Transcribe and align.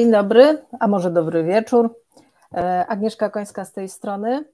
Dzień 0.00 0.10
dobry, 0.10 0.58
a 0.80 0.88
może 0.88 1.10
dobry 1.10 1.44
wieczór. 1.44 2.00
E, 2.54 2.86
Agnieszka 2.86 3.30
Końska 3.30 3.64
z 3.64 3.72
tej 3.72 3.88
strony. 3.88 4.44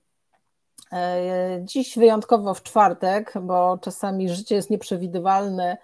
E, 0.92 1.60
dziś 1.62 1.98
wyjątkowo 1.98 2.54
w 2.54 2.62
czwartek, 2.62 3.32
bo 3.42 3.78
czasami 3.78 4.28
życie 4.28 4.54
jest 4.54 4.70
nieprzewidywalne 4.70 5.76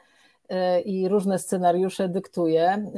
e, 0.49 0.81
i 0.81 1.09
różne 1.09 1.39
scenariusze 1.39 2.09
dyktuje. 2.09 2.93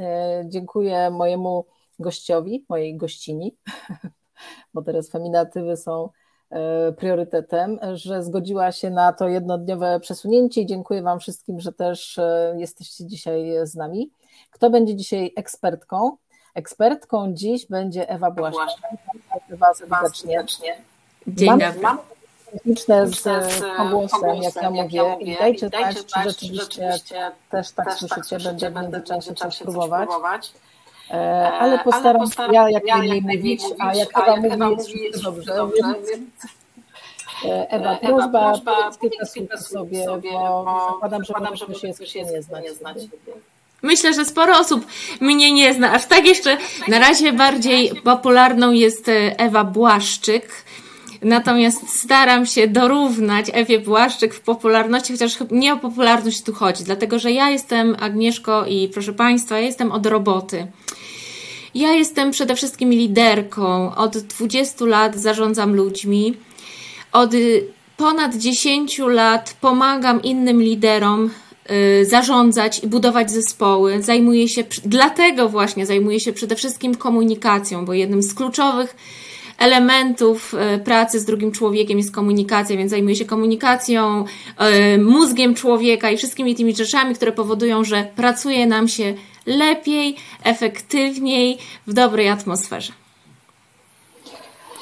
Dziękuję 0.45 1.09
mojemu 1.09 1.65
gościowi, 1.99 2.65
mojej 2.69 2.97
gościni, 2.97 3.57
bo 4.73 4.81
teraz 4.81 5.09
feminatywy 5.09 5.77
są 5.77 6.09
priorytetem, 6.97 7.79
że 7.93 8.23
zgodziła 8.23 8.71
się 8.71 8.89
na 8.89 9.13
to 9.13 9.27
jednodniowe 9.27 9.99
przesunięcie. 9.99 10.65
Dziękuję 10.65 11.01
Wam 11.01 11.19
wszystkim, 11.19 11.59
że 11.59 11.73
też 11.73 12.19
jesteście 12.55 13.05
dzisiaj 13.05 13.53
z 13.63 13.75
nami. 13.75 14.11
Kto 14.51 14.69
będzie 14.69 14.95
dzisiaj 14.95 15.33
ekspertką? 15.35 16.17
Ekspertką 16.55 17.33
dziś 17.33 17.65
będzie 17.65 18.09
Ewa 18.09 18.31
Błaszczak. 18.31 18.91
Ewa 19.51 19.73
serdecznie. 19.73 20.77
Dzień 21.27 21.49
dobry. 21.49 21.81
Mam 21.81 21.97
techniczne 22.51 23.07
z 23.07 23.23
pogłosem, 23.77 24.35
jak 24.35 24.55
ja 24.55 24.69
mówię. 24.69 25.17
I 25.19 25.37
dajcie 25.37 25.69
znać, 25.69 26.05
czy 26.05 26.29
rzeczywiście 26.29 26.99
też 27.49 27.71
tak, 27.71 27.85
tak 27.85 27.95
słyszycie. 27.95 28.39
Będę 28.39 28.69
w 28.69 28.75
międzyczasie 28.75 29.33
coś 29.33 29.57
próbować. 29.57 30.09
E, 31.11 31.13
e, 31.13 31.51
ale 31.51 31.79
postaram 31.79 32.31
się 32.31 32.43
ja 32.51 32.69
jak 32.69 32.83
najmniej 32.85 33.21
mówić, 33.21 33.63
a 33.79 33.95
jak 33.95 34.09
Ewa 34.17 34.69
mówi, 34.69 35.03
jest 35.03 35.23
dobrze. 35.23 35.53
E, 37.45 37.69
Ewa, 37.69 37.95
prośba, 37.95 38.53
powiedz 38.65 38.99
kilka 39.33 39.57
słów 39.57 39.59
sobie, 39.67 40.05
bo 41.01 41.09
zakładam, 41.09 41.55
że 41.55 41.73
się 42.05 42.19
jest 42.19 42.51
nie 42.63 42.73
znać. 42.73 42.97
Myślę, 43.85 44.13
że 44.13 44.25
sporo 44.25 44.59
osób 44.59 44.85
mnie 45.19 45.51
nie 45.51 45.73
zna. 45.73 45.93
Aż 45.93 46.05
tak 46.05 46.25
jeszcze 46.25 46.57
na 46.87 46.99
razie 46.99 47.33
bardziej 47.33 47.91
popularną 48.03 48.71
jest 48.71 49.09
e, 49.09 49.39
Ewa 49.39 49.63
Błaszczyk. 49.63 50.49
Natomiast 51.21 51.99
staram 51.99 52.45
się 52.45 52.67
dorównać 52.67 53.45
Ewie 53.53 53.79
Błaszczyk 53.79 54.33
w 54.33 54.39
popularności, 54.39 55.13
chociaż 55.13 55.37
nie 55.51 55.73
o 55.73 55.77
popularność 55.77 56.43
tu 56.43 56.53
chodzi, 56.53 56.83
dlatego 56.83 57.19
że 57.19 57.31
ja 57.31 57.49
jestem 57.49 57.95
Agnieszko 57.99 58.65
i 58.65 58.89
proszę 58.93 59.13
Państwa, 59.13 59.59
ja 59.59 59.65
jestem 59.65 59.91
od 59.91 60.05
roboty. 60.05 60.67
Ja 61.75 61.91
jestem 61.91 62.31
przede 62.31 62.55
wszystkim 62.55 62.89
liderką. 62.89 63.95
Od 63.95 64.17
20 64.17 64.85
lat 64.85 65.15
zarządzam 65.15 65.75
ludźmi. 65.75 66.33
Od 67.11 67.31
ponad 67.97 68.35
10 68.35 68.97
lat 68.97 69.55
pomagam 69.61 70.21
innym 70.21 70.61
liderom 70.61 71.29
Y, 71.29 71.44
zarządzać 72.03 72.83
i 72.83 72.87
budować 72.87 73.31
zespoły. 73.31 74.01
Zajmuje 74.03 74.49
się, 74.49 74.63
dlatego 74.85 75.49
właśnie 75.49 75.85
zajmuje 75.85 76.19
się 76.19 76.33
przede 76.33 76.55
wszystkim 76.55 76.95
komunikacją, 76.95 77.85
bo 77.85 77.93
jednym 77.93 78.23
z 78.23 78.33
kluczowych 78.33 78.95
elementów 79.57 80.53
y, 80.53 80.79
pracy 80.79 81.19
z 81.19 81.25
drugim 81.25 81.51
człowiekiem 81.51 81.97
jest 81.97 82.11
komunikacja, 82.11 82.77
więc 82.77 82.91
zajmuje 82.91 83.15
się 83.15 83.25
komunikacją, 83.25 84.25
y, 84.95 84.97
mózgiem 84.97 85.55
człowieka 85.55 86.11
i 86.11 86.17
wszystkimi 86.17 86.55
tymi 86.55 86.75
rzeczami, 86.75 87.15
które 87.15 87.31
powodują, 87.31 87.83
że 87.83 88.07
pracuje 88.15 88.67
nam 88.67 88.87
się 88.87 89.13
lepiej, 89.45 90.15
efektywniej, 90.43 91.57
w 91.87 91.93
dobrej 91.93 92.29
atmosferze. 92.29 93.04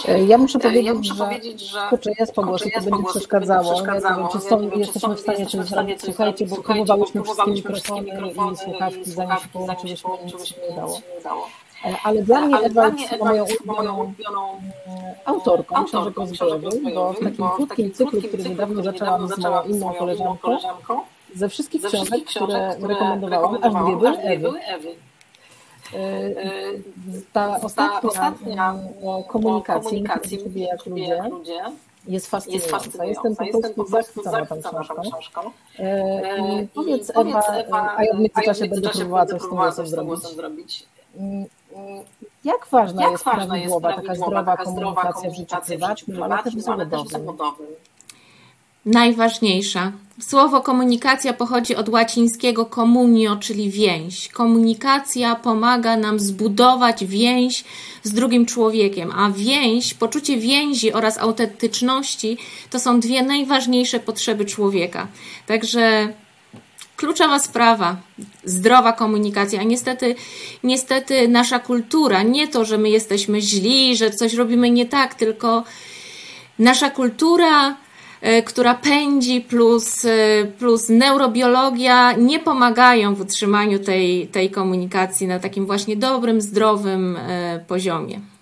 E, 0.08 0.24
ja 0.24 0.38
muszę 0.38 0.60
powiedzieć, 0.60 0.86
ja 0.86 0.94
muszę 0.94 1.16
że, 1.16 1.26
powiedzieć, 1.26 1.62
że 1.62 1.80
kurczę, 1.90 2.12
jest 2.20 2.34
to 2.34 2.44
będzie 2.44 3.10
przeszkadzało. 3.10 3.74
przeszkadzało. 3.74 4.22
Ja 4.22 4.30
wiem, 4.30 4.42
czy 4.42 4.50
są, 4.50 4.80
jesteśmy 4.80 5.16
w 5.16 5.20
stanie 5.20 5.46
coś 5.46 5.66
zrobić. 5.66 6.02
Słuchajcie, 6.02 6.48
bo 6.48 6.56
próbowałyśmy 6.56 7.24
wszystkie 7.24 7.52
mikrofony 7.52 8.08
i 8.54 8.58
słuchawki, 8.58 9.12
zanim 9.12 9.38
się 9.38 9.48
połączyliśmy, 9.54 10.10
nic 10.26 10.46
się 10.46 10.56
nie 10.62 10.74
udało. 10.74 11.00
E, 11.86 11.96
ale 12.04 12.24
dla 12.24 12.42
mnie 12.42 12.60
Ewa 12.60 12.88
jest 13.34 13.66
moją 13.66 13.96
ulubioną 13.96 14.62
autorką 15.26 15.86
książek 15.86 16.18
rozwojowych, 16.18 16.96
bo 16.96 17.14
w 17.14 17.20
takim 17.20 17.50
krótkim 17.56 17.92
cyklu, 17.92 18.22
który 18.22 18.44
niedawno 18.44 18.84
zaczęłam 18.84 19.28
z 19.28 19.38
moją 19.38 19.64
inną 19.64 19.94
koleżanką, 19.94 20.58
ze 21.36 21.50
wszystkich 21.50 21.84
książek, 21.84 22.26
które 22.26 22.76
rekomendowałam, 22.82 23.64
aż 23.64 23.74
dwie 23.74 24.40
były 24.40 24.60
Ewy. 24.60 24.96
Ta 27.34 27.60
ostatnia, 27.62 28.02
ta 28.02 28.08
ostatnia 28.08 28.76
komunikacja, 29.28 29.90
komunikacji 29.90 30.38
jak 30.62 30.86
ludzie, 30.86 31.08
jak 31.08 31.32
ludzie 31.32 31.62
jest 32.08 32.28
fascynująca. 32.28 32.66
Jest 32.66 32.86
fascynująca. 32.86 33.46
Jestem 33.46 33.74
po 33.74 33.86
prostu 33.86 34.24
zachwycona 34.24 34.84
tą 34.84 35.02
książką. 35.02 35.42
E, 35.80 35.84
e 35.84 36.68
powiedz 36.74 37.12
Ewa, 37.16 37.42
Ewa, 37.42 37.96
a 37.98 38.04
ja 38.04 38.14
w 38.14 38.20
międzyczasie 38.20 38.68
będę 38.68 38.90
próbowała 38.90 39.26
coś 39.26 39.42
z 39.90 39.96
tym 39.96 40.06
głosem 40.06 40.36
zrobić. 40.36 40.86
Mm, 41.18 41.46
jak 42.44 42.68
ważna 42.72 43.02
jak 43.02 43.12
jest 43.12 43.24
prawidłowa, 43.24 43.94
taka 43.94 44.16
zdrowa 44.16 44.58
komunikacja 44.58 45.30
w 45.30 45.36
życiu 45.36 45.56
prywatnym, 45.66 46.24
ale 46.24 46.44
też 46.44 46.56
zawodowym? 47.08 47.68
Najważniejsza. 48.86 49.92
Słowo 50.22 50.62
komunikacja 50.62 51.34
pochodzi 51.34 51.76
od 51.76 51.90
łacińskiego 51.90 52.66
communio, 52.66 53.36
czyli 53.36 53.70
więź. 53.70 54.30
Komunikacja 54.30 55.36
pomaga 55.36 55.98
nam 55.98 56.20
zbudować 56.20 57.06
więź 57.06 57.64
z 58.04 58.14
drugim 58.14 58.46
człowiekiem, 58.46 59.12
a 59.16 59.32
więź, 59.32 59.94
poczucie 59.94 60.38
więzi 60.38 60.94
oraz 60.94 61.18
autentyczności 61.18 62.38
to 62.70 62.80
są 62.80 63.00
dwie 63.00 63.24
najważniejsze 63.24 64.00
potrzeby 64.00 64.46
człowieka. 64.46 65.08
Także 65.48 66.14
kluczowa 66.96 67.40
sprawa, 67.40 67.98
zdrowa 68.44 68.94
komunikacja. 68.94 69.60
A 69.60 69.64
niestety, 69.64 70.16
niestety 70.64 71.28
nasza 71.28 71.60
kultura, 71.60 72.24
nie 72.24 72.48
to, 72.48 72.66
że 72.66 72.78
my 72.78 72.90
jesteśmy 72.90 73.42
źli, 73.42 73.98
że 73.98 74.12
coś 74.12 74.34
robimy 74.34 74.72
nie 74.72 74.86
tak, 74.86 75.16
tylko 75.16 75.64
nasza 76.60 76.90
kultura 76.90 77.83
która 78.46 78.74
pędzi, 78.74 79.42
plus, 79.42 80.06
e, 80.06 80.46
plus 80.60 80.90
neurobiologia 80.90 82.12
nie 82.12 82.40
pomagają 82.40 83.16
w 83.16 83.22
utrzymaniu 83.22 83.80
tej, 83.80 84.28
tej 84.28 84.50
komunikacji 84.50 85.28
na 85.28 85.40
takim 85.40 85.66
właśnie 85.66 85.96
dobrym, 85.96 86.42
zdrowym 86.42 87.18
e, 87.18 87.60
poziomie. 87.68 88.33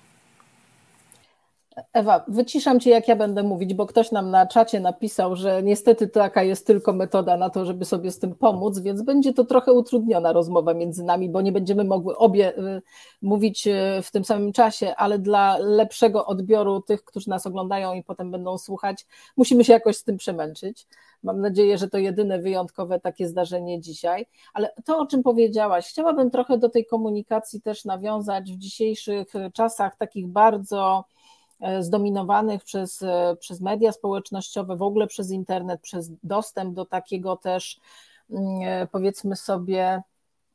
Ewa, 1.93 2.25
wyciszam 2.27 2.79
cię, 2.79 2.89
jak 2.89 3.07
ja 3.07 3.15
będę 3.15 3.43
mówić, 3.43 3.73
bo 3.73 3.85
ktoś 3.85 4.11
nam 4.11 4.31
na 4.31 4.45
czacie 4.45 4.79
napisał, 4.79 5.35
że 5.35 5.63
niestety 5.63 6.07
taka 6.07 6.43
jest 6.43 6.67
tylko 6.67 6.93
metoda 6.93 7.37
na 7.37 7.49
to, 7.49 7.65
żeby 7.65 7.85
sobie 7.85 8.11
z 8.11 8.19
tym 8.19 8.35
pomóc, 8.35 8.79
więc 8.79 9.01
będzie 9.01 9.33
to 9.33 9.43
trochę 9.43 9.73
utrudniona 9.73 10.33
rozmowa 10.33 10.73
między 10.73 11.03
nami, 11.03 11.29
bo 11.29 11.41
nie 11.41 11.51
będziemy 11.51 11.83
mogły 11.83 12.17
obie 12.17 12.57
y, 12.57 12.81
mówić 13.21 13.67
y, 13.67 14.01
w 14.03 14.11
tym 14.11 14.25
samym 14.25 14.53
czasie, 14.53 14.95
ale 14.95 15.19
dla 15.19 15.57
lepszego 15.57 16.25
odbioru 16.25 16.81
tych, 16.81 17.05
którzy 17.05 17.29
nas 17.29 17.47
oglądają 17.47 17.93
i 17.93 18.03
potem 18.03 18.31
będą 18.31 18.57
słuchać, 18.57 19.05
musimy 19.37 19.63
się 19.63 19.73
jakoś 19.73 19.97
z 19.97 20.03
tym 20.03 20.17
przemęczyć. 20.17 20.87
Mam 21.23 21.41
nadzieję, 21.41 21.77
że 21.77 21.89
to 21.89 21.97
jedyne 21.97 22.39
wyjątkowe 22.39 22.99
takie 22.99 23.27
zdarzenie 23.27 23.81
dzisiaj. 23.81 24.25
Ale 24.53 24.73
to, 24.85 24.97
o 24.97 25.05
czym 25.05 25.23
powiedziałaś, 25.23 25.89
chciałabym 25.89 26.31
trochę 26.31 26.57
do 26.57 26.69
tej 26.69 26.85
komunikacji 26.85 27.61
też 27.61 27.85
nawiązać 27.85 28.51
w 28.51 28.57
dzisiejszych 28.57 29.33
czasach 29.53 29.95
takich 29.95 30.27
bardzo 30.27 31.05
zdominowanych 31.79 32.63
przez, 32.63 33.01
e, 33.01 33.35
przez 33.39 33.61
media 33.61 33.91
społecznościowe, 33.91 34.75
w 34.75 34.81
ogóle 34.81 35.07
przez 35.07 35.31
internet, 35.31 35.81
przez 35.81 36.11
dostęp 36.23 36.75
do 36.75 36.85
takiego 36.85 37.35
też, 37.37 37.79
mm, 38.29 38.61
e, 38.61 38.87
powiedzmy 38.87 39.35
sobie, 39.35 40.01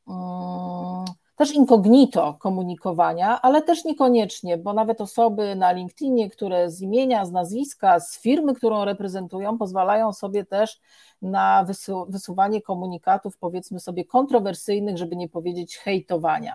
mm, 0.09 1.05
też 1.37 1.55
incognito 1.55 2.37
komunikowania, 2.41 3.43
ale 3.43 3.63
też 3.63 3.85
niekoniecznie, 3.85 4.59
bo 4.59 4.73
nawet 4.73 5.01
osoby 5.01 5.55
na 5.55 5.73
LinkedInie, 5.73 6.31
które 6.31 6.71
z 6.71 6.81
imienia, 6.81 7.25
z 7.25 7.33
nazwiska, 7.33 8.01
z 8.01 8.21
firmy, 8.21 8.55
którą 8.55 8.85
reprezentują, 8.85 9.59
pozwalają 9.59 10.13
sobie 10.13 10.45
też 10.45 10.81
na 11.23 11.65
wysu 11.65 12.07
wysuwanie 12.09 12.63
komunikatów, 12.63 13.39
powiedzmy 13.39 13.81
sobie, 13.81 14.05
kontrowersyjnych, 14.05 14.99
żeby 14.99 15.17
nie 15.17 15.29
powiedzieć 15.29 15.77
hejtowania. 15.77 16.55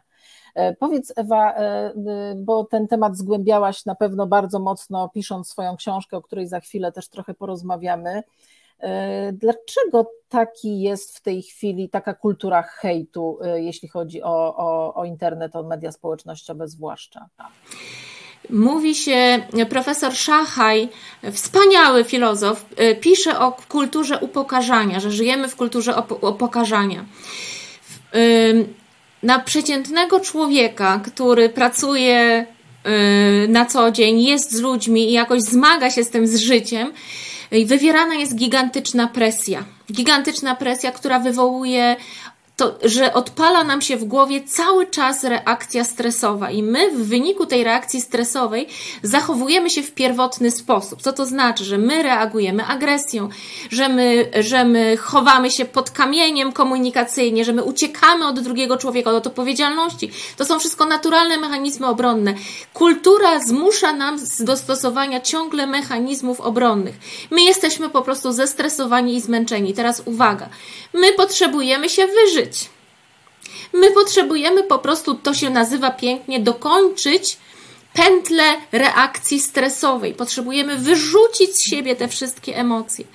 E, 0.55 0.75
powiedz 0.75 1.13
Ewa, 1.15 1.53
e, 1.55 1.93
bo 2.35 2.63
ten 2.63 2.87
temat 2.87 3.17
zgłębiałaś 3.17 3.85
na 3.85 3.95
pewno 3.95 4.27
bardzo 4.27 4.59
mocno, 4.59 5.09
pisząc 5.09 5.49
swoją 5.49 5.75
książkę, 5.75 6.17
o 6.17 6.21
której 6.21 6.47
za 6.47 6.59
chwilę 6.59 6.91
też 6.91 7.09
trochę 7.09 7.33
porozmawiamy. 7.33 8.23
E, 8.81 9.31
dlaczego 9.33 10.11
taki 10.29 10.81
jest 10.81 11.17
w 11.17 11.21
tej 11.21 11.41
chwili 11.41 11.89
taka 11.89 12.13
kultura 12.13 12.61
hejtu, 12.61 13.39
jeśli 13.55 13.89
chodzi 13.89 14.23
o, 14.23 14.55
o, 14.57 14.93
o 14.93 15.05
internet, 15.05 15.55
o 15.55 15.63
media 15.63 15.91
społecznościowe 15.91 16.67
zwłaszcza? 16.67 17.29
Mówi 18.49 18.95
się, 18.95 19.39
profesor 19.69 20.13
Szachaj, 20.13 20.89
wspaniały 21.31 22.03
filozof, 22.03 22.65
pisze 23.01 23.39
o 23.39 23.57
kulturze 23.69 24.19
upokarzania, 24.19 24.99
że 24.99 25.11
żyjemy 25.11 25.47
w 25.47 25.55
kulturze 25.55 25.95
upokarzania 26.21 27.05
na 29.23 29.39
przeciętnego 29.39 30.19
człowieka, 30.19 31.01
który 31.05 31.49
pracuje 31.49 32.45
na 33.47 33.65
co 33.65 33.91
dzień, 33.91 34.21
jest 34.23 34.51
z 34.51 34.61
ludźmi 34.61 35.09
i 35.09 35.11
jakoś 35.11 35.41
zmaga 35.41 35.91
się 35.91 36.03
z 36.03 36.09
tym 36.09 36.27
z 36.27 36.35
życiem, 36.35 36.93
wywierana 37.65 38.15
jest 38.15 38.35
gigantyczna 38.35 39.07
presja. 39.07 39.63
Gigantyczna 39.91 40.55
presja, 40.55 40.91
która 40.91 41.19
wywołuje 41.19 41.95
to, 42.61 42.77
że 42.83 43.13
odpala 43.13 43.63
nam 43.63 43.81
się 43.81 43.97
w 43.97 44.03
głowie 44.03 44.43
cały 44.43 44.87
czas 44.87 45.23
reakcja 45.23 45.83
stresowa 45.83 46.51
i 46.51 46.63
my 46.63 46.91
w 46.91 47.07
wyniku 47.07 47.45
tej 47.45 47.63
reakcji 47.63 48.01
stresowej 48.01 48.67
zachowujemy 49.03 49.69
się 49.69 49.83
w 49.83 49.91
pierwotny 49.91 50.51
sposób. 50.51 51.01
Co 51.01 51.13
to 51.13 51.25
znaczy? 51.25 51.63
Że 51.63 51.77
my 51.77 52.03
reagujemy 52.03 52.65
agresją, 52.65 53.29
że 53.71 53.89
my, 53.89 54.31
że 54.39 54.65
my 54.65 54.97
chowamy 54.97 55.51
się 55.51 55.65
pod 55.65 55.91
kamieniem 55.91 56.53
komunikacyjnie, 56.53 57.45
że 57.45 57.53
my 57.53 57.63
uciekamy 57.63 58.27
od 58.27 58.39
drugiego 58.39 58.77
człowieka, 58.77 59.11
od 59.11 59.27
odpowiedzialności. 59.27 60.11
To 60.37 60.45
są 60.45 60.59
wszystko 60.59 60.85
naturalne 60.85 61.37
mechanizmy 61.37 61.87
obronne. 61.87 62.33
Kultura 62.73 63.39
zmusza 63.39 63.93
nam 63.93 64.19
do 64.39 64.57
stosowania 64.57 65.21
ciągle 65.21 65.67
mechanizmów 65.67 66.41
obronnych. 66.41 66.95
My 67.31 67.41
jesteśmy 67.41 67.89
po 67.89 68.01
prostu 68.01 68.31
zestresowani 68.31 69.15
i 69.15 69.21
zmęczeni. 69.21 69.73
Teraz 69.73 70.01
uwaga. 70.05 70.49
My 70.93 71.13
potrzebujemy 71.13 71.89
się 71.89 72.07
wyżyć. 72.07 72.50
My 73.73 73.91
potrzebujemy 73.91 74.63
po 74.63 74.79
prostu, 74.79 75.15
to 75.15 75.33
się 75.33 75.49
nazywa 75.49 75.91
pięknie, 75.91 76.39
dokończyć 76.39 77.37
pętlę 77.93 78.43
reakcji 78.71 79.39
stresowej. 79.39 80.13
Potrzebujemy 80.13 80.77
wyrzucić 80.77 81.55
z 81.55 81.69
siebie 81.69 81.95
te 81.95 82.07
wszystkie 82.07 82.55
emocje. 82.57 83.05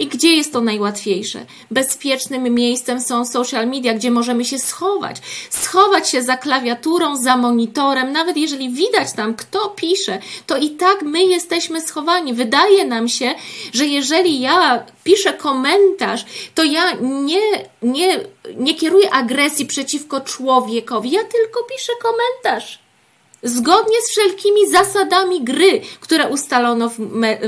I 0.00 0.06
gdzie 0.06 0.36
jest 0.36 0.52
to 0.52 0.60
najłatwiejsze? 0.60 1.46
Bezpiecznym 1.70 2.54
miejscem 2.54 3.00
są 3.00 3.24
social 3.24 3.66
media, 3.66 3.94
gdzie 3.94 4.10
możemy 4.10 4.44
się 4.44 4.58
schować. 4.58 5.16
Schować 5.50 6.10
się 6.10 6.22
za 6.22 6.36
klawiaturą, 6.36 7.16
za 7.16 7.36
monitorem, 7.36 8.12
nawet 8.12 8.36
jeżeli 8.36 8.70
widać 8.70 9.12
tam, 9.12 9.34
kto 9.34 9.68
pisze, 9.68 10.18
to 10.46 10.56
i 10.56 10.70
tak 10.70 11.02
my 11.02 11.24
jesteśmy 11.24 11.80
schowani. 11.80 12.34
Wydaje 12.34 12.84
nam 12.84 13.08
się, 13.08 13.34
że 13.72 13.86
jeżeli 13.86 14.40
ja 14.40 14.84
piszę 15.04 15.32
komentarz, 15.32 16.24
to 16.54 16.64
ja 16.64 16.92
nie, 17.00 17.40
nie, 17.82 18.20
nie 18.56 18.74
kieruję 18.74 19.10
agresji 19.10 19.66
przeciwko 19.66 20.20
człowiekowi, 20.20 21.10
ja 21.10 21.24
tylko 21.24 21.62
piszę 21.62 21.92
komentarz 22.02 22.78
zgodnie 23.42 24.02
z 24.02 24.10
wszelkimi 24.10 24.70
zasadami 24.70 25.44
gry, 25.44 25.80
które 26.00 26.28
ustalono 26.28 26.88
w, 26.88 26.98
me 26.98 27.38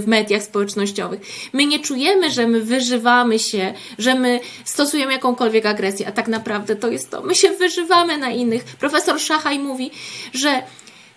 w, 0.00 0.06
mediach 0.06 0.42
społecznościowych. 0.42 1.20
My 1.52 1.66
nie 1.66 1.78
czujemy, 1.78 2.30
że 2.30 2.46
my 2.46 2.60
wyżywamy 2.60 3.38
się, 3.38 3.74
że 3.98 4.14
my 4.14 4.40
stosujemy 4.64 5.12
jakąkolwiek 5.12 5.66
agresję, 5.66 6.08
a 6.08 6.12
tak 6.12 6.28
naprawdę 6.28 6.76
to 6.76 6.88
jest 6.88 7.10
to. 7.10 7.22
My 7.22 7.34
się 7.34 7.50
wyżywamy 7.50 8.18
na 8.18 8.30
innych. 8.30 8.64
Profesor 8.64 9.20
Szachaj 9.20 9.58
mówi, 9.58 9.90
że 10.32 10.62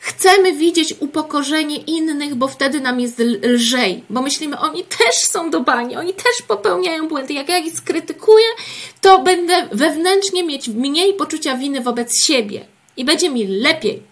Chcemy 0.02 0.54
widzieć 0.54 0.96
upokorzenie 1.00 1.78
innych, 1.78 2.36
bo 2.36 2.48
wtedy 2.48 2.82
nam 2.82 3.00
jest 3.00 3.20
lżej, 3.44 4.04
bo 4.10 4.22
myślimy, 4.22 4.60
oni 4.60 4.84
też 4.84 5.16
są 5.16 5.50
do 5.50 5.60
bani, 5.60 5.96
oni 5.96 6.14
też 6.14 6.42
popełniają 6.48 7.08
błędy. 7.08 7.34
Jak 7.34 7.50
ja 7.50 7.58
ich 7.58 7.78
skrytykuję, 7.78 8.46
to 9.02 9.20
będę 9.22 9.68
wewnętrznie 9.72 10.44
mieć 10.44 10.68
mniej 10.68 11.14
poczucia 11.14 11.56
winy 11.56 11.82
wobec 11.82 12.24
siebie 12.24 12.66
i 12.98 13.06
będzie 13.06 13.30
mi 13.30 13.48
lepiej. 13.48 14.09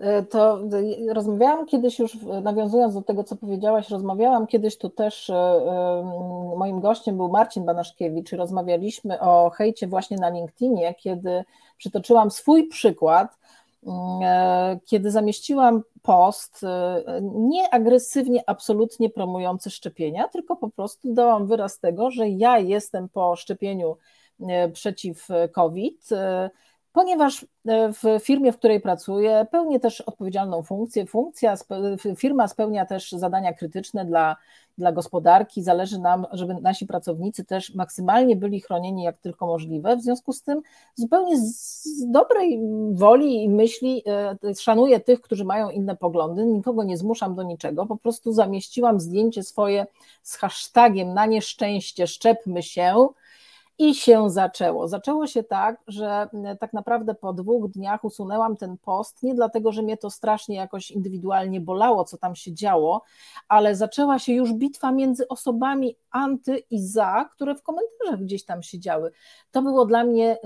E, 0.00 0.22
to 0.22 0.60
rozmawiałam 1.12 1.66
kiedyś 1.66 1.98
już, 1.98 2.18
nawiązując 2.42 2.94
do 2.94 3.02
tego, 3.02 3.24
co 3.24 3.36
powiedziałaś, 3.36 3.90
rozmawiałam 3.90 4.46
kiedyś 4.46 4.78
tu 4.78 4.90
też, 4.90 5.30
e, 5.30 5.34
e, 5.34 6.54
moim 6.56 6.80
gościem 6.80 7.16
był 7.16 7.28
Marcin 7.28 7.64
Banaszkiewicz 7.64 8.32
rozmawialiśmy 8.32 9.20
o 9.20 9.50
hejcie 9.50 9.86
właśnie 9.86 10.16
na 10.16 10.30
LinkedInie, 10.30 10.94
kiedy 10.94 11.44
przytoczyłam 11.78 12.30
swój 12.30 12.68
przykład, 12.68 13.38
kiedy 14.86 15.10
zamieściłam 15.10 15.82
post 16.02 16.66
nie 17.22 17.70
agresywnie, 17.70 18.42
absolutnie 18.46 19.10
promujący 19.10 19.70
szczepienia, 19.70 20.28
tylko 20.28 20.56
po 20.56 20.70
prostu 20.70 21.14
dałam 21.14 21.46
wyraz 21.46 21.78
tego, 21.78 22.10
że 22.10 22.28
ja 22.28 22.58
jestem 22.58 23.08
po 23.08 23.36
szczepieniu 23.36 23.96
przeciw 24.72 25.28
COVID, 25.52 26.08
ponieważ 26.92 27.46
e, 27.68 27.92
w 27.92 28.24
firmie, 28.24 28.52
w 28.52 28.58
której 28.58 28.80
pracuję, 28.80 29.46
pełnię 29.50 29.80
też 29.80 30.00
odpowiedzialną 30.00 30.62
funkcję. 30.62 31.06
Funkcja, 31.06 31.54
firma 32.16 32.48
spełnia 32.48 32.86
też 32.86 33.12
zadania 33.12 33.52
krytyczne 33.52 34.04
dla, 34.04 34.36
dla 34.78 34.92
gospodarki. 34.92 35.62
Zależy 35.62 35.98
nam, 35.98 36.26
żeby 36.32 36.54
nasi 36.54 36.86
pracownicy 36.86 37.44
też 37.44 37.74
maksymalnie 37.74 38.36
byli 38.36 38.60
chronieni 38.60 39.02
jak 39.02 39.18
tylko 39.18 39.46
możliwe. 39.46 39.96
W 39.96 40.02
związku 40.02 40.32
z 40.32 40.42
tym 40.42 40.62
zupełnie 40.94 41.40
z 41.40 42.10
dobrej 42.10 42.60
woli 42.92 43.44
i 43.44 43.48
myśli 43.48 44.02
e, 44.06 44.54
szanuję 44.54 45.00
tych, 45.00 45.20
którzy 45.20 45.44
mają 45.44 45.70
inne 45.70 45.96
poglądy. 45.96 46.46
Nikogo 46.46 46.84
nie 46.84 46.96
zmuszam 46.96 47.34
do 47.34 47.42
niczego. 47.42 47.86
Po 47.86 47.96
prostu 47.96 48.32
zamieściłam 48.32 49.00
zdjęcie 49.00 49.42
swoje 49.42 49.86
z 50.22 50.36
hashtagiem 50.36 51.14
na 51.14 51.26
nieszczęście 51.26 52.06
szczepmy 52.06 52.62
się 52.62 53.08
i 53.78 53.94
się 53.94 54.30
zaczęło. 54.30 54.88
Zaczęło 54.88 55.26
się 55.26 55.42
tak, 55.42 55.82
że 55.86 56.28
tak 56.60 56.72
naprawdę 56.72 57.14
po 57.14 57.32
dwóch 57.32 57.70
dniach 57.70 58.04
usunęłam 58.04 58.56
ten 58.56 58.78
post, 58.78 59.22
nie 59.22 59.34
dlatego, 59.34 59.72
że 59.72 59.82
mnie 59.82 59.96
to 59.96 60.10
strasznie 60.10 60.56
jakoś 60.56 60.90
indywidualnie 60.90 61.60
bolało, 61.60 62.04
co 62.04 62.18
tam 62.18 62.34
się 62.34 62.54
działo, 62.54 63.02
ale 63.48 63.76
zaczęła 63.76 64.18
się 64.18 64.32
już 64.32 64.52
bitwa 64.52 64.92
między 64.92 65.28
osobami 65.28 65.96
anty 66.10 66.58
i 66.70 66.82
za, 66.86 67.28
które 67.32 67.54
w 67.54 67.62
komentarzach 67.62 68.20
gdzieś 68.20 68.44
tam 68.44 68.62
się 68.62 68.78
działy. 68.78 69.12
To 69.50 69.62
było 69.62 69.86
dla 69.86 70.04
mnie 70.04 70.38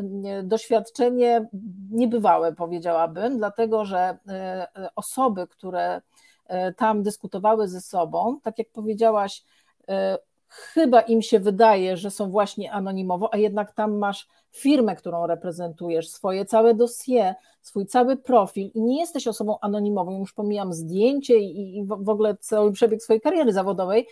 doświadczenie 0.43 1.49
niebywałe, 1.91 2.53
powiedziałabym, 2.53 3.39
dlatego 3.39 3.85
że 3.85 4.19
e, 4.29 4.69
osoby, 4.97 5.47
które 5.47 6.03
e, 6.47 6.73
tam 6.73 7.03
dyskutowały 7.03 7.69
ze 7.69 7.81
sobą, 7.81 8.41
tak 8.43 8.59
jak 8.59 8.69
powiedziałaś, 8.73 9.45
e, 9.89 10.19
chyba 10.53 11.01
im 11.01 11.23
się 11.23 11.41
wydaje, 11.41 11.97
że 11.97 12.11
są 12.11 12.31
właśnie 12.31 12.73
anonimowo, 12.73 13.35
a 13.35 13.37
jednak 13.37 13.73
tam 13.73 13.99
masz 13.99 14.29
firmę, 14.51 14.97
którą 14.97 15.27
reprezentujesz, 15.27 16.11
swoje 16.11 16.45
całe 16.45 16.75
dossier, 16.75 17.35
swój 17.63 17.87
cały 17.87 18.17
profil 18.17 18.71
i 18.75 18.83
nie 18.83 19.01
jesteś 19.01 19.27
osobą 19.29 19.59
anonimową, 19.61 20.19
już 20.19 20.33
pomijam 20.33 20.73
zdjęcie 20.73 21.39
i, 21.39 21.85
w 21.87 22.09
ogóle 22.09 22.37
cały 22.37 22.73
przebieg 22.73 23.03
swojej 23.03 23.21
kariery 23.21 23.53
zawodowej. 23.53 24.07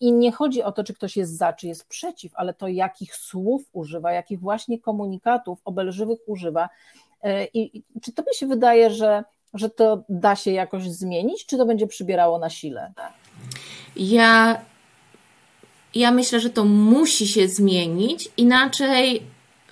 I 0.00 0.12
nie 0.12 0.32
chodzi 0.32 0.62
o 0.62 0.72
to, 0.72 0.84
czy 0.84 0.94
ktoś 0.94 1.16
jest 1.16 1.36
za, 1.36 1.52
czy 1.52 1.66
jest 1.66 1.88
przeciw, 1.88 2.32
ale 2.34 2.54
to 2.54 2.68
jakich 2.68 3.16
słów 3.16 3.62
używa, 3.72 4.12
jakich 4.12 4.40
właśnie 4.40 4.80
komunikatów 4.80 5.60
obelżywych 5.64 6.18
używa. 6.26 6.68
E, 7.22 7.44
I 7.44 7.82
czy 8.02 8.12
to 8.12 8.22
mi 8.22 8.34
się 8.34 8.46
wydaje, 8.46 8.90
że, 8.90 9.24
że 9.54 9.70
to 9.70 10.02
da 10.08 10.36
się 10.36 10.50
jakoś 10.50 10.90
zmienić, 10.90 11.46
czy 11.46 11.56
to 11.56 11.66
będzie 11.66 11.86
przybierało 11.86 12.38
na 12.38 12.50
sile? 12.50 12.92
Ja 13.96 14.60
ja 15.94 16.10
myślę, 16.10 16.40
że 16.40 16.50
to 16.50 16.64
musi 16.64 17.28
się 17.28 17.48
zmienić, 17.48 18.28
inaczej 18.36 19.22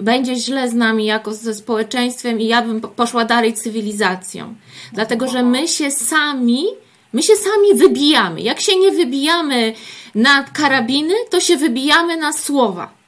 będzie 0.00 0.36
źle 0.36 0.68
z 0.68 0.74
nami 0.74 1.06
jako 1.06 1.34
ze 1.34 1.54
społeczeństwem 1.54 2.40
i 2.40 2.46
ja 2.46 2.62
bym 2.62 2.80
poszła 2.80 3.24
dalej 3.24 3.54
cywilizacją. 3.54 4.54
Dlatego, 4.92 5.28
że 5.28 5.42
my 5.42 5.68
się 5.68 5.90
sami, 5.90 6.64
my 7.12 7.22
się 7.22 7.36
sami 7.36 7.74
wybijamy. 7.74 8.40
Jak 8.40 8.60
się 8.60 8.76
nie 8.76 8.90
wybijamy 8.90 9.72
na 10.14 10.42
karabiny, 10.42 11.14
to 11.30 11.40
się 11.40 11.56
wybijamy 11.56 12.16
na 12.16 12.32
słowa. 12.32 12.98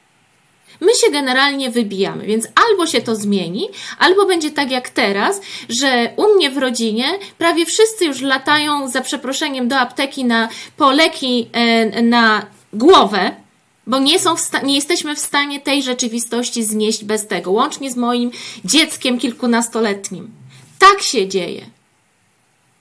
My 0.81 0.95
się 0.95 1.11
generalnie 1.11 1.71
wybijamy, 1.71 2.27
więc 2.27 2.49
albo 2.71 2.87
się 2.87 3.01
to 3.01 3.17
zmieni, 3.17 3.69
albo 3.99 4.27
będzie 4.27 4.51
tak 4.51 4.71
jak 4.71 4.89
teraz, 4.89 5.41
że 5.69 6.11
u 6.17 6.35
mnie 6.35 6.51
w 6.51 6.59
rodzinie 6.59 7.05
prawie 7.39 7.67
wszyscy 7.67 8.05
już 8.05 8.21
latają 8.21 8.89
za 8.89 9.01
przeproszeniem 9.01 9.69
do 9.69 9.77
apteki 9.79 10.25
na 10.25 10.49
poleki 10.77 11.49
e, 11.53 12.03
na 12.03 12.47
głowę, 12.73 13.37
bo 13.87 13.99
nie, 13.99 14.19
są 14.19 14.35
nie 14.63 14.75
jesteśmy 14.75 15.17
w 15.17 15.19
stanie 15.19 15.61
tej 15.61 15.83
rzeczywistości 15.83 16.65
znieść 16.65 17.05
bez 17.05 17.27
tego, 17.27 17.51
łącznie 17.51 17.91
z 17.91 17.97
moim 17.97 18.31
dzieckiem 18.65 19.19
kilkunastoletnim. 19.19 20.31
Tak 20.79 21.03
się 21.03 21.29
dzieje. 21.29 21.67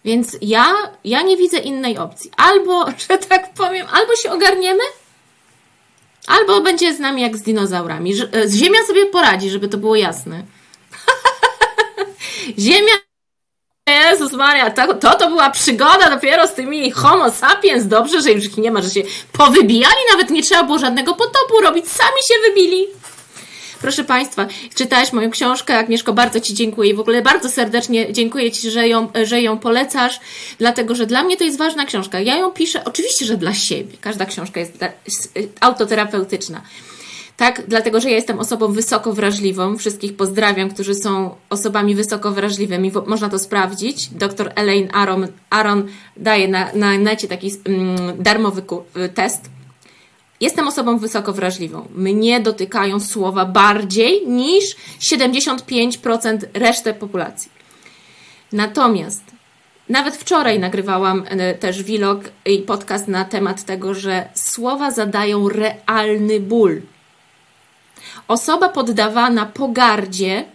Więc 0.06 0.38
ja, 0.42 0.74
ja 1.04 1.22
nie 1.22 1.38
widzę 1.38 1.58
innej 1.58 1.98
opcji. 1.98 2.32
Albo, 2.38 2.86
że 3.10 3.18
tak 3.18 3.54
powiem, 3.54 3.88
albo 3.92 4.16
się 4.16 4.32
ogarniemy, 4.32 4.84
albo 6.28 6.62
będzie 6.62 6.94
z 6.94 7.00
nami 7.00 7.22
jak 7.22 7.38
z 7.38 7.42
dinozaurami. 7.42 8.14
E, 8.14 8.50
Ziemia 8.50 8.80
sobie 8.88 9.06
poradzi, 9.06 9.50
żeby 9.50 9.68
to 9.68 9.78
było 9.78 9.96
jasne. 9.96 10.44
Ziemia 12.60 13.09
Jezus 13.92 14.34
Maria, 14.34 14.70
to, 14.70 14.94
to, 14.94 15.16
to 15.16 15.28
była 15.30 15.50
przygoda 15.50 16.10
dopiero 16.10 16.48
z 16.48 16.54
tymi 16.54 16.92
homo 16.92 17.32
sapiens. 17.32 17.88
Dobrze, 17.88 18.22
że 18.22 18.32
już 18.32 18.46
ich 18.46 18.58
nie 18.58 18.72
ma, 18.72 18.82
że 18.82 18.90
się 18.90 19.02
powybijali, 19.32 19.96
nawet 20.12 20.30
nie 20.30 20.44
trzeba 20.44 20.64
było 20.64 20.80
żadnego 20.80 21.14
potopu 21.14 21.62
robić, 21.64 21.88
sami 21.88 22.22
się 22.28 22.34
wybili. 22.48 22.88
Proszę 23.82 24.04
Państwa, 24.04 24.48
czytałeś 24.76 25.14
moją 25.14 25.30
książkę, 25.32 25.78
Agnieszko, 25.78 26.14
bardzo 26.14 26.40
Ci 26.40 26.54
dziękuję. 26.54 26.94
W 26.94 27.00
ogóle 27.00 27.22
bardzo 27.22 27.50
serdecznie 27.50 28.14
dziękuję 28.14 28.52
Ci, 28.52 28.72
że 28.72 28.88
ją, 28.88 29.12
że 29.24 29.42
ją 29.42 29.58
polecasz, 29.58 30.20
dlatego, 30.58 30.96
że 30.96 31.06
dla 31.06 31.24
mnie 31.24 31.38
to 31.38 31.44
jest 31.44 31.58
ważna 31.58 31.86
książka. 31.86 32.20
Ja 32.20 32.38
ją 32.38 32.52
piszę, 32.52 32.82
oczywiście, 32.86 33.26
że 33.26 33.38
dla 33.38 33.54
siebie. 33.54 33.98
Każda 34.02 34.26
książka 34.26 34.60
jest 34.60 34.78
autoterapeutyczna. 35.60 36.62
Tak, 37.40 37.64
dlatego, 37.68 38.02
że 38.02 38.10
ja 38.10 38.16
jestem 38.16 38.40
osobą 38.40 38.72
wysoko 38.72 39.14
wrażliwą. 39.14 39.78
Wszystkich 39.78 40.16
pozdrawiam, 40.16 40.70
którzy 40.70 40.96
są 40.96 41.36
osobami 41.50 41.96
wysoko 41.96 42.32
wrażliwymi. 42.32 42.92
Można 43.06 43.30
to 43.30 43.40
sprawdzić. 43.40 44.08
Dr 44.08 44.52
Elaine 44.56 44.90
Aron, 44.94 45.28
Aron 45.50 45.88
daje 46.18 46.48
na, 46.48 46.70
na 46.74 46.98
necie 46.98 47.28
taki 47.28 47.52
mm, 47.66 48.24
darmowy 48.24 48.62
test. 49.14 49.50
Jestem 50.42 50.68
osobą 50.68 50.98
wysoko 50.98 51.34
wrażliwą. 51.34 51.88
Mnie 51.96 52.40
dotykają 52.40 53.00
słowa 53.00 53.46
bardziej 53.46 54.28
niż 54.28 54.76
75% 55.00 56.38
reszty 56.54 56.94
populacji. 56.94 57.52
Natomiast 58.52 59.24
nawet 59.90 60.16
wczoraj 60.16 60.60
nagrywałam 60.60 61.24
e, 61.28 61.54
też 61.54 61.84
vlog 61.84 62.20
i 62.46 62.58
podcast 62.58 63.08
na 63.08 63.26
temat 63.26 63.64
tego, 63.64 63.94
że 63.94 64.30
słowa 64.34 64.92
zadają 64.92 65.50
realny 65.50 66.40
ból. 66.40 66.82
Osoba 68.30 68.70
poddawana 68.70 69.46
pogardzie 69.46 70.46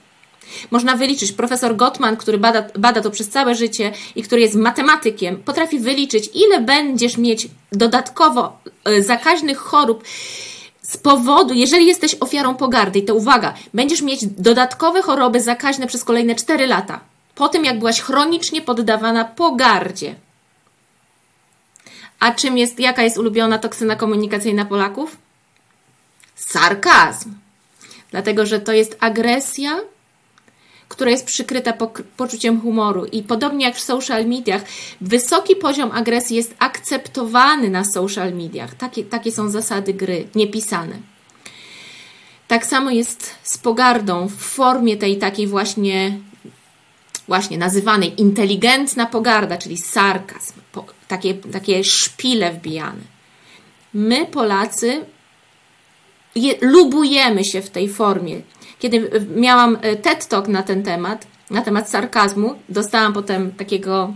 można 0.70 0.96
wyliczyć. 0.96 1.32
Profesor 1.32 1.76
Gottman, 1.76 2.16
który 2.16 2.38
bada, 2.38 2.64
bada 2.78 3.00
to 3.00 3.10
przez 3.10 3.28
całe 3.28 3.54
życie 3.54 3.92
i 4.16 4.22
który 4.22 4.40
jest 4.40 4.54
matematykiem, 4.54 5.36
potrafi 5.36 5.78
wyliczyć, 5.78 6.30
ile 6.34 6.60
będziesz 6.60 7.18
mieć 7.18 7.48
dodatkowo 7.72 8.58
e, 8.84 9.02
zakaźnych 9.02 9.58
chorób 9.58 10.04
z 10.82 10.96
powodu, 10.96 11.54
jeżeli 11.54 11.86
jesteś 11.86 12.16
ofiarą 12.20 12.54
pogardy, 12.54 13.02
to 13.02 13.14
uwaga, 13.14 13.54
będziesz 13.74 14.02
mieć 14.02 14.26
dodatkowe 14.26 15.02
choroby 15.02 15.40
zakaźne 15.40 15.86
przez 15.86 16.04
kolejne 16.04 16.34
4 16.34 16.66
lata. 16.66 17.00
Po 17.34 17.48
tym, 17.48 17.64
jak 17.64 17.78
byłaś 17.78 18.00
chronicznie 18.00 18.62
poddawana 18.62 19.24
pogardzie. 19.24 20.14
A 22.20 22.32
czym 22.32 22.58
jest, 22.58 22.80
jaka 22.80 23.02
jest 23.02 23.18
ulubiona 23.18 23.58
toksyna 23.58 23.96
komunikacyjna 23.96 24.64
Polaków? 24.64 25.16
Sarkazm. 26.34 27.43
Dlatego, 28.14 28.46
że 28.46 28.60
to 28.60 28.72
jest 28.72 28.96
agresja, 29.00 29.80
która 30.88 31.10
jest 31.10 31.26
przykryta 31.26 31.72
poczuciem 32.16 32.60
humoru. 32.60 33.04
I 33.04 33.22
podobnie 33.22 33.66
jak 33.66 33.76
w 33.76 33.80
social 33.80 34.26
mediach, 34.26 34.62
wysoki 35.00 35.56
poziom 35.56 35.92
agresji 35.92 36.36
jest 36.36 36.54
akceptowany 36.58 37.70
na 37.70 37.84
social 37.84 38.34
mediach. 38.34 38.74
Takie, 38.74 39.04
takie 39.04 39.32
są 39.32 39.48
zasady 39.48 39.94
gry, 39.94 40.28
niepisane. 40.34 40.96
Tak 42.48 42.66
samo 42.66 42.90
jest 42.90 43.34
z 43.42 43.58
pogardą 43.58 44.28
w 44.28 44.36
formie 44.36 44.96
tej 44.96 45.18
takiej 45.18 45.46
właśnie, 45.46 46.18
właśnie 47.28 47.58
nazywanej 47.58 48.20
inteligentna 48.20 49.06
pogarda, 49.06 49.56
czyli 49.56 49.76
sarkazm, 49.76 50.52
takie, 51.08 51.34
takie 51.34 51.84
szpile 51.84 52.52
wbijane. 52.52 53.02
My, 53.94 54.26
Polacy, 54.26 55.04
je, 56.34 56.54
lubujemy 56.60 57.44
się 57.44 57.62
w 57.62 57.70
tej 57.70 57.88
formie 57.88 58.40
kiedy 58.84 59.10
miałam 59.36 59.78
e, 59.82 59.96
TED 59.96 60.28
Talk 60.28 60.48
na 60.48 60.62
ten 60.62 60.82
temat, 60.82 61.26
na 61.50 61.62
temat 61.62 61.90
sarkazmu, 61.90 62.54
dostałam 62.68 63.12
potem 63.12 63.52
takiego, 63.52 64.14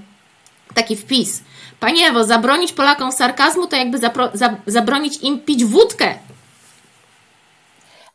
taki 0.74 0.96
wpis. 0.96 1.42
Panie 1.80 2.06
Ewo, 2.06 2.24
zabronić 2.24 2.72
Polakom 2.72 3.12
sarkazmu 3.12 3.66
to 3.66 3.76
jakby 3.76 3.98
zapro, 3.98 4.30
za, 4.34 4.56
zabronić 4.66 5.22
im 5.22 5.40
pić 5.40 5.64
wódkę. 5.64 6.14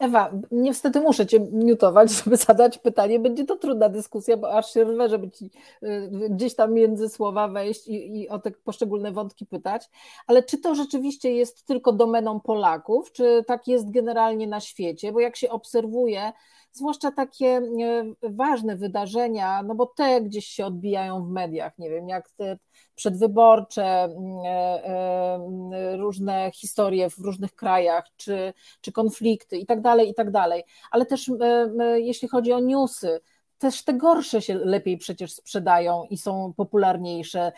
Ewa, 0.04 0.32
niestety 0.52 1.02
muszę 1.02 1.26
Cię 1.26 1.40
miutować, 1.40 2.12
żeby 2.24 2.38
zadać 2.38 2.78
pytanie. 2.78 3.20
Będzie 3.20 3.46
to 3.46 3.56
trudna 3.56 3.90
dyskusja, 3.90 4.38
bo 4.38 4.54
aż 4.54 4.74
się 4.74 4.84
rwę, 4.84 5.10
żeby 5.10 5.32
Ci 5.32 5.52
y, 5.84 6.10
gdzieś 6.30 6.56
tam 6.56 6.74
między 6.74 7.10
słowa 7.10 7.48
wejść 7.48 7.88
i, 7.88 8.22
i 8.22 8.30
o 8.30 8.40
te 8.40 8.52
poszczególne 8.52 9.12
wątki 9.12 9.46
pytać. 9.46 9.90
Ale 10.28 10.44
czy 10.44 10.58
to 10.58 10.76
rzeczywiście 10.76 11.32
jest 11.32 11.66
tylko 11.66 11.94
domeną 11.94 12.40
Polaków, 12.40 13.12
czy 13.12 13.44
tak 13.48 13.68
jest 13.68 13.92
generalnie 13.92 14.48
na 14.48 14.60
świecie? 14.60 15.12
Bo 15.12 15.20
jak 15.20 15.36
się 15.36 15.50
obserwuje, 15.50 16.32
zwłaszcza 16.74 17.12
takie 17.12 17.48
e, 17.48 17.62
ważne 18.30 18.76
wydarzenia, 18.76 19.64
no 19.64 19.76
bo 19.76 19.86
te 19.86 20.22
gdzieś 20.22 20.46
się 20.46 20.66
odbijają 20.66 21.26
w 21.26 21.30
mediach, 21.30 21.78
nie 21.78 21.90
wiem, 21.90 22.10
jak 22.10 22.30
te 22.30 22.58
przedwyborcze, 22.96 24.04
mm, 24.04 24.18
e, 24.46 24.86
e, 24.86 25.98
różne 25.98 26.52
historie 26.54 27.10
w 27.10 27.18
różnych 27.18 27.56
krajach, 27.56 28.06
czy, 28.18 28.54
czy 28.82 28.92
konflikty 28.92 29.58
i 29.58 29.66
tak 29.66 29.82
dalej, 29.82 30.10
i 30.10 30.14
tak 30.14 30.32
dalej. 30.32 30.64
Ale 30.92 31.06
też 31.06 31.32
jeśli 31.96 32.28
chodzi 32.28 32.54
o 32.54 32.60
newsy, 32.60 33.20
też 33.64 33.84
te 33.84 33.94
gorsze 33.94 34.42
się 34.42 34.56
lepiej 34.56 34.98
przecież 34.98 35.34
sprzedają 35.34 36.04
i 36.10 36.18
są 36.18 36.54
popularniejsze. 36.58 37.52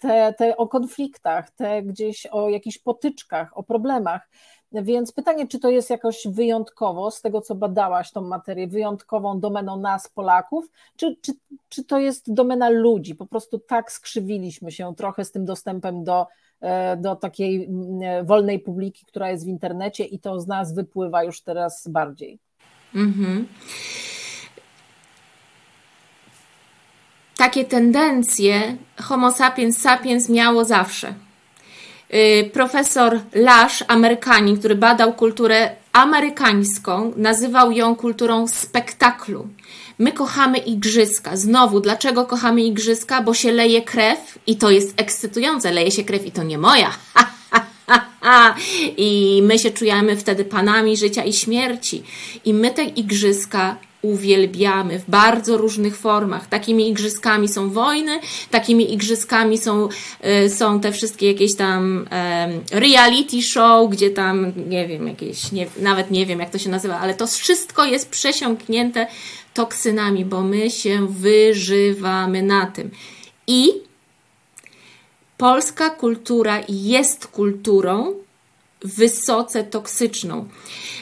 Te, 0.00 0.34
te 0.38 0.56
o 0.56 0.68
konfliktach, 0.68 1.50
te 1.50 1.82
gdzieś 1.82 2.26
o 2.26 2.48
jakichś 2.48 2.78
potyczkach, 2.78 3.58
o 3.58 3.62
problemach. 3.62 4.28
Więc 4.72 5.12
pytanie, 5.12 5.46
czy 5.46 5.58
to 5.58 5.70
jest 5.70 5.90
jakoś 5.90 6.26
wyjątkowo, 6.30 7.10
z 7.10 7.22
tego 7.22 7.40
co 7.40 7.54
badałaś 7.54 8.12
tą 8.12 8.20
materię, 8.20 8.66
wyjątkową 8.66 9.40
domeną 9.40 9.76
nas, 9.76 10.08
Polaków, 10.08 10.70
czy, 10.96 11.16
czy, 11.20 11.32
czy 11.68 11.84
to 11.84 11.98
jest 11.98 12.32
domena 12.32 12.68
ludzi? 12.68 13.14
Po 13.14 13.26
prostu 13.26 13.58
tak 13.58 13.92
skrzywiliśmy 13.92 14.72
się 14.72 14.94
trochę 14.94 15.24
z 15.24 15.32
tym 15.32 15.44
dostępem 15.44 16.04
do, 16.04 16.26
e, 16.60 16.96
do 16.96 17.16
takiej 17.16 17.64
mm, 17.64 18.26
wolnej 18.26 18.58
publiki, 18.58 19.06
która 19.06 19.30
jest 19.30 19.44
w 19.44 19.48
internecie 19.48 20.04
i 20.04 20.18
to 20.18 20.40
z 20.40 20.46
nas 20.46 20.74
wypływa 20.74 21.24
już 21.24 21.42
teraz 21.42 21.88
bardziej. 21.88 22.38
Mhm. 22.94 23.46
Takie 27.36 27.64
tendencje 27.64 28.76
Homo 29.00 29.32
sapiens 29.32 29.78
sapiens 29.78 30.28
miało 30.28 30.64
zawsze 30.64 31.25
profesor 32.52 33.20
Lash, 33.34 33.84
Amerykanin, 33.88 34.58
który 34.58 34.74
badał 34.74 35.12
kulturę 35.12 35.70
amerykańską, 35.92 37.12
nazywał 37.16 37.72
ją 37.72 37.96
kulturą 37.96 38.48
spektaklu. 38.48 39.48
My 39.98 40.12
kochamy 40.12 40.58
igrzyska. 40.58 41.36
Znowu, 41.36 41.80
dlaczego 41.80 42.26
kochamy 42.26 42.62
igrzyska? 42.62 43.22
Bo 43.22 43.34
się 43.34 43.52
leje 43.52 43.82
krew 43.82 44.38
i 44.46 44.56
to 44.56 44.70
jest 44.70 45.00
ekscytujące. 45.00 45.72
Leje 45.72 45.90
się 45.90 46.04
krew 46.04 46.26
i 46.26 46.32
to 46.32 46.42
nie 46.42 46.58
moja. 46.58 46.90
I 48.96 49.40
my 49.42 49.58
się 49.58 49.70
czujemy 49.70 50.16
wtedy 50.16 50.44
panami 50.44 50.96
życia 50.96 51.24
i 51.24 51.32
śmierci. 51.32 52.02
I 52.44 52.54
my 52.54 52.70
te 52.70 52.84
igrzyska 52.84 53.76
uwielbiamy 54.06 54.98
w 54.98 55.10
bardzo 55.10 55.56
różnych 55.56 55.96
formach. 55.96 56.46
Takimi 56.46 56.90
igrzyskami 56.90 57.48
są 57.48 57.70
wojny, 57.70 58.20
takimi 58.50 58.92
igrzyskami 58.92 59.58
są, 59.58 59.88
y, 60.44 60.50
są 60.50 60.80
te 60.80 60.92
wszystkie 60.92 61.32
jakieś 61.32 61.56
tam 61.56 62.08
reality 62.72 63.42
show, 63.42 63.90
gdzie 63.90 64.10
tam, 64.10 64.52
nie 64.68 64.88
wiem, 64.88 65.08
jakieś, 65.08 65.52
nie, 65.52 65.66
nawet 65.80 66.10
nie 66.10 66.26
wiem 66.26 66.40
jak 66.40 66.50
to 66.50 66.58
się 66.58 66.70
nazywa, 66.70 66.98
ale 66.98 67.14
to 67.14 67.26
wszystko 67.26 67.84
jest 67.84 68.10
przesiąknięte 68.10 69.06
toksynami, 69.54 70.24
bo 70.24 70.42
my 70.42 70.70
się 70.70 71.06
wyżywamy 71.06 72.42
na 72.42 72.66
tym. 72.66 72.90
I 73.46 73.68
polska 75.36 75.90
kultura 75.90 76.60
jest 76.68 77.26
kulturą, 77.26 78.14
wysoce 78.86 79.64
toksyczną. 79.64 80.48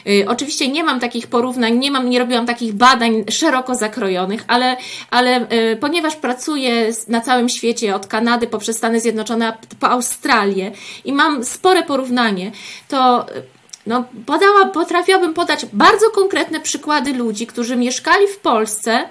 Y, 0.07 0.25
oczywiście 0.27 0.67
nie 0.67 0.83
mam 0.83 0.99
takich 0.99 1.27
porównań, 1.27 1.77
nie, 1.77 1.91
mam, 1.91 2.09
nie 2.09 2.19
robiłam 2.19 2.45
takich 2.45 2.73
badań 2.73 3.23
szeroko 3.29 3.75
zakrojonych, 3.75 4.43
ale, 4.47 4.77
ale 5.11 5.51
y, 5.51 5.77
ponieważ 5.77 6.15
pracuję 6.15 6.91
na 7.07 7.21
całym 7.21 7.49
świecie, 7.49 7.95
od 7.95 8.07
Kanady 8.07 8.47
poprzez 8.47 8.77
Stany 8.77 8.99
Zjednoczone 8.99 9.57
po 9.79 9.89
Australię 9.89 10.71
i 11.05 11.13
mam 11.13 11.45
spore 11.45 11.83
porównanie, 11.83 12.51
to 12.87 13.25
y, 13.37 13.43
no, 13.87 14.05
podała, 14.25 14.65
potrafiłabym 14.65 15.33
podać 15.33 15.65
bardzo 15.73 16.09
konkretne 16.09 16.59
przykłady 16.59 17.13
ludzi, 17.13 17.47
którzy 17.47 17.75
mieszkali 17.75 18.27
w 18.27 18.37
Polsce, 18.37 19.09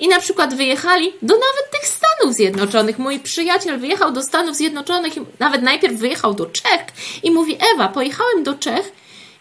i 0.00 0.08
na 0.08 0.20
przykład 0.20 0.54
wyjechali 0.54 1.12
do 1.22 1.34
nawet 1.34 1.70
tych 1.72 1.88
Stanów 1.88 2.34
Zjednoczonych. 2.34 2.98
Mój 2.98 3.20
przyjaciel 3.20 3.78
wyjechał 3.78 4.12
do 4.12 4.22
Stanów 4.22 4.56
Zjednoczonych, 4.56 5.12
nawet 5.38 5.62
najpierw 5.62 5.94
wyjechał 5.94 6.34
do 6.34 6.46
Czech 6.46 6.84
i 7.22 7.30
mówi: 7.30 7.58
Ewa, 7.74 7.88
pojechałem 7.88 8.42
do 8.42 8.54
Czech. 8.54 8.92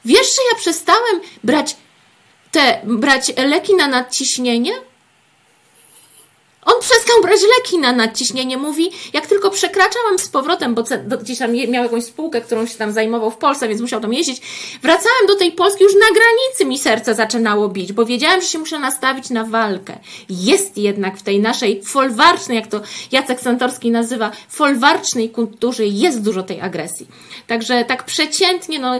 Wiesz, 0.05 0.27
że 0.27 0.41
ja 0.51 0.59
przestałem 0.59 1.21
brać 1.43 1.75
te 2.51 2.81
brać 2.83 3.31
leki 3.37 3.75
na 3.75 3.87
nadciśnienie? 3.87 4.71
On 6.65 6.81
przestał 6.81 7.21
brać 7.21 7.39
leki 7.57 7.77
na 7.77 7.91
nadciśnienie. 7.91 8.57
Mówi, 8.57 8.91
jak 9.13 9.27
tylko 9.27 9.49
przekraczałam 9.49 10.19
z 10.19 10.29
powrotem, 10.29 10.75
bo 10.75 10.83
gdzieś 11.21 11.39
tam 11.39 11.51
miał 11.51 11.83
jakąś 11.83 12.03
spółkę, 12.03 12.41
którą 12.41 12.65
się 12.65 12.75
tam 12.75 12.91
zajmował 12.91 13.31
w 13.31 13.37
Polsce, 13.37 13.67
więc 13.67 13.81
musiał 13.81 14.01
tam 14.01 14.13
jeździć. 14.13 14.41
Wracałem 14.81 15.27
do 15.27 15.35
tej 15.35 15.51
Polski, 15.51 15.83
już 15.83 15.93
na 15.93 16.15
granicy 16.15 16.65
mi 16.65 16.79
serce 16.79 17.15
zaczynało 17.15 17.69
bić, 17.69 17.93
bo 17.93 18.05
wiedziałem, 18.05 18.41
że 18.41 18.47
się 18.47 18.59
muszę 18.59 18.79
nastawić 18.79 19.29
na 19.29 19.43
walkę. 19.43 19.97
Jest 20.29 20.77
jednak 20.77 21.17
w 21.17 21.23
tej 21.23 21.39
naszej 21.39 21.83
folwarcznej, 21.83 22.55
jak 22.57 22.67
to 22.67 22.81
Jacek 23.11 23.39
Santorski 23.39 23.91
nazywa, 23.91 24.31
folwarcznej 24.49 25.29
kulturze 25.29 25.85
jest 25.85 26.21
dużo 26.21 26.43
tej 26.43 26.61
agresji. 26.61 27.07
Także 27.47 27.85
tak 27.85 28.05
przeciętnie, 28.05 28.79
no, 28.79 28.99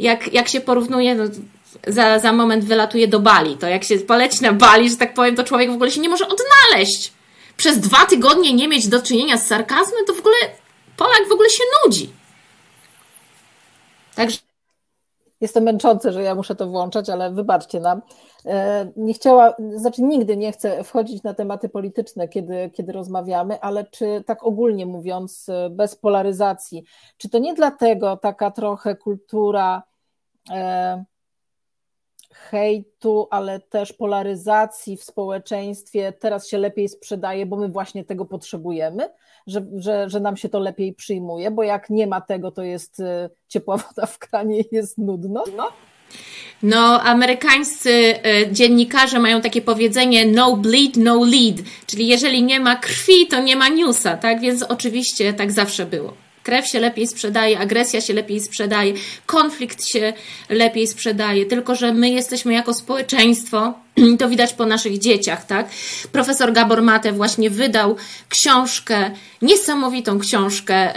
jak, 0.00 0.32
jak 0.32 0.48
się 0.48 0.60
porównuje, 0.60 1.14
no, 1.14 1.24
za, 1.86 2.18
za 2.18 2.32
moment 2.32 2.64
wylatuje 2.64 3.08
do 3.08 3.20
Bali. 3.20 3.56
To 3.56 3.66
jak 3.66 3.84
się 3.84 3.98
poleci 3.98 4.42
na 4.42 4.52
Bali, 4.52 4.90
że 4.90 4.96
tak 4.96 5.14
powiem, 5.14 5.36
to 5.36 5.44
człowiek 5.44 5.70
w 5.70 5.74
ogóle 5.74 5.90
się 5.90 6.00
nie 6.00 6.08
może 6.08 6.24
odnaleźć. 6.28 7.12
Przez 7.56 7.80
dwa 7.80 8.06
tygodnie 8.06 8.54
nie 8.54 8.68
mieć 8.68 8.88
do 8.88 9.02
czynienia 9.02 9.36
z 9.36 9.46
sarkazmem, 9.46 10.04
to 10.06 10.14
w 10.14 10.18
ogóle 10.18 10.36
Polak 10.96 11.28
w 11.28 11.32
ogóle 11.32 11.50
się 11.50 11.64
nudzi. 11.84 12.12
Także 14.14 14.38
jest 15.40 15.54
to 15.54 15.60
męczące, 15.60 16.12
że 16.12 16.22
ja 16.22 16.34
muszę 16.34 16.54
to 16.54 16.66
włączać, 16.66 17.10
ale 17.10 17.30
wybaczcie 17.30 17.80
nam. 17.80 18.02
E, 18.46 18.92
nie 18.96 19.14
chciała, 19.14 19.54
znaczy 19.74 20.02
nigdy 20.02 20.36
nie 20.36 20.52
chcę 20.52 20.84
wchodzić 20.84 21.22
na 21.22 21.34
tematy 21.34 21.68
polityczne, 21.68 22.28
kiedy, 22.28 22.70
kiedy 22.74 22.92
rozmawiamy, 22.92 23.60
ale 23.60 23.84
czy 23.84 24.24
tak 24.26 24.44
ogólnie 24.44 24.86
mówiąc, 24.86 25.48
e, 25.48 25.70
bez 25.70 25.96
polaryzacji, 25.96 26.84
czy 27.16 27.28
to 27.28 27.38
nie 27.38 27.54
dlatego 27.54 28.16
taka 28.16 28.50
trochę 28.50 28.96
kultura 28.96 29.82
e, 30.50 31.04
hejtu, 32.50 33.28
ale 33.30 33.60
też 33.60 33.92
polaryzacji 33.92 34.96
w 34.96 35.04
społeczeństwie 35.04 36.12
teraz 36.12 36.48
się 36.48 36.58
lepiej 36.58 36.88
sprzedaje, 36.88 37.46
bo 37.46 37.56
my 37.56 37.68
właśnie 37.68 38.04
tego 38.04 38.24
potrzebujemy, 38.24 39.08
że, 39.46 39.66
że, 39.76 40.10
że 40.10 40.20
nam 40.20 40.36
się 40.36 40.48
to 40.48 40.58
lepiej 40.58 40.94
przyjmuje, 40.94 41.50
bo 41.50 41.62
jak 41.62 41.90
nie 41.90 42.06
ma 42.06 42.20
tego, 42.20 42.50
to 42.50 42.62
jest 42.62 43.00
y, 43.00 43.30
ciepła 43.48 43.76
woda 43.88 44.06
w 44.06 44.18
kranie 44.18 44.60
i 44.60 44.64
jest 44.72 44.98
nudno. 44.98 45.44
No. 45.56 45.68
No, 46.62 47.02
amerykańscy 47.02 47.90
y, 47.90 48.52
dziennikarze 48.52 49.18
mają 49.18 49.40
takie 49.40 49.62
powiedzenie 49.62 50.26
no 50.26 50.56
bleed, 50.56 50.96
no 50.96 51.24
lead, 51.24 51.56
czyli 51.86 52.06
jeżeli 52.06 52.42
nie 52.42 52.60
ma 52.60 52.76
krwi, 52.76 53.26
to 53.26 53.40
nie 53.40 53.56
ma 53.56 53.68
newsa, 53.68 54.16
tak? 54.16 54.40
Więc 54.40 54.62
oczywiście 54.62 55.32
tak 55.32 55.52
zawsze 55.52 55.86
było. 55.86 56.25
Krew 56.46 56.66
się 56.66 56.80
lepiej 56.80 57.06
sprzedaje, 57.06 57.58
agresja 57.58 58.00
się 58.00 58.14
lepiej 58.14 58.40
sprzedaje, 58.40 58.92
konflikt 59.26 59.86
się 59.86 60.12
lepiej 60.48 60.86
sprzedaje, 60.86 61.46
tylko 61.46 61.74
że 61.74 61.94
my 61.94 62.10
jesteśmy 62.10 62.52
jako 62.52 62.74
społeczeństwo, 62.74 63.74
to 64.18 64.28
widać 64.28 64.52
po 64.52 64.66
naszych 64.66 64.98
dzieciach, 64.98 65.46
tak? 65.46 65.68
Profesor 66.12 66.52
Gabor 66.52 66.82
Mate 66.82 67.12
właśnie 67.12 67.50
wydał 67.50 67.96
książkę, 68.28 69.10
niesamowitą 69.42 70.18
książkę, 70.18 70.92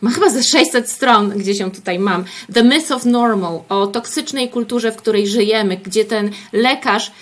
ma 0.00 0.10
chyba 0.10 0.30
ze 0.30 0.42
600 0.42 0.90
stron, 0.90 1.30
gdzie 1.30 1.54
się 1.54 1.70
tutaj 1.70 1.98
mam. 1.98 2.24
The 2.54 2.62
Myth 2.62 2.92
of 2.92 3.04
Normal, 3.04 3.60
o 3.68 3.86
toksycznej 3.86 4.48
kulturze, 4.48 4.92
w 4.92 4.96
której 4.96 5.26
żyjemy, 5.26 5.76
gdzie 5.76 6.04
ten 6.04 6.30
lekarz, 6.52 7.12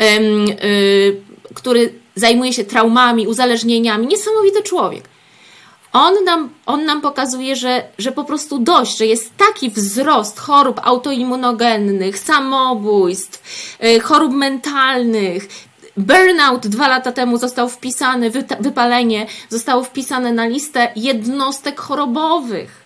y, 0.00 1.16
który 1.54 1.92
zajmuje 2.14 2.52
się 2.52 2.64
traumami, 2.64 3.26
uzależnieniami, 3.26 4.06
niesamowity 4.06 4.62
człowiek 4.62 5.08
on 5.92 6.24
nam, 6.24 6.50
on 6.66 6.84
nam 6.84 7.00
pokazuje, 7.00 7.56
że, 7.56 7.88
że 7.98 8.12
po 8.12 8.24
prostu 8.24 8.58
dość, 8.58 8.98
że 8.98 9.06
jest 9.06 9.36
taki 9.36 9.70
wzrost 9.70 10.38
chorób 10.38 10.80
autoimmunogennych, 10.84 12.18
samobójstw, 12.18 13.42
y, 13.84 14.00
chorób 14.00 14.32
mentalnych. 14.32 15.48
Burnout 15.96 16.66
dwa 16.66 16.88
lata 16.88 17.12
temu 17.12 17.38
został 17.38 17.68
wpisany, 17.68 18.30
wypalenie 18.60 19.26
zostało 19.48 19.84
wpisane 19.84 20.32
na 20.32 20.46
listę 20.46 20.92
jednostek 20.96 21.80
chorobowych. 21.80 22.84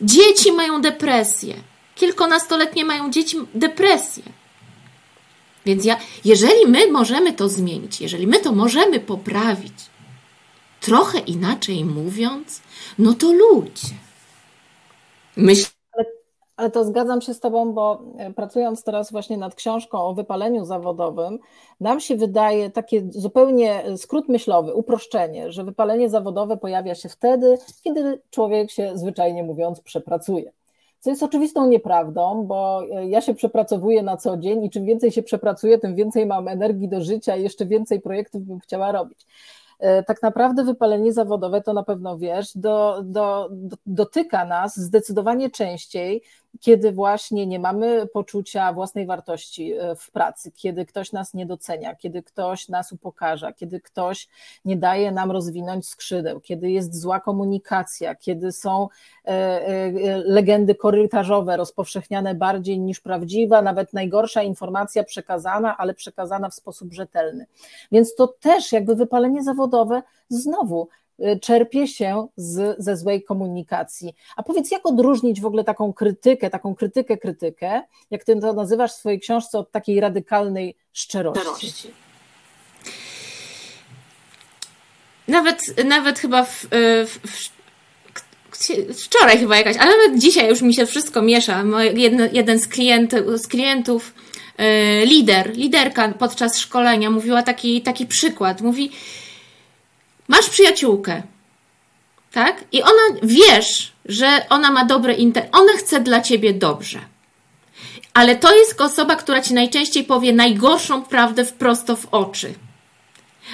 Dzieci 0.00 0.52
mają 0.52 0.80
depresję. 0.80 1.54
Kilkunastoletnie 1.94 2.84
mają 2.84 3.10
dzieci 3.10 3.36
depresję. 3.54 4.22
Więc 5.66 5.84
ja, 5.84 5.96
jeżeli 6.24 6.66
my 6.66 6.92
możemy 6.92 7.32
to 7.32 7.48
zmienić, 7.48 8.00
jeżeli 8.00 8.26
my 8.26 8.38
to 8.38 8.52
możemy 8.52 9.00
poprawić, 9.00 9.74
trochę 10.82 11.18
inaczej 11.18 11.84
mówiąc, 11.84 12.62
no 12.98 13.14
to 13.14 13.32
ludzie. 13.32 13.88
Myślę, 15.36 15.70
ale, 15.92 16.06
ale 16.56 16.70
to 16.70 16.84
zgadzam 16.84 17.20
się 17.20 17.34
z 17.34 17.40
Tobą, 17.40 17.72
bo 17.72 18.02
e, 18.18 18.32
pracując 18.32 18.84
teraz 18.84 19.12
właśnie 19.12 19.36
nad 19.36 19.54
książką 19.54 19.98
o 19.98 20.14
wypaleniu 20.14 20.64
zawodowym, 20.64 21.38
nam 21.80 22.00
się 22.00 22.16
wydaje 22.16 22.70
takie 22.70 23.02
zupełnie 23.10 23.84
e, 23.84 23.98
skrót 23.98 24.28
myślowy, 24.28 24.74
uproszczenie, 24.74 25.52
że 25.52 25.64
wypalenie 25.64 26.08
zawodowe 26.08 26.56
pojawia 26.56 26.94
się 26.94 27.08
wtedy, 27.08 27.58
kiedy 27.84 28.20
człowiek 28.30 28.70
się 28.70 28.92
zwyczajnie 28.94 29.42
mówiąc 29.42 29.80
przepracuje. 29.80 30.52
Co 31.00 31.10
jest 31.10 31.22
oczywistą 31.22 31.66
nieprawdą, 31.66 32.44
bo 32.46 32.82
e, 32.90 33.08
ja 33.08 33.20
się 33.20 33.34
przepracowuję 33.34 34.02
na 34.02 34.16
co 34.16 34.36
dzień 34.36 34.64
i 34.64 34.70
czym 34.70 34.84
więcej 34.84 35.12
się 35.12 35.22
przepracuję, 35.22 35.78
tym 35.78 35.94
więcej 35.94 36.26
mam 36.26 36.48
energii 36.48 36.88
do 36.88 37.00
życia 37.00 37.36
i 37.36 37.42
jeszcze 37.42 37.66
więcej 37.66 38.00
projektów 38.00 38.42
bym 38.42 38.60
chciała 38.60 38.92
robić. 38.92 39.26
E, 39.82 40.02
tak 40.02 40.22
naprawdę 40.22 40.64
wypalenie 40.64 41.12
zawodowe, 41.12 41.62
to 41.62 41.72
na 41.72 41.82
pewno 41.82 42.18
wiesz, 42.18 42.50
do, 42.54 43.02
do, 43.04 43.48
do, 43.52 43.76
dotyka 43.86 44.44
nas 44.44 44.76
zdecydowanie 44.76 45.50
częściej 45.50 46.22
kiedy 46.60 46.92
właśnie 46.92 47.46
nie 47.46 47.58
mamy 47.58 48.06
poczucia 48.06 48.72
własnej 48.72 49.06
wartości 49.06 49.72
e, 49.72 49.94
w 49.96 50.10
pracy, 50.10 50.52
kiedy 50.52 50.86
ktoś 50.86 51.12
nas 51.12 51.34
nie 51.34 51.46
docenia, 51.46 51.94
kiedy 51.94 52.22
ktoś 52.22 52.68
nas 52.68 52.92
upokarza, 52.92 53.52
kiedy 53.52 53.80
ktoś 53.80 54.28
nie 54.64 54.76
daje 54.76 55.12
nam 55.12 55.30
rozwinąć 55.30 55.88
skrzydeł, 55.88 56.40
kiedy 56.40 56.70
jest 56.70 57.00
zła 57.00 57.20
komunikacja, 57.20 58.14
kiedy 58.14 58.52
są 58.52 58.88
e, 59.24 59.28
e, 59.28 59.92
legendy 60.16 60.74
korytarzowe 60.74 61.56
rozpowszechniane 61.56 62.34
bardziej 62.34 62.80
niż 62.80 63.00
prawdziwa, 63.00 63.62
nawet 63.62 63.92
najgorsza 63.92 64.42
informacja 64.42 65.04
przekazana, 65.04 65.76
ale 65.76 65.94
przekazana 65.94 66.48
w 66.48 66.54
sposób 66.54 66.92
rzetelny. 66.92 67.46
Więc 67.92 68.14
to 68.14 68.26
też 68.26 68.72
jakby 68.72 68.96
wypalenie 68.96 69.42
zawodowe 69.42 70.02
znowu 70.28 70.88
czerpie 71.40 71.88
się 71.88 72.26
z, 72.36 72.76
ze 72.78 72.96
złej 72.96 73.22
komunikacji. 73.22 74.14
A 74.36 74.42
powiedz, 74.42 74.70
jak 74.70 74.86
odróżnić 74.86 75.40
w 75.40 75.46
ogóle 75.46 75.64
taką 75.64 75.92
krytykę, 75.92 76.50
taką 76.50 76.74
krytykę, 76.74 77.16
krytykę, 77.16 77.82
jak 78.10 78.24
ty 78.24 78.40
to 78.40 78.52
nazywasz 78.52 78.92
w 78.92 78.96
swojej 78.96 79.20
książce, 79.20 79.58
od 79.58 79.70
takiej 79.70 80.00
radykalnej 80.00 80.76
szczerości? 80.92 81.92
Nawet, 85.28 85.84
nawet 85.84 86.18
chyba 86.18 86.44
w, 86.44 86.64
y, 86.64 87.06
w, 87.06 87.18
w 87.18 87.52
wczoraj 89.04 89.38
chyba 89.38 89.56
jakaś, 89.56 89.76
ale 89.76 89.90
nawet 89.96 90.20
dzisiaj 90.20 90.48
już 90.48 90.62
mi 90.62 90.74
się 90.74 90.86
wszystko 90.86 91.22
miesza. 91.22 91.64
Jeden, 91.94 92.28
jeden 92.32 92.58
z, 92.58 92.68
klient, 92.68 93.14
z 93.34 93.48
klientów, 93.48 94.14
y, 94.60 95.06
lider, 95.06 95.56
liderka 95.56 96.08
podczas 96.08 96.58
szkolenia 96.58 97.10
mówiła 97.10 97.42
taki, 97.42 97.82
taki 97.82 98.06
przykład. 98.06 98.60
Mówi, 98.60 98.90
masz 100.32 100.50
przyjaciółkę, 100.50 101.22
tak? 102.32 102.64
I 102.72 102.82
ona 102.82 103.20
wiesz, 103.22 103.92
że 104.04 104.46
ona 104.48 104.70
ma 104.70 104.84
dobre 104.84 105.14
intencje, 105.14 105.50
ona 105.52 105.72
chce 105.72 106.00
dla 106.00 106.20
ciebie 106.20 106.52
dobrze. 106.52 107.00
Ale 108.14 108.36
to 108.36 108.56
jest 108.56 108.80
osoba, 108.80 109.16
która 109.16 109.40
ci 109.40 109.54
najczęściej 109.54 110.04
powie 110.04 110.32
najgorszą 110.32 111.02
prawdę 111.02 111.44
wprost 111.44 111.86
w 111.86 112.06
oczy. 112.10 112.54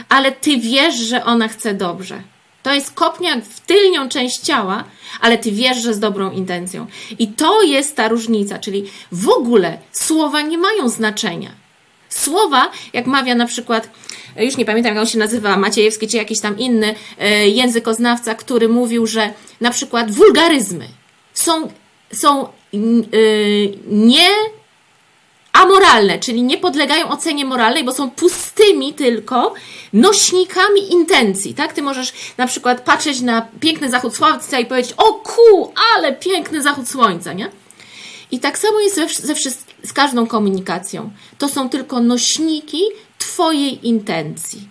Ale 0.08 0.32
ty 0.32 0.56
wiesz, 0.56 0.94
że 0.94 1.24
ona 1.24 1.48
chce 1.48 1.74
dobrze. 1.74 2.22
To 2.62 2.74
jest 2.74 2.92
kopniak 2.92 3.44
w 3.44 3.60
tylnią 3.60 4.08
część 4.08 4.38
ciała, 4.38 4.84
ale 5.20 5.38
ty 5.38 5.52
wiesz, 5.52 5.78
że 5.78 5.94
z 5.94 5.98
dobrą 5.98 6.30
intencją. 6.30 6.86
I 7.18 7.28
to 7.28 7.62
jest 7.62 7.96
ta 7.96 8.08
różnica, 8.08 8.58
czyli 8.58 8.90
w 9.12 9.28
ogóle 9.28 9.78
słowa 9.92 10.42
nie 10.42 10.58
mają 10.58 10.88
znaczenia. 10.88 11.50
Słowa, 12.08 12.70
jak 12.92 13.06
mawia 13.06 13.34
na 13.34 13.46
przykład, 13.46 13.90
już 14.36 14.56
nie 14.56 14.64
pamiętam 14.64 14.94
jak 14.94 15.02
on 15.02 15.08
się 15.08 15.18
nazywa, 15.18 15.56
Maciejewski 15.56 16.08
czy 16.08 16.16
jakiś 16.16 16.40
tam 16.40 16.58
inny 16.58 16.94
e, 17.18 17.48
językoznawca, 17.48 18.34
który 18.34 18.68
mówił, 18.68 19.06
że 19.06 19.30
na 19.60 19.70
przykład 19.70 20.10
wulgaryzmy 20.10 20.88
są, 21.34 21.70
są 22.12 22.44
e, 22.44 22.48
nie 23.86 24.28
amoralne, 25.52 26.18
czyli 26.18 26.42
nie 26.42 26.58
podlegają 26.58 27.08
ocenie 27.08 27.44
moralnej, 27.44 27.84
bo 27.84 27.92
są 27.92 28.10
pustymi 28.10 28.94
tylko 28.94 29.54
nośnikami 29.92 30.92
intencji, 30.92 31.54
tak? 31.54 31.72
Ty 31.72 31.82
możesz 31.82 32.12
na 32.36 32.46
przykład 32.46 32.80
patrzeć 32.80 33.20
na 33.20 33.48
piękny 33.60 33.90
zachód 33.90 34.16
słońca 34.16 34.58
i 34.58 34.66
powiedzieć, 34.66 34.94
o 34.96 35.12
ku, 35.12 35.72
ale 35.94 36.12
piękny 36.12 36.62
zachód 36.62 36.88
słońca, 36.88 37.32
nie? 37.32 37.50
I 38.30 38.40
tak 38.40 38.58
samo 38.58 38.80
jest 38.80 38.96
ze, 38.96 39.08
ze 39.08 39.34
z 39.88 39.92
każdą 39.92 40.26
komunikacją. 40.26 41.10
To 41.38 41.48
są 41.48 41.68
tylko 41.68 42.00
nośniki 42.00 42.82
Twojej 43.18 43.88
intencji. 43.88 44.68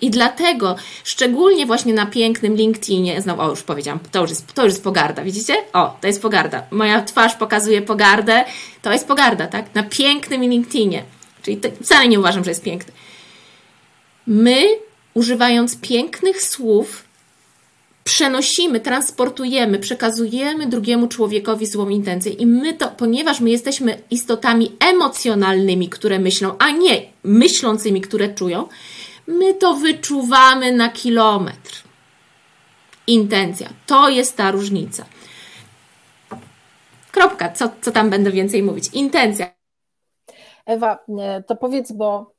I 0.00 0.10
dlatego, 0.10 0.76
szczególnie 1.04 1.66
właśnie 1.66 1.94
na 1.94 2.06
pięknym 2.06 2.54
LinkedInie, 2.54 3.22
znowu, 3.22 3.42
o 3.42 3.50
już 3.50 3.62
powiedziałam, 3.62 4.00
to 4.12 4.20
już, 4.20 4.30
jest, 4.30 4.52
to 4.52 4.64
już 4.64 4.72
jest 4.72 4.84
pogarda, 4.84 5.22
widzicie? 5.22 5.54
O, 5.72 5.96
to 6.00 6.06
jest 6.06 6.22
pogarda. 6.22 6.62
Moja 6.70 7.02
twarz 7.02 7.34
pokazuje 7.34 7.82
pogardę, 7.82 8.44
to 8.82 8.92
jest 8.92 9.08
pogarda, 9.08 9.46
tak? 9.46 9.74
Na 9.74 9.82
pięknym 9.82 10.42
LinkedInie. 10.42 11.02
Czyli 11.42 11.56
to, 11.56 11.68
wcale 11.82 12.08
nie 12.08 12.20
uważam, 12.20 12.44
że 12.44 12.50
jest 12.50 12.62
piękny. 12.62 12.92
My, 14.26 14.62
używając 15.14 15.76
pięknych 15.76 16.42
słów, 16.42 17.03
przenosimy, 18.04 18.80
transportujemy, 18.80 19.78
przekazujemy 19.78 20.66
drugiemu 20.66 21.08
człowiekowi 21.08 21.66
złą 21.66 21.88
intencję 21.88 22.32
i 22.32 22.46
my 22.46 22.74
to, 22.74 22.88
ponieważ 22.88 23.40
my 23.40 23.50
jesteśmy 23.50 24.02
istotami 24.10 24.72
emocjonalnymi, 24.80 25.88
które 25.88 26.18
myślą, 26.18 26.54
a 26.58 26.70
nie 26.70 27.02
myślącymi, 27.24 28.00
które 28.00 28.34
czują, 28.34 28.68
my 29.26 29.54
to 29.54 29.74
wyczuwamy 29.74 30.72
na 30.72 30.88
kilometr. 30.88 31.82
Intencja. 33.06 33.68
To 33.86 34.08
jest 34.08 34.36
ta 34.36 34.50
różnica. 34.50 35.04
Kropka. 37.12 37.52
Co, 37.52 37.70
co 37.80 37.92
tam 37.92 38.10
będę 38.10 38.30
więcej 38.30 38.62
mówić? 38.62 38.88
Intencja. 38.92 39.54
Ewa, 40.66 40.98
to 41.46 41.56
powiedz, 41.56 41.92
bo 41.92 42.33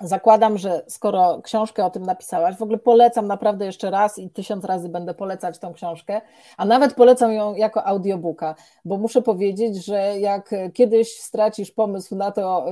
zakładam, 0.00 0.58
że 0.58 0.82
skoro 0.88 1.40
książkę 1.42 1.84
o 1.84 1.90
tym 1.90 2.02
napisałaś, 2.02 2.56
w 2.56 2.62
ogóle 2.62 2.78
polecam 2.78 3.26
naprawdę 3.26 3.66
jeszcze 3.66 3.90
raz 3.90 4.18
i 4.18 4.30
tysiąc 4.30 4.64
razy 4.64 4.88
będę 4.88 5.14
polecać 5.14 5.58
tą 5.58 5.72
książkę, 5.72 6.20
a 6.56 6.64
nawet 6.64 6.94
polecam 6.94 7.32
ją 7.32 7.54
jako 7.54 7.86
audiobooka, 7.86 8.54
bo 8.84 8.96
muszę 8.96 9.22
powiedzieć, 9.22 9.84
że 9.84 10.18
jak 10.18 10.54
kiedyś 10.74 11.20
stracisz 11.20 11.70
pomysł 11.70 12.16
na 12.16 12.30
to, 12.30 12.66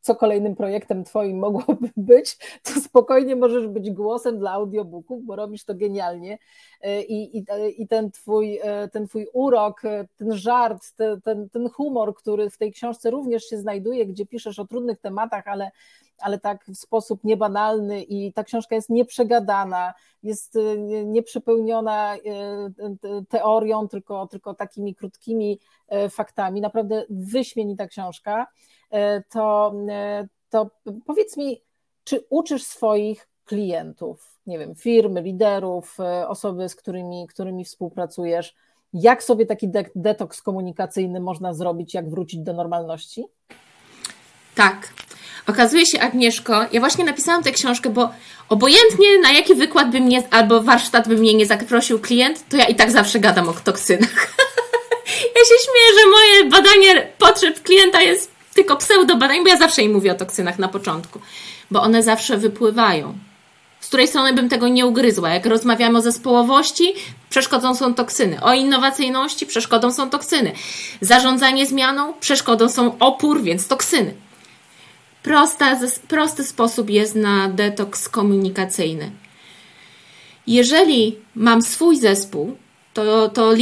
co 0.00 0.14
kolejnym 0.14 0.56
projektem 0.56 1.04
Twoim 1.04 1.38
mogłoby 1.38 1.90
być, 1.96 2.36
to 2.62 2.80
spokojnie 2.80 3.36
możesz 3.36 3.68
być 3.68 3.90
głosem 3.90 4.38
dla 4.38 4.50
audiobooków, 4.50 5.24
bo 5.24 5.36
robisz 5.36 5.64
to 5.64 5.74
genialnie. 5.74 6.38
I, 7.08 7.38
i, 7.38 7.44
i 7.82 7.88
ten, 7.88 8.10
twój, 8.10 8.60
ten 8.92 9.06
Twój 9.08 9.26
urok, 9.32 9.82
ten 10.16 10.32
żart, 10.32 10.82
ten, 11.24 11.48
ten 11.48 11.68
humor, 11.68 12.14
który 12.14 12.50
w 12.50 12.58
tej 12.58 12.72
książce 12.72 13.10
również 13.10 13.44
się 13.44 13.58
znajduje, 13.58 14.06
gdzie 14.06 14.26
piszesz 14.26 14.58
o 14.58 14.66
trudnych 14.66 15.00
tematach, 15.00 15.48
ale, 15.48 15.70
ale 16.18 16.38
tak 16.38 16.64
w 16.64 16.76
sposób 16.76 17.24
niebanalny 17.24 18.02
i 18.02 18.32
ta 18.32 18.44
książka 18.44 18.74
jest 18.74 18.90
nieprzegadana, 18.90 19.94
jest 20.22 20.58
nieprzepełniona 21.04 22.16
teorią, 23.28 23.88
tylko, 23.88 24.26
tylko 24.26 24.54
takimi 24.54 24.94
krótkimi 24.94 25.58
faktami. 26.10 26.60
Naprawdę 26.60 27.04
wyśmienita 27.10 27.86
książka. 27.86 28.46
E, 28.90 29.22
to, 29.22 29.74
e, 29.88 30.26
to 30.50 30.70
powiedz 31.06 31.36
mi, 31.36 31.62
czy 32.04 32.24
uczysz 32.30 32.62
swoich 32.62 33.28
klientów, 33.44 34.38
nie 34.46 34.58
wiem, 34.58 34.74
firmy, 34.74 35.22
liderów, 35.22 36.00
e, 36.00 36.28
osoby, 36.28 36.68
z 36.68 36.74
którymi, 36.74 37.26
którymi 37.28 37.64
współpracujesz, 37.64 38.54
jak 38.92 39.22
sobie 39.22 39.46
taki 39.46 39.68
de- 39.68 39.90
detoks 39.94 40.42
komunikacyjny 40.42 41.20
można 41.20 41.54
zrobić, 41.54 41.94
jak 41.94 42.10
wrócić 42.10 42.40
do 42.40 42.52
normalności? 42.52 43.24
Tak. 44.54 44.88
Okazuje 45.46 45.86
się, 45.86 46.00
Agnieszko, 46.00 46.66
ja 46.72 46.80
właśnie 46.80 47.04
napisałam 47.04 47.42
tę 47.42 47.52
książkę, 47.52 47.90
bo 47.90 48.10
obojętnie 48.48 49.18
na 49.22 49.32
jaki 49.32 49.54
wykład 49.54 49.90
by 49.90 50.00
mnie 50.00 50.22
albo 50.30 50.62
warsztat 50.62 51.08
by 51.08 51.16
mnie 51.16 51.34
nie 51.34 51.46
zaprosił 51.46 51.98
klient, 51.98 52.48
to 52.48 52.56
ja 52.56 52.64
i 52.64 52.74
tak 52.74 52.90
zawsze 52.90 53.20
gadam 53.20 53.48
o 53.48 53.52
toksynach. 53.52 54.10
ja 55.36 55.40
się 55.44 55.54
śmieję, 55.64 56.00
że 56.00 56.10
moje 56.10 56.50
badanie 56.50 57.12
potrzeb 57.18 57.62
klienta 57.62 58.00
jest 58.00 58.29
tylko 58.54 58.76
pseudobadań, 58.76 59.42
bo 59.42 59.48
ja 59.48 59.56
zawsze 59.56 59.82
im 59.82 59.92
mówię 59.92 60.12
o 60.12 60.14
toksynach 60.14 60.58
na 60.58 60.68
początku, 60.68 61.20
bo 61.70 61.82
one 61.82 62.02
zawsze 62.02 62.36
wypływają. 62.36 63.14
Z 63.80 63.88
której 63.88 64.08
strony 64.08 64.32
bym 64.32 64.48
tego 64.48 64.68
nie 64.68 64.86
ugryzła. 64.86 65.30
Jak 65.30 65.46
rozmawiamy 65.46 65.98
o 65.98 66.00
zespołowości, 66.00 66.94
przeszkodą 67.30 67.74
są 67.74 67.94
toksyny. 67.94 68.42
O 68.42 68.54
innowacyjności, 68.54 69.46
przeszkodą 69.46 69.92
są 69.92 70.10
toksyny. 70.10 70.52
Zarządzanie 71.00 71.66
zmianą, 71.66 72.12
przeszkodą 72.20 72.68
są 72.68 72.98
opór, 72.98 73.42
więc 73.42 73.68
toksyny. 73.68 74.14
Prosta, 75.22 75.80
prosty 76.08 76.44
sposób 76.44 76.90
jest 76.90 77.14
na 77.14 77.48
detoks 77.48 78.08
komunikacyjny. 78.08 79.10
Jeżeli 80.46 81.16
mam 81.34 81.62
swój 81.62 81.96
zespół, 81.96 82.56
to, 82.94 83.28
to 83.28 83.54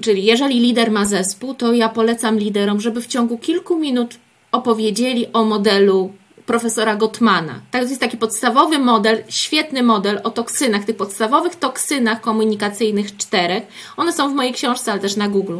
czyli 0.00 0.24
jeżeli 0.24 0.60
lider 0.60 0.90
ma 0.90 1.04
zespół, 1.04 1.54
to 1.54 1.72
ja 1.72 1.88
polecam 1.88 2.38
liderom, 2.38 2.80
żeby 2.80 3.00
w 3.00 3.06
ciągu 3.06 3.38
kilku 3.38 3.78
minut 3.78 4.14
opowiedzieli 4.52 5.26
o 5.32 5.44
modelu 5.44 6.12
profesora 6.46 6.96
Gottmana. 6.96 7.60
Tak, 7.70 7.82
to 7.82 7.88
jest 7.88 8.00
taki 8.00 8.16
podstawowy 8.16 8.78
model, 8.78 9.24
świetny 9.28 9.82
model 9.82 10.20
o 10.24 10.30
toksynach, 10.30 10.84
tych 10.84 10.96
podstawowych 10.96 11.56
toksynach 11.56 12.20
komunikacyjnych 12.20 13.16
czterech. 13.16 13.62
One 13.96 14.12
są 14.12 14.30
w 14.30 14.34
mojej 14.34 14.52
książce, 14.52 14.92
ale 14.92 15.00
też 15.00 15.16
na 15.16 15.28
Google. 15.28 15.58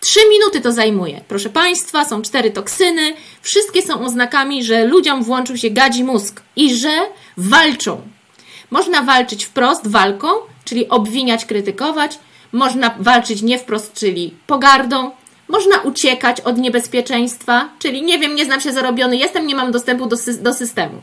Trzy 0.00 0.20
minuty 0.30 0.60
to 0.60 0.72
zajmuje. 0.72 1.20
Proszę 1.28 1.50
Państwa, 1.50 2.04
są 2.04 2.22
cztery 2.22 2.50
toksyny. 2.50 3.14
Wszystkie 3.42 3.82
są 3.82 4.04
oznakami, 4.04 4.64
że 4.64 4.84
ludziom 4.84 5.22
włączył 5.22 5.56
się 5.56 5.70
gadzi 5.70 6.04
mózg 6.04 6.42
i 6.56 6.74
że 6.74 7.00
walczą. 7.36 8.00
Można 8.70 9.02
walczyć 9.02 9.44
wprost 9.44 9.88
walką, 9.88 10.28
czyli 10.64 10.88
obwiniać, 10.88 11.44
krytykować. 11.44 12.18
Można 12.52 12.94
walczyć 12.98 13.42
nie 13.42 13.58
wprost, 13.58 13.92
czyli 13.92 14.34
pogardą. 14.46 15.10
Można 15.48 15.80
uciekać 15.80 16.40
od 16.40 16.58
niebezpieczeństwa, 16.58 17.68
czyli 17.78 18.02
nie 18.02 18.18
wiem, 18.18 18.34
nie 18.34 18.44
znam 18.44 18.60
się 18.60 18.72
zarobiony 18.72 19.16
jestem, 19.16 19.46
nie 19.46 19.54
mam 19.54 19.72
dostępu 19.72 20.06
do, 20.06 20.16
sy 20.16 20.42
do 20.42 20.54
systemu. 20.54 21.02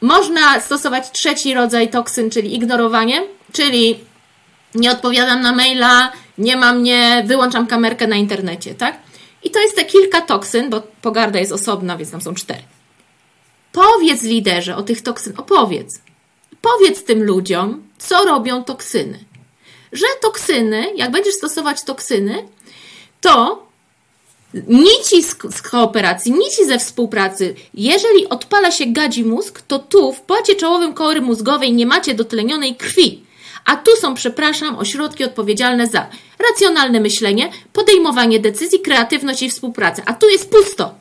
Można 0.00 0.60
stosować 0.60 1.10
trzeci 1.10 1.54
rodzaj 1.54 1.90
toksyn, 1.90 2.30
czyli 2.30 2.54
ignorowanie, 2.54 3.22
czyli 3.52 3.98
nie 4.74 4.90
odpowiadam 4.90 5.40
na 5.40 5.52
maila, 5.52 6.12
nie 6.38 6.56
mam 6.56 6.78
mnie, 6.78 7.24
wyłączam 7.26 7.66
kamerkę 7.66 8.06
na 8.06 8.16
internecie, 8.16 8.74
tak? 8.74 8.98
I 9.42 9.50
to 9.50 9.60
jest 9.60 9.76
te 9.76 9.84
kilka 9.84 10.20
toksyn, 10.20 10.70
bo 10.70 10.82
pogarda 11.02 11.38
jest 11.38 11.52
osobna, 11.52 11.96
więc 11.96 12.10
tam 12.10 12.20
są 12.20 12.34
cztery. 12.34 12.62
Powiedz 13.72 14.22
liderze 14.22 14.76
o 14.76 14.82
tych 14.82 15.02
toksyn, 15.02 15.32
opowiedz. 15.36 16.00
Powiedz 16.60 17.04
tym 17.04 17.22
ludziom, 17.22 17.82
co 17.98 18.24
robią 18.24 18.64
toksyny. 18.64 19.18
Że 19.92 20.06
toksyny, 20.22 20.86
jak 20.96 21.10
będziesz 21.10 21.34
stosować 21.34 21.84
toksyny, 21.84 22.48
to 23.26 23.66
nici 24.68 25.22
z, 25.22 25.36
z 25.54 25.62
kooperacji, 25.62 26.32
nici 26.32 26.66
ze 26.66 26.78
współpracy, 26.78 27.54
jeżeli 27.74 28.28
odpala 28.28 28.70
się 28.70 28.86
gadzi 28.86 29.24
mózg, 29.24 29.62
to 29.68 29.78
tu 29.78 30.12
w 30.12 30.20
płacie 30.20 30.54
czołowym 30.54 30.94
kory 30.94 31.20
mózgowej 31.20 31.72
nie 31.72 31.86
macie 31.86 32.14
dotlenionej 32.14 32.76
krwi. 32.76 33.26
A 33.64 33.76
tu 33.76 33.90
są, 34.00 34.14
przepraszam, 34.14 34.78
ośrodki 34.78 35.24
odpowiedzialne 35.24 35.86
za 35.86 36.06
racjonalne 36.50 37.00
myślenie, 37.00 37.50
podejmowanie 37.72 38.40
decyzji, 38.40 38.80
kreatywność 38.80 39.42
i 39.42 39.50
współpracę. 39.50 40.02
A 40.06 40.12
tu 40.12 40.28
jest 40.28 40.50
pusto. 40.50 40.94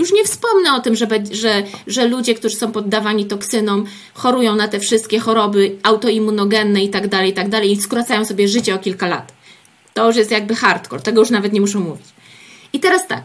Już 0.00 0.12
nie 0.12 0.24
wspomnę 0.24 0.74
o 0.74 0.80
tym, 0.80 0.96
że, 0.96 1.06
że, 1.30 1.62
że 1.86 2.08
ludzie, 2.08 2.34
którzy 2.34 2.56
są 2.56 2.72
poddawani 2.72 3.26
toksynom, 3.26 3.86
chorują 4.14 4.56
na 4.56 4.68
te 4.68 4.80
wszystkie 4.80 5.18
choroby 5.18 5.76
autoimmunogenne 5.82 6.84
i 6.84 6.90
tak 6.90 7.08
dalej, 7.08 7.30
i 7.30 7.32
tak 7.32 7.48
dalej, 7.48 7.72
i 7.72 7.82
skracają 7.82 8.24
sobie 8.24 8.48
życie 8.48 8.74
o 8.74 8.78
kilka 8.78 9.06
lat. 9.06 9.32
To 9.94 10.06
już 10.06 10.16
jest 10.16 10.30
jakby 10.30 10.54
hardcore, 10.54 11.02
tego 11.02 11.20
już 11.20 11.30
nawet 11.30 11.52
nie 11.52 11.60
muszę 11.60 11.78
mówić. 11.78 12.06
I 12.72 12.80
teraz 12.80 13.06
tak. 13.06 13.24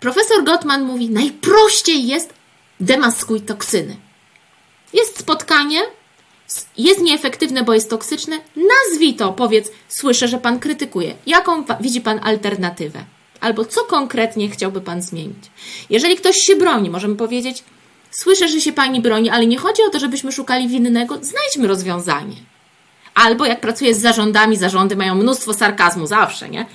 Profesor 0.00 0.44
Gottman 0.44 0.82
mówi, 0.82 1.10
najprościej 1.10 2.06
jest 2.06 2.32
demaskuj 2.80 3.40
toksyny. 3.40 3.96
Jest 4.92 5.18
spotkanie, 5.18 5.80
jest 6.78 7.00
nieefektywne, 7.00 7.64
bo 7.64 7.74
jest 7.74 7.90
toksyczne, 7.90 8.40
nazwij 8.56 9.14
to, 9.14 9.32
powiedz, 9.32 9.70
słyszę, 9.88 10.28
że 10.28 10.38
pan 10.38 10.58
krytykuje. 10.58 11.14
Jaką 11.26 11.64
widzi 11.80 12.00
pan 12.00 12.20
alternatywę? 12.22 13.04
Albo 13.42 13.64
co 13.64 13.84
konkretnie 13.84 14.50
chciałby 14.50 14.80
Pan 14.80 15.02
zmienić. 15.02 15.50
Jeżeli 15.90 16.16
ktoś 16.16 16.36
się 16.36 16.56
broni, 16.56 16.90
możemy 16.90 17.16
powiedzieć, 17.16 17.64
słyszę, 18.10 18.48
że 18.48 18.60
się 18.60 18.72
Pani 18.72 19.00
broni, 19.00 19.30
ale 19.30 19.46
nie 19.46 19.58
chodzi 19.58 19.82
o 19.82 19.90
to, 19.90 19.98
żebyśmy 19.98 20.32
szukali 20.32 20.68
winnego, 20.68 21.18
znajdźmy 21.22 21.68
rozwiązanie. 21.68 22.36
Albo 23.14 23.46
jak 23.46 23.60
pracuję 23.60 23.94
z 23.94 24.00
zarządami, 24.00 24.56
zarządy 24.56 24.96
mają 24.96 25.14
mnóstwo 25.14 25.54
sarkazmu 25.54 26.06
zawsze, 26.06 26.48
nie? 26.48 26.66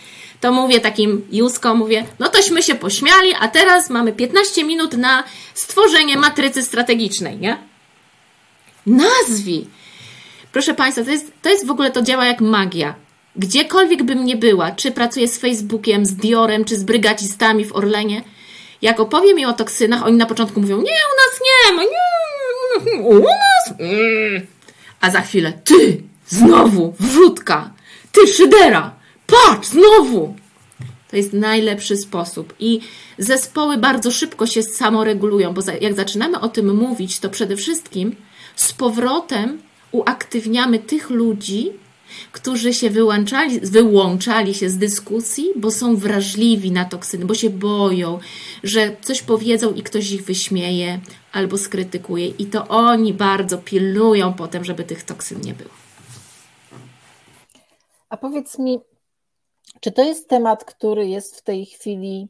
To 0.42 0.52
mówię 0.52 0.80
takim 0.80 1.28
Jusko, 1.32 1.76
mówię, 1.76 2.06
no 2.20 2.30
tośmy 2.30 2.64
się 2.64 2.76
pośmiali, 2.76 3.34
a 3.40 3.48
teraz 3.48 3.90
mamy 3.90 4.14
15 4.14 4.64
minut 4.64 4.94
na 4.94 5.24
stworzenie 5.54 6.18
matrycy 6.18 6.64
strategicznej, 6.64 7.38
nie? 7.38 7.58
Nazwij! 8.86 9.68
Proszę 10.52 10.74
Państwa, 10.74 11.04
to 11.04 11.12
jest, 11.12 11.32
to 11.42 11.50
jest 11.50 11.66
w 11.66 11.72
ogóle, 11.72 11.92
to 11.92 12.02
działa 12.02 12.26
jak 12.26 12.42
magia 12.42 13.07
gdziekolwiek 13.38 14.04
bym 14.04 14.26
nie 14.26 14.36
była, 14.36 14.72
czy 14.72 14.92
pracuję 14.92 15.28
z 15.28 15.38
Facebookiem, 15.38 16.06
z 16.06 16.14
Diorem, 16.14 16.66
czy 16.66 16.76
z 16.76 16.84
brygadzistami 16.84 17.66
w 17.66 17.76
Orlenie, 17.76 18.24
jak 18.82 19.00
opowiem 19.00 19.40
im 19.40 19.50
o 19.50 19.54
toksynach, 19.54 20.06
oni 20.06 20.18
na 20.18 20.26
początku 20.26 20.62
mówią, 20.62 20.78
nie, 20.78 20.82
u 20.82 21.16
nas 21.18 21.42
nie 21.46 21.76
ma, 21.76 21.84
nie, 21.84 23.02
u 23.02 23.20
nas, 23.20 23.80
mm. 23.80 24.48
a 25.02 25.12
za 25.12 25.22
chwilę, 25.22 25.54
ty, 25.64 26.04
znowu, 26.28 26.94
wrzutka, 27.00 27.74
ty, 28.12 28.28
szydera, 28.28 28.96
patrz, 29.28 29.68
znowu. 29.68 30.36
To 31.10 31.18
jest 31.18 31.34
najlepszy 31.34 31.98
sposób 31.98 32.54
i 32.60 32.80
zespoły 33.18 33.78
bardzo 33.78 34.12
szybko 34.12 34.48
się 34.48 34.64
samoregulują, 34.64 35.54
bo 35.54 35.62
jak 35.82 35.94
zaczynamy 35.94 36.40
o 36.40 36.50
tym 36.50 36.76
mówić, 36.76 37.20
to 37.20 37.30
przede 37.30 37.56
wszystkim 37.56 38.16
z 38.56 38.74
powrotem 38.74 39.62
uaktywniamy 39.92 40.80
tych 40.80 41.10
ludzi, 41.10 41.74
którzy 42.32 42.74
się 42.74 42.90
wyłączali, 42.90 43.60
wyłączali 43.60 44.54
się 44.54 44.70
z 44.70 44.78
dyskusji, 44.78 45.46
bo 45.56 45.72
są 45.72 45.96
wrażliwi 45.96 46.72
na 46.72 46.86
toksyny, 46.86 47.26
bo 47.26 47.34
się 47.34 47.50
boją, 47.50 48.20
że 48.64 48.96
coś 49.02 49.22
powiedzą 49.22 49.74
i 49.74 49.84
ktoś 49.84 50.12
ich 50.12 50.24
wyśmieje 50.26 51.00
albo 51.32 51.58
skrytykuje. 51.58 52.28
I 52.28 52.46
to 52.46 52.68
oni 52.68 53.14
bardzo 53.14 53.58
pilnują 53.58 54.34
potem, 54.34 54.64
żeby 54.64 54.84
tych 54.84 55.04
toksyn 55.04 55.42
nie 55.42 55.54
było. 55.54 55.70
A 58.10 58.18
powiedz 58.18 58.60
mi, 58.60 58.80
czy 59.80 59.92
to 59.92 60.04
jest 60.04 60.30
temat, 60.30 60.66
który 60.66 61.08
jest 61.08 61.38
w 61.38 61.42
tej 61.42 61.66
chwili 61.66 62.30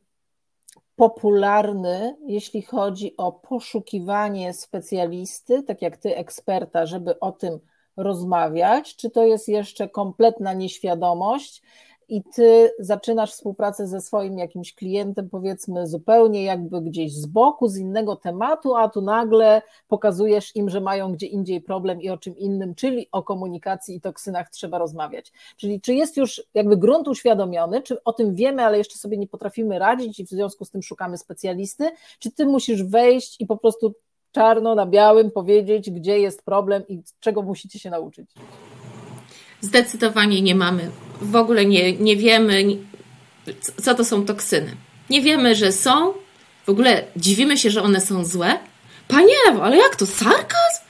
popularny, 0.96 2.16
jeśli 2.28 2.62
chodzi 2.62 3.18
o 3.18 3.32
poszukiwanie 3.32 4.54
specjalisty, 4.54 5.64
tak 5.64 5.82
jak 5.82 5.98
ty, 5.98 6.16
eksperta, 6.16 6.86
żeby 6.86 7.20
o 7.20 7.32
tym 7.32 7.60
rozmawiać, 7.98 8.96
czy 8.96 9.10
to 9.10 9.26
jest 9.26 9.48
jeszcze 9.48 9.90
kompletna 9.90 10.54
nieświadomość 10.54 11.62
i 12.10 12.24
ty 12.36 12.72
zaczynasz 12.80 13.32
współpracę 13.32 13.88
ze 13.88 14.02
swoim 14.02 14.38
jakimś 14.38 14.76
klientem, 14.76 15.30
powiedzmy 15.30 15.88
zupełnie 15.88 16.44
jakby 16.44 16.82
gdzieś 16.82 17.14
z 17.14 17.26
boku, 17.26 17.68
z 17.68 17.78
innego 17.78 18.16
tematu, 18.16 18.76
a 18.76 18.90
tu 18.90 19.02
nagle 19.02 19.62
pokazujesz 19.88 20.56
im, 20.56 20.70
że 20.70 20.82
mają 20.82 21.14
gdzie 21.14 21.28
indziej 21.28 21.62
problem 21.62 22.02
i 22.02 22.10
o 22.10 22.18
czym 22.18 22.38
innym, 22.38 22.76
czyli 22.76 23.08
o 23.12 23.24
komunikacji 23.24 23.96
i 23.96 24.02
toksynach 24.02 24.50
trzeba 24.50 24.78
rozmawiać. 24.78 25.34
Czyli 25.58 25.82
czy 25.82 25.94
jest 25.94 26.18
już 26.18 26.44
jakby 26.54 26.78
grunt 26.78 27.08
uświadomiony, 27.08 27.82
czy 27.82 28.04
o 28.04 28.14
tym 28.14 28.36
wiemy, 28.36 28.66
ale 28.66 28.78
jeszcze 28.78 28.98
sobie 28.98 29.18
nie 29.18 29.28
potrafimy 29.28 29.80
radzić 29.80 30.20
i 30.20 30.26
w 30.26 30.30
związku 30.30 30.66
z 30.66 30.72
tym 30.72 30.84
szukamy 30.84 31.18
specjalisty, 31.18 31.92
czy 32.20 32.32
ty 32.32 32.46
musisz 32.46 32.84
wejść 32.84 33.42
i 33.42 33.46
po 33.46 33.58
prostu 33.58 33.94
czarno 34.38 34.76
na 34.76 34.86
białym 34.86 35.32
powiedzieć, 35.32 35.92
gdzie 35.92 36.20
jest 36.20 36.46
problem 36.46 36.84
i 36.90 37.02
czego 37.20 37.42
musicie 37.42 37.80
się 37.80 37.90
nauczyć? 37.90 38.30
Zdecydowanie 39.62 40.42
nie 40.42 40.56
mamy. 40.56 40.92
W 41.22 41.36
ogóle 41.36 41.66
nie, 41.66 41.94
nie 41.94 42.16
wiemy, 42.16 42.64
co 43.84 43.96
to 43.96 44.06
są 44.06 44.26
toksyny. 44.26 44.76
Nie 45.10 45.22
wiemy, 45.22 45.56
że 45.56 45.72
są. 45.72 46.14
W 46.66 46.70
ogóle 46.70 47.04
dziwimy 47.16 47.58
się, 47.58 47.70
że 47.70 47.82
one 47.82 48.02
są 48.02 48.26
złe. 48.26 48.60
Panie 49.08 49.34
Ewo, 49.50 49.64
ale 49.64 49.78
jak 49.78 49.96
to? 49.96 50.06
Sarkazm? 50.06 50.82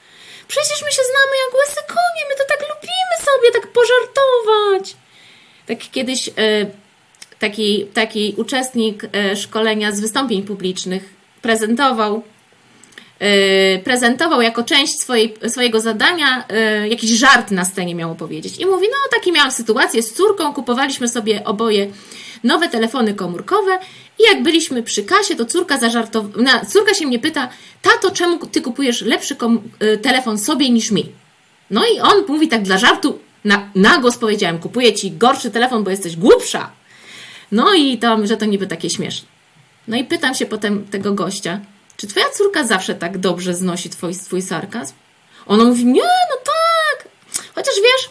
Przecież 0.47 0.83
my 0.85 0.91
się 0.91 1.01
znamy 1.11 1.35
jak 1.45 1.55
łysy 1.59 1.81
konie, 1.87 2.23
my 2.29 2.35
to 2.37 2.43
tak 2.49 2.59
lubimy 2.61 3.15
sobie 3.19 3.61
tak 3.61 3.71
pożartować. 3.71 4.95
Tak 5.65 5.91
kiedyś 5.91 6.29
e, 6.29 6.31
taki, 7.39 7.85
taki 7.85 8.33
uczestnik 8.37 9.03
e, 9.03 9.35
szkolenia 9.35 9.91
z 9.91 9.99
wystąpień 9.99 10.43
publicznych 10.43 11.13
prezentował 11.41 12.23
prezentował 13.83 14.41
jako 14.41 14.63
część 14.63 14.99
swojej, 14.99 15.33
swojego 15.47 15.79
zadania 15.79 16.45
y, 16.83 16.87
jakiś 16.87 17.11
żart 17.11 17.51
na 17.51 17.65
scenie 17.65 17.95
miał 17.95 18.11
opowiedzieć. 18.11 18.57
I 18.57 18.65
mówi, 18.65 18.87
no 18.91 19.17
taki 19.17 19.31
miałam 19.31 19.51
sytuację 19.51 20.03
z 20.03 20.13
córką, 20.13 20.53
kupowaliśmy 20.53 21.07
sobie 21.07 21.43
oboje 21.45 21.87
nowe 22.43 22.69
telefony 22.69 23.13
komórkowe 23.13 23.79
i 24.19 24.23
jak 24.33 24.43
byliśmy 24.43 24.83
przy 24.83 25.03
kasie, 25.03 25.35
to 25.35 25.45
córka 25.45 25.77
zażartowała, 25.77 26.65
córka 26.65 26.93
się 26.93 27.07
mnie 27.07 27.19
pyta, 27.19 27.49
tato, 27.81 28.11
czemu 28.11 28.45
ty 28.45 28.61
kupujesz 28.61 29.01
lepszy 29.01 29.35
y, 29.83 29.97
telefon 29.97 30.37
sobie 30.37 30.69
niż 30.69 30.91
mi? 30.91 31.11
No 31.69 31.81
i 31.95 31.99
on 31.99 32.23
mówi 32.27 32.47
tak 32.47 32.61
dla 32.61 32.77
żartu, 32.77 33.19
na, 33.45 33.69
na 33.75 33.97
głos 33.97 34.17
powiedziałem, 34.17 34.59
kupuję 34.59 34.93
ci 34.93 35.11
gorszy 35.11 35.51
telefon, 35.51 35.83
bo 35.83 35.89
jesteś 35.89 36.15
głupsza. 36.15 36.71
No 37.51 37.73
i 37.73 37.97
to, 37.97 38.27
że 38.27 38.37
to 38.37 38.45
niby 38.45 38.67
takie 38.67 38.89
śmieszne. 38.89 39.27
No 39.87 39.97
i 39.97 40.03
pytam 40.03 40.35
się 40.35 40.45
potem 40.45 40.87
tego 40.87 41.13
gościa, 41.13 41.59
czy 41.97 42.07
twoja 42.07 42.29
córka 42.29 42.63
zawsze 42.63 42.95
tak 42.95 43.17
dobrze 43.17 43.53
znosi 43.53 43.89
twój, 43.89 44.15
twój 44.15 44.41
sarkazm? 44.41 44.93
Ona 45.45 45.63
mówi, 45.63 45.85
nie, 45.85 46.01
no 46.01 46.37
tak. 46.43 47.07
Chociaż 47.55 47.73
wiesz, 47.75 48.09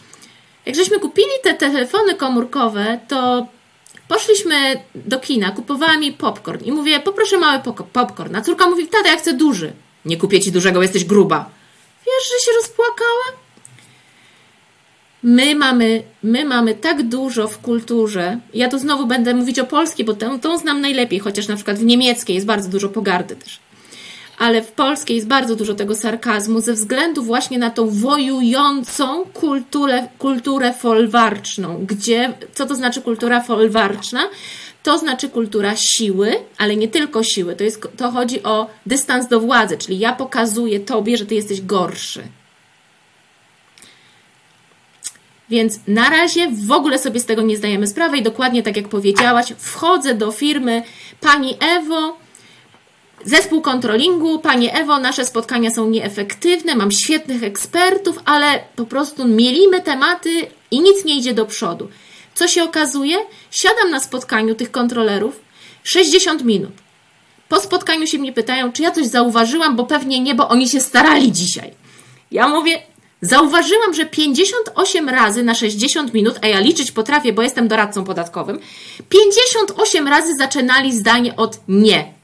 jak 0.67 0.77
żeśmy 0.77 1.01
kupili 1.01 1.31
te 1.43 1.55
telefony 1.55 2.15
komórkowe, 2.15 3.01
to 3.09 3.47
poszliśmy 4.09 4.85
do 4.95 5.21
kina, 5.21 5.51
kupowała 5.51 5.97
mi 5.97 6.13
popcorn 6.13 6.65
i 6.65 6.73
mówię, 6.73 7.01
poproszę 7.01 7.39
mały 7.39 7.63
popcorn. 7.93 8.37
A 8.37 8.43
córka 8.43 8.67
mówi, 8.71 8.87
tata, 8.87 9.09
ja 9.09 9.17
chcę 9.17 9.33
duży. 9.33 9.73
Nie 10.05 10.17
kupię 10.17 10.41
ci 10.41 10.53
dużego, 10.53 10.83
jesteś 10.83 11.05
gruba. 11.05 11.51
Wiesz, 12.07 12.31
że 12.33 12.47
się 12.47 12.53
rozpłakała? 12.57 13.47
My 15.23 15.55
mamy, 15.55 16.03
my 16.23 16.45
mamy 16.45 16.75
tak 16.75 17.03
dużo 17.03 17.49
w 17.49 17.59
kulturze. 17.59 18.39
Ja 18.55 18.69
tu 18.69 18.79
znowu 18.79 19.07
będę 19.07 19.35
mówić 19.35 19.59
o 19.59 19.65
polskiej, 19.65 20.07
bo 20.07 20.15
tę, 20.15 20.39
tą 20.43 20.59
znam 20.59 20.81
najlepiej, 20.81 21.19
chociaż 21.19 21.49
na 21.49 21.57
przykład 21.57 21.79
w 21.79 21.85
niemieckiej 21.85 22.35
jest 22.35 22.47
bardzo 22.47 22.69
dużo 22.69 22.89
pogardy 22.89 23.37
też 23.37 23.66
ale 24.39 24.63
w 24.63 24.73
polskiej 24.73 25.17
jest 25.17 25.29
bardzo 25.29 25.57
dużo 25.57 25.75
tego 25.75 25.95
sarkazmu 25.95 26.61
ze 26.61 26.73
względu 26.73 27.23
właśnie 27.23 27.59
na 27.59 27.71
tą 27.71 27.91
wojującą 27.91 29.25
kulturę, 29.25 30.09
kulturę 30.19 30.73
folwarczną, 30.73 31.87
gdzie, 31.87 32.33
co 32.55 32.67
to 32.67 32.75
znaczy 32.75 33.03
kultura 33.03 33.41
folwarczna? 33.41 34.29
To 34.83 34.99
znaczy 34.99 35.29
kultura 35.29 35.77
siły, 35.77 36.33
ale 36.59 36.77
nie 36.77 36.89
tylko 36.89 37.23
siły, 37.23 37.57
to, 37.57 37.65
jest, 37.65 37.89
to 37.97 38.11
chodzi 38.11 38.43
o 38.43 38.67
dystans 38.87 39.29
do 39.29 39.41
władzy, 39.41 39.79
czyli 39.79 39.99
ja 39.99 40.13
pokazuję 40.13 40.81
tobie, 40.81 41.17
że 41.17 41.27
ty 41.27 41.35
jesteś 41.35 41.61
gorszy. 41.61 42.23
Więc 45.51 45.81
na 45.87 46.11
razie 46.11 46.49
w 46.51 46.73
ogóle 46.73 46.99
sobie 46.99 47.21
z 47.21 47.27
tego 47.27 47.43
nie 47.43 47.57
zdajemy 47.57 47.87
sprawy 47.87 48.19
i 48.19 48.23
dokładnie 48.23 48.63
tak 48.63 48.77
jak 48.77 48.89
powiedziałaś, 48.89 49.53
wchodzę 49.59 50.15
do 50.15 50.33
firmy 50.33 50.83
Pani 51.21 51.55
Ewo, 51.61 52.17
Zespół 53.25 53.63
kontrolingu, 53.63 54.39
Panie 54.39 54.75
Ewo, 54.75 54.99
nasze 54.99 55.25
spotkania 55.25 55.71
są 55.71 55.91
nieefektywne, 55.91 56.77
mam 56.77 56.91
świetnych 56.91 57.43
ekspertów, 57.43 58.19
ale 58.25 58.61
po 58.77 58.87
prostu 58.87 59.29
mielimy 59.29 59.83
tematy 59.83 60.47
i 60.71 60.81
nic 60.81 61.05
nie 61.05 61.17
idzie 61.17 61.35
do 61.35 61.47
przodu. 61.47 61.89
Co 62.35 62.49
się 62.49 62.65
okazuje? 62.65 63.17
Siadam 63.51 63.91
na 63.91 64.01
spotkaniu 64.01 64.55
tych 64.55 64.71
kontrolerów 64.71 65.41
60 65.85 66.45
minut. 66.45 66.73
Po 67.49 67.61
spotkaniu 67.61 68.07
się 68.07 68.19
mnie 68.19 68.33
pytają, 68.33 68.73
czy 68.73 68.83
ja 68.83 68.91
coś 68.91 69.07
zauważyłam, 69.07 69.77
bo 69.77 69.87
pewnie 69.87 70.21
nie, 70.21 70.35
bo 70.35 70.49
oni 70.49 70.69
się 70.69 70.81
starali 70.81 71.33
dzisiaj. 71.33 71.71
Ja 72.31 72.49
mówię, 72.49 72.83
zauważyłam, 73.21 73.95
że 73.95 74.07
58 74.07 75.09
razy 75.09 75.45
na 75.45 75.55
60 75.55 76.15
minut, 76.15 76.39
a 76.43 76.47
ja 76.47 76.61
liczyć 76.61 76.93
potrafię, 76.93 77.33
bo 77.33 77.43
jestem 77.43 77.69
doradcą 77.69 78.05
podatkowym, 78.05 78.59
58 79.09 80.09
razy 80.09 80.37
zaczynali 80.37 80.93
zdanie 80.93 81.37
od 81.37 81.59
nie. 81.69 82.16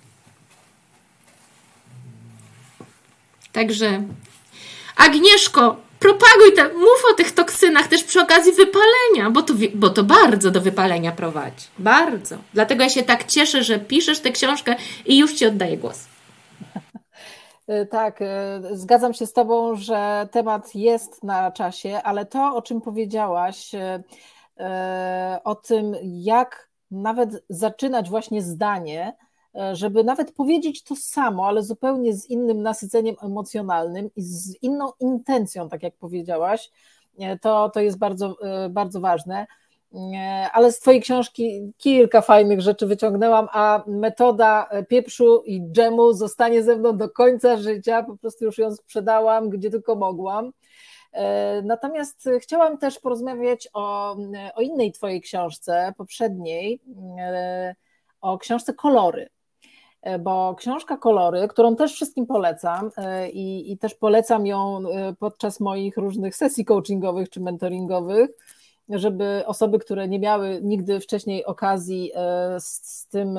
Także 3.53 4.03
Agnieszko, 4.97 5.77
propaguj 5.99 6.53
te, 6.57 6.69
mów 6.69 7.03
o 7.12 7.15
tych 7.15 7.33
toksynach 7.33 7.87
też 7.87 8.05
przy 8.05 8.21
okazji 8.21 8.53
wypalenia, 8.53 9.31
bo 9.31 9.43
to, 9.43 9.55
bo 9.75 9.91
to 9.91 10.05
bardzo 10.05 10.51
do 10.51 10.61
wypalenia 10.61 11.12
prowadzi. 11.12 11.67
Bardzo. 11.79 12.37
Dlatego 12.55 12.83
ja 12.83 12.88
się 12.88 13.03
tak 13.03 13.25
cieszę, 13.25 13.62
że 13.62 13.79
piszesz 13.79 14.21
tę 14.21 14.31
książkę 14.31 14.77
i 15.07 15.19
już 15.19 15.35
Ci 15.35 15.47
oddaję 15.47 15.77
głos. 15.77 16.05
Tak, 17.91 18.23
e, 18.23 18.61
zgadzam 18.73 19.15
się 19.15 19.27
z 19.27 19.33
Tobą, 19.33 19.77
że 19.77 20.29
temat 20.31 20.75
jest 20.75 21.25
na 21.25 21.51
czasie, 21.51 22.01
ale 22.05 22.27
to, 22.27 22.57
o 22.57 22.62
czym 22.62 22.81
powiedziałaś, 22.81 23.75
e, 23.75 24.03
e, 24.61 25.41
o 25.45 25.55
tym, 25.55 25.95
jak 26.03 26.69
nawet 26.91 27.45
zaczynać 27.49 28.11
właśnie 28.11 28.43
zdanie, 28.43 29.12
E, 29.12 29.31
żeby 29.73 30.05
nawet 30.05 30.33
powiedzieć 30.33 30.83
to 30.83 30.97
samo, 30.97 31.47
ale 31.47 31.62
zupełnie 31.62 32.15
z 32.15 32.31
innym 32.31 32.62
nasyceniem 32.62 33.17
emocjonalnym 33.23 34.11
i 34.17 34.23
z 34.23 34.62
inną 34.62 34.93
intencją, 35.01 35.69
tak 35.69 35.83
jak 35.83 35.97
powiedziałaś, 35.97 36.71
e, 37.19 37.38
to, 37.38 37.71
to 37.71 37.81
jest 37.81 37.99
bardzo, 37.99 38.37
e, 38.43 38.69
bardzo 38.69 39.01
ważne. 39.01 39.47
Ale 40.53 40.73
z 40.73 40.81
Twojej 40.81 41.01
książki 41.01 41.73
kilka 41.79 42.21
fajnych 42.21 42.61
rzeczy 42.61 42.87
wyciągnęłam, 42.87 43.49
a 43.53 43.85
metoda 43.87 44.69
pieprzu 44.88 45.43
i 45.47 45.62
dżemu 45.73 46.12
zostanie 46.12 46.62
ze 46.62 46.77
mną 46.77 46.97
do 46.97 47.11
końca 47.11 47.57
życia. 47.57 48.03
Po 48.03 48.17
prostu 48.17 48.45
już 48.45 48.59
ją 48.59 48.75
sprzedałam, 48.75 49.51
gdzie 49.51 49.71
tylko 49.71 49.95
mogłam. 49.95 50.53
Natomiast 51.62 52.29
chciałam 52.41 52.79
też 52.79 52.99
porozmawiać 52.99 53.69
o, 53.73 54.17
o 54.55 54.61
innej 54.61 54.93
Twojej 54.93 55.21
książce, 55.21 55.93
poprzedniej, 55.97 56.81
o 58.21 58.38
książce 58.38 58.75
Kolory. 58.75 59.29
E, 60.03 60.19
bo 60.19 60.55
książka 60.55 60.97
Kolory, 60.97 61.49
którą 61.49 61.77
też 61.77 61.93
wszystkim 61.93 62.27
polecam 62.27 62.91
e, 62.97 63.31
i, 63.31 63.73
i, 63.73 63.79
też 63.79 63.95
polecam 63.95 64.47
ją 64.47 64.83
e, 64.88 65.15
podczas 65.19 65.61
moich 65.61 65.97
różnych 65.97 66.37
sesji 66.37 66.65
coachingowych 66.65 67.31
czy 67.31 67.41
mentoringowych, 67.41 68.31
żeby 68.88 69.43
osoby, 69.47 69.79
które 69.79 70.09
nie 70.09 70.19
miały 70.19 70.61
nigdy 70.62 71.01
wcześniej 71.01 71.45
okazji 71.45 72.12
z, 72.59 72.65
z 72.83 73.09
tym 73.09 73.38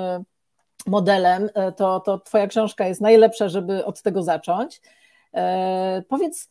modelem, 0.88 1.50
to, 1.78 2.00
to 2.00 2.20
Twoja 2.20 2.48
książka 2.48 2.88
jest 2.88 3.02
najlepsza, 3.02 3.50
żeby 3.50 3.86
od 3.86 4.02
tego 4.02 4.24
zacząć. 4.24 4.82
Powiedz, 6.08 6.50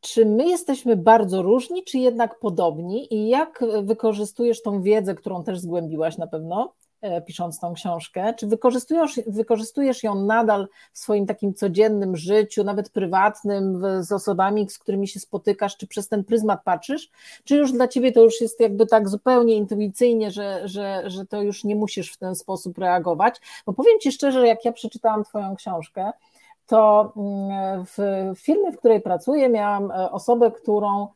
czy 0.00 0.26
my 0.26 0.48
jesteśmy 0.48 0.96
bardzo 0.96 1.42
różni, 1.42 1.84
czy 1.84 1.98
jednak 1.98 2.38
podobni 2.38 3.14
i 3.14 3.28
jak 3.28 3.64
wykorzystujesz 3.82 4.62
tą 4.62 4.82
wiedzę, 4.82 5.14
którą 5.14 5.44
też 5.44 5.60
zgłębiłaś 5.60 6.18
na 6.18 6.26
pewno, 6.26 6.74
pisząc 7.26 7.60
tą 7.60 7.74
książkę? 7.74 8.34
Czy 8.34 8.46
wykorzystujesz, 8.46 9.20
wykorzystujesz 9.26 10.02
ją 10.02 10.14
nadal 10.14 10.68
w 10.92 10.98
swoim 10.98 11.26
takim 11.26 11.54
codziennym 11.54 12.16
życiu, 12.16 12.64
nawet 12.64 12.90
prywatnym, 12.90 13.82
z 14.00 14.12
osobami, 14.12 14.70
z 14.70 14.78
którymi 14.78 15.08
się 15.08 15.20
spotykasz, 15.20 15.76
czy 15.76 15.86
przez 15.86 16.08
ten 16.08 16.24
pryzmat 16.24 16.62
patrzysz? 16.64 17.10
Czy 17.44 17.56
już 17.56 17.72
dla 17.72 17.88
ciebie 17.88 18.12
to 18.12 18.22
już 18.22 18.40
jest 18.40 18.60
jakby 18.60 18.86
tak 18.86 19.08
zupełnie 19.08 19.54
intuicyjnie, 19.54 20.30
że, 20.30 20.68
że, 20.68 21.02
że 21.06 21.26
to 21.26 21.42
już 21.42 21.64
nie 21.64 21.76
musisz 21.76 22.12
w 22.12 22.16
ten 22.16 22.34
sposób 22.34 22.78
reagować? 22.78 23.40
Bo 23.66 23.72
powiem 23.72 23.98
ci 24.00 24.12
szczerze, 24.12 24.46
jak 24.46 24.64
ja 24.64 24.72
przeczytałam 24.72 25.24
Twoją 25.24 25.56
książkę, 25.56 26.12
to 26.66 27.12
mm, 27.16 27.84
w 27.84 28.32
firmie, 28.40 28.72
w 28.72 28.78
której 28.78 29.00
pracuję, 29.00 29.48
miałam 29.48 29.90
e, 29.90 30.10
osobę, 30.10 30.50
którą, 30.50 31.08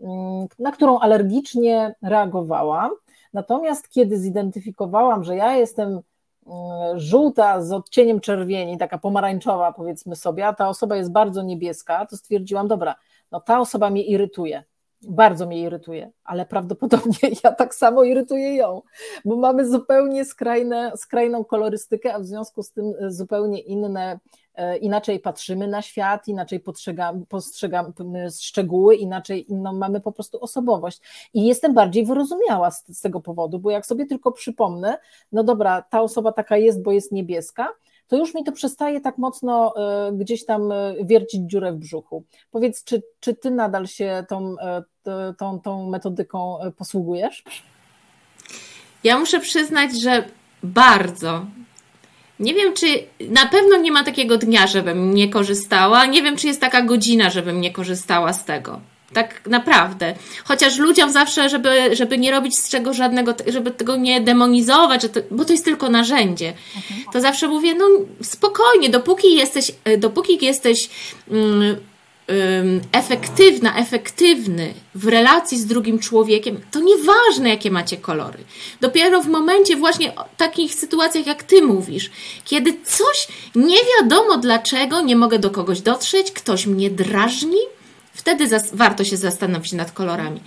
mm, 0.00 0.46
na 0.58 0.72
którą 0.72 0.98
alergicznie 0.98 1.94
reagowałam 2.02 2.90
Natomiast 3.34 3.88
kiedy 3.88 4.18
zidentyfikowałam, 4.18 5.24
że 5.24 5.36
ja 5.36 5.56
jestem 5.56 5.88
mm, 5.88 6.98
żółta 6.98 7.62
z 7.62 7.72
odcieniem 7.72 8.20
czerwieni, 8.20 8.78
taka 8.78 8.98
pomarańczowa 8.98 9.72
powiedzmy 9.72 10.16
sobie, 10.16 10.46
a 10.46 10.54
ta 10.54 10.68
osoba 10.68 10.96
jest 10.96 11.12
bardzo 11.12 11.42
niebieska, 11.42 12.06
to 12.06 12.16
stwierdziłam, 12.16 12.68
dobra, 12.68 12.94
no 13.32 13.40
ta 13.40 13.60
osoba 13.60 13.90
mnie 13.90 14.02
irytuje. 14.02 14.64
Bardzo 15.08 15.46
mnie 15.46 15.60
irytuje, 15.60 16.10
ale 16.24 16.46
prawdopodobnie 16.46 17.18
ja 17.44 17.52
tak 17.52 17.74
samo 17.74 18.04
irytuję 18.04 18.56
ją, 18.56 18.82
bo 19.24 19.36
mamy 19.36 19.68
zupełnie 19.68 20.24
skrajne, 20.24 20.92
skrajną 20.96 21.44
kolorystykę, 21.44 22.14
a 22.14 22.18
w 22.18 22.26
związku 22.26 22.62
z 22.62 22.72
tym 22.72 22.94
zupełnie 23.08 23.60
inne, 23.60 24.12
e, 24.12 24.18
inaczej 24.80 25.20
patrzymy 25.20 25.68
na 25.68 25.82
świat, 25.82 26.28
inaczej 26.28 26.60
postrzegamy, 27.28 28.30
szczegóły, 28.40 28.96
inaczej 28.96 29.52
inną 29.52 29.72
mamy 29.72 30.00
po 30.00 30.12
prostu 30.12 30.40
osobowość. 30.40 31.00
I 31.34 31.46
jestem 31.46 31.74
bardziej 31.74 32.06
wyrozumiała 32.06 32.70
z, 32.70 32.84
z 32.88 33.00
tego 33.00 33.20
powodu, 33.20 33.58
bo 33.58 33.70
jak 33.70 33.86
sobie 33.86 34.06
tylko 34.06 34.32
przypomnę, 34.32 34.98
no 35.32 35.44
dobra, 35.44 35.82
ta 35.82 36.00
osoba 36.00 36.32
taka 36.32 36.56
jest, 36.56 36.82
bo 36.82 36.92
jest 36.92 37.12
niebieska, 37.12 37.68
to 38.08 38.16
już 38.16 38.34
mi 38.34 38.44
to 38.44 38.52
przestaje 38.52 39.00
tak 39.00 39.18
mocno 39.18 39.74
e, 39.76 40.12
gdzieś 40.12 40.44
tam 40.44 40.72
e, 40.72 40.94
wiercić 41.04 41.50
dziurę 41.50 41.72
w 41.72 41.76
brzuchu. 41.76 42.24
Powiedz, 42.50 42.84
czy, 42.84 43.02
czy 43.20 43.34
ty 43.34 43.50
nadal 43.50 43.86
się 43.86 44.24
tą, 44.28 44.56
e, 44.58 44.82
tą, 45.38 45.60
tą 45.60 45.90
metodyką 45.90 46.58
posługujesz? 46.76 47.44
Ja 49.04 49.18
muszę 49.18 49.40
przyznać, 49.40 50.00
że 50.00 50.24
bardzo. 50.62 51.46
Nie 52.40 52.54
wiem, 52.54 52.74
czy 52.74 52.86
na 53.20 53.46
pewno 53.46 53.76
nie 53.76 53.92
ma 53.92 54.04
takiego 54.04 54.38
dnia, 54.38 54.66
żebym 54.66 55.14
nie 55.14 55.28
korzystała. 55.28 56.06
Nie 56.06 56.22
wiem, 56.22 56.36
czy 56.36 56.46
jest 56.46 56.60
taka 56.60 56.82
godzina, 56.82 57.30
żebym 57.30 57.60
nie 57.60 57.70
korzystała 57.70 58.32
z 58.32 58.44
tego. 58.44 58.80
Tak 59.12 59.40
naprawdę. 59.46 60.14
Chociaż 60.44 60.78
ludziom 60.78 61.10
zawsze, 61.12 61.48
żeby, 61.48 61.96
żeby 61.96 62.18
nie 62.18 62.30
robić 62.30 62.58
z 62.58 62.68
czego 62.68 62.94
żadnego, 62.94 63.34
żeby 63.46 63.70
tego 63.70 63.96
nie 63.96 64.20
demonizować, 64.20 65.02
bo 65.30 65.44
to 65.44 65.52
jest 65.52 65.64
tylko 65.64 65.90
narzędzie, 65.90 66.52
mhm. 66.76 67.00
to 67.12 67.20
zawsze 67.20 67.48
mówię, 67.48 67.74
no 67.74 67.86
spokojnie, 68.22 68.88
dopóki 68.88 69.34
jesteś, 69.34 69.72
e, 69.84 69.98
dopóki 69.98 70.44
jesteś 70.44 70.90
um, 71.30 71.76
efektywna, 72.92 73.76
efektywny 73.76 74.74
w 74.94 75.08
relacji 75.08 75.58
z 75.58 75.66
drugim 75.66 75.98
człowiekiem, 75.98 76.60
to 76.70 76.80
nieważne, 76.80 77.48
jakie 77.48 77.70
macie 77.70 77.96
kolory. 77.96 78.38
Dopiero 78.80 79.22
w 79.22 79.28
momencie 79.28 79.76
właśnie 79.76 80.12
takich 80.36 80.74
sytuacjach, 80.74 81.26
jak 81.26 81.42
ty 81.42 81.62
mówisz, 81.62 82.10
kiedy 82.44 82.74
coś 82.84 83.28
nie 83.54 83.76
wiadomo 83.76 84.38
dlaczego, 84.38 85.00
nie 85.00 85.16
mogę 85.16 85.38
do 85.38 85.50
kogoś 85.50 85.80
dotrzeć, 85.80 86.32
ktoś 86.32 86.66
mnie 86.66 86.90
drażni, 86.90 87.58
Wtedy 88.14 88.48
warto 88.72 89.04
się 89.04 89.16
zastanowić 89.16 89.72
nad 89.72 89.92
kolorami. 89.92 90.40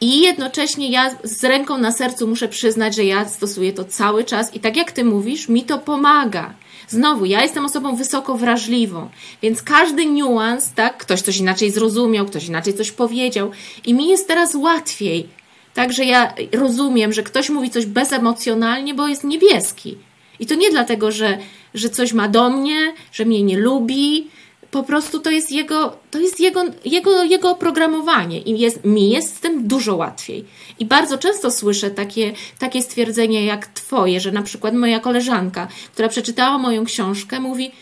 I 0.00 0.20
jednocześnie 0.20 0.90
ja 0.90 1.10
z 1.24 1.44
ręką 1.44 1.78
na 1.78 1.92
sercu 1.92 2.28
muszę 2.28 2.48
przyznać, 2.48 2.94
że 2.94 3.04
ja 3.04 3.28
stosuję 3.28 3.72
to 3.72 3.84
cały 3.84 4.24
czas 4.24 4.54
i 4.54 4.60
tak 4.60 4.76
jak 4.76 4.92
ty 4.92 5.04
mówisz, 5.04 5.48
mi 5.48 5.64
to 5.64 5.78
pomaga. 5.78 6.54
Znowu, 6.92 7.24
ja 7.24 7.42
jestem 7.42 7.64
osobą 7.64 7.96
wysoko 7.96 8.34
wrażliwą, 8.34 9.08
więc 9.42 9.62
każdy 9.62 10.06
niuans, 10.06 10.72
tak, 10.72 10.98
ktoś 10.98 11.22
coś 11.22 11.36
inaczej 11.36 11.70
zrozumiał, 11.70 12.26
ktoś 12.26 12.46
inaczej 12.46 12.74
coś 12.74 12.90
powiedział 12.90 13.50
i 13.86 13.94
mi 13.94 14.08
jest 14.08 14.28
teraz 14.28 14.54
łatwiej. 14.54 15.28
Także 15.74 16.04
ja 16.04 16.34
rozumiem, 16.52 17.12
że 17.12 17.22
ktoś 17.22 17.50
mówi 17.50 17.70
coś 17.70 17.86
bezemocjonalnie, 17.86 18.94
bo 18.94 19.08
jest 19.08 19.24
niebieski. 19.24 19.98
I 20.40 20.46
to 20.46 20.54
nie 20.54 20.70
dlatego, 20.70 21.12
że, 21.12 21.38
że 21.74 21.90
coś 21.90 22.12
ma 22.12 22.28
do 22.28 22.50
mnie, 22.50 22.92
że 23.12 23.24
mnie 23.24 23.42
nie 23.42 23.58
lubi, 23.58 24.26
po 24.72 24.82
prostu 24.82 25.20
to 25.20 25.30
jest 25.30 25.50
jego, 25.50 25.96
to 26.10 26.18
jest 26.18 26.40
jego, 26.40 26.64
jego, 26.84 27.24
jego 27.24 27.50
oprogramowanie 27.50 28.40
i 28.40 28.58
jest, 28.58 28.84
mi 28.84 29.10
jest 29.10 29.36
z 29.36 29.40
tym 29.40 29.68
dużo 29.68 29.96
łatwiej. 29.96 30.44
I 30.78 30.86
bardzo 30.86 31.18
często 31.18 31.50
słyszę 31.50 31.90
takie, 31.90 32.32
takie 32.58 32.82
stwierdzenie 32.82 33.44
jak 33.44 33.66
twoje, 33.66 34.20
że 34.20 34.32
na 34.32 34.42
przykład 34.42 34.74
moja 34.74 35.00
koleżanka, 35.00 35.68
która 35.92 36.08
przeczytała 36.08 36.58
moją 36.58 36.84
książkę, 36.84 37.40
mówi 37.40 37.72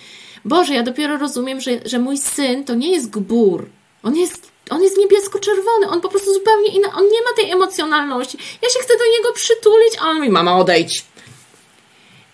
Boże, 0.44 0.74
ja 0.74 0.82
dopiero 0.82 1.18
rozumiem, 1.18 1.60
że, 1.60 1.70
że 1.84 1.98
mój 1.98 2.18
syn 2.18 2.64
to 2.64 2.74
nie 2.74 2.92
jest 2.92 3.10
gbur. 3.10 3.66
On 4.02 4.16
jest, 4.16 4.50
on 4.70 4.82
jest 4.82 4.98
niebiesko-czerwony, 4.98 5.88
on 5.88 6.00
po 6.00 6.08
prostu 6.08 6.34
zupełnie 6.34 6.68
inny, 6.68 6.88
on 6.94 7.04
nie 7.04 7.22
ma 7.22 7.36
tej 7.36 7.50
emocjonalności. 7.50 8.38
Ja 8.62 8.68
się 8.68 8.78
chcę 8.82 8.94
do 8.98 9.04
niego 9.16 9.32
przytulić, 9.34 9.92
a 10.00 10.10
on 10.10 10.16
mówi, 10.16 10.30
mama 10.30 10.58
odejdź. 10.58 11.04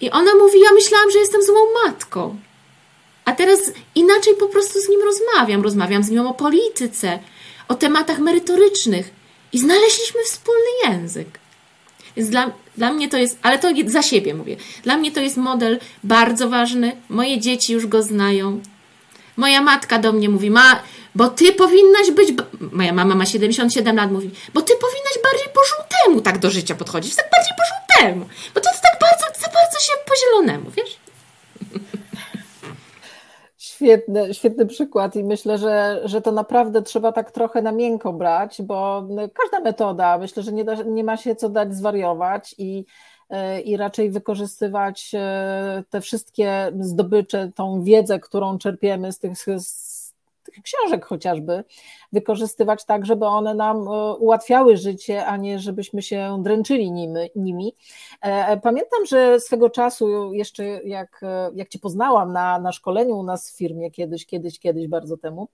I 0.00 0.10
ona 0.10 0.34
mówi, 0.34 0.60
ja 0.60 0.72
myślałam, 0.72 1.10
że 1.10 1.18
jestem 1.18 1.42
złą 1.42 1.60
matką. 1.84 2.36
A 3.26 3.32
teraz 3.32 3.58
inaczej 3.94 4.34
po 4.38 4.46
prostu 4.46 4.80
z 4.80 4.88
nim 4.88 5.00
rozmawiam. 5.02 5.62
Rozmawiam 5.62 6.02
z 6.02 6.10
nim 6.10 6.26
o 6.26 6.34
polityce, 6.34 7.18
o 7.68 7.74
tematach 7.74 8.18
merytorycznych 8.18 9.10
i 9.52 9.58
znaleźliśmy 9.58 10.20
wspólny 10.24 10.70
język. 10.84 11.38
Więc 12.16 12.30
dla, 12.30 12.50
dla 12.76 12.92
mnie 12.92 13.08
to 13.08 13.16
jest, 13.16 13.38
ale 13.42 13.58
to 13.58 13.68
za 13.86 14.02
siebie 14.02 14.34
mówię. 14.34 14.56
Dla 14.82 14.96
mnie 14.96 15.12
to 15.12 15.20
jest 15.20 15.36
model 15.36 15.80
bardzo 16.04 16.48
ważny. 16.48 16.96
Moje 17.08 17.40
dzieci 17.40 17.72
już 17.72 17.86
go 17.86 18.02
znają. 18.02 18.60
Moja 19.36 19.62
matka 19.62 19.98
do 19.98 20.12
mnie 20.12 20.28
mówi, 20.28 20.50
ma, 20.50 20.82
bo 21.14 21.28
ty 21.28 21.52
powinnaś 21.52 22.10
być, 22.10 22.28
moja 22.72 22.92
mama 22.92 23.14
ma 23.14 23.26
77 23.26 23.96
lat, 23.96 24.12
mówi, 24.12 24.30
bo 24.54 24.62
ty 24.62 24.74
powinnaś 24.74 25.18
bardziej 25.22 25.48
po 25.54 25.60
żółtemu 25.64 26.20
tak 26.20 26.38
do 26.38 26.50
życia 26.50 26.74
podchodzić, 26.74 27.14
tak 27.14 27.30
bardziej 27.30 27.52
po 27.56 27.62
żółtemu, 27.70 28.26
bo 28.54 28.60
to, 28.60 28.70
to 28.70 28.76
tak 28.82 29.00
bardzo, 29.00 29.40
za 29.40 29.48
bardzo 29.52 29.78
się 29.80 29.92
po 30.06 30.14
zielonemu, 30.16 30.70
wiesz? 30.70 31.05
Świetny, 33.76 34.34
świetny 34.34 34.66
przykład 34.66 35.16
i 35.16 35.24
myślę, 35.24 35.58
że, 35.58 36.00
że 36.04 36.22
to 36.22 36.32
naprawdę 36.32 36.82
trzeba 36.82 37.12
tak 37.12 37.30
trochę 37.30 37.62
na 37.62 37.72
miękko 37.72 38.12
brać, 38.12 38.62
bo 38.62 39.08
każda 39.34 39.60
metoda, 39.60 40.18
myślę, 40.18 40.42
że 40.42 40.52
nie, 40.52 40.64
da, 40.64 40.74
nie 40.74 41.04
ma 41.04 41.16
się 41.16 41.36
co 41.36 41.48
dać 41.48 41.74
zwariować 41.74 42.54
i, 42.58 42.84
i 43.64 43.76
raczej 43.76 44.10
wykorzystywać 44.10 45.10
e, 45.14 45.84
te 45.90 46.00
wszystkie 46.00 46.72
zdobycze, 46.80 47.50
tą 47.54 47.82
wiedzę, 47.82 48.20
którą 48.20 48.58
czerpiemy 48.58 49.12
z 49.12 49.18
tych, 49.18 49.38
z 49.58 50.14
tych 50.42 50.62
książek 50.62 51.04
chociażby, 51.04 51.64
wykorzystywać 52.16 52.84
tak, 52.84 53.06
żeby 53.06 53.26
one 53.26 53.54
nam 53.54 53.76
e, 53.76 54.14
ułatwiały 54.14 54.76
życie, 54.76 55.26
a 55.26 55.36
nie 55.36 55.58
żebyśmy 55.58 56.02
się 56.02 56.42
dręczyli 56.42 56.92
nimi. 56.92 57.20
nimi. 57.36 57.74
E, 58.20 58.56
pamiętam, 58.56 59.06
że 59.06 59.40
swego 59.40 59.70
czasu, 59.70 60.32
jeszcze 60.32 60.64
jak, 60.64 61.20
e, 61.22 61.50
jak 61.54 61.68
Cię 61.68 61.78
poznałam 61.78 62.32
na, 62.32 62.58
na 62.58 62.72
szkoleniu 62.72 63.16
u 63.16 63.22
nas 63.22 63.52
w 63.52 63.56
firmie 63.56 63.90
kiedyś, 63.90 64.26
kiedyś, 64.26 64.58
kiedyś 64.58 64.88
bardzo 64.88 65.16
temu, 65.16 65.48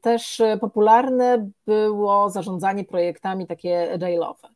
też 0.00 0.42
popularne 0.60 1.50
było 1.66 2.30
zarządzanie 2.30 2.84
projektami 2.84 3.46
takie 3.46 3.98
agile'owe. 3.98 4.55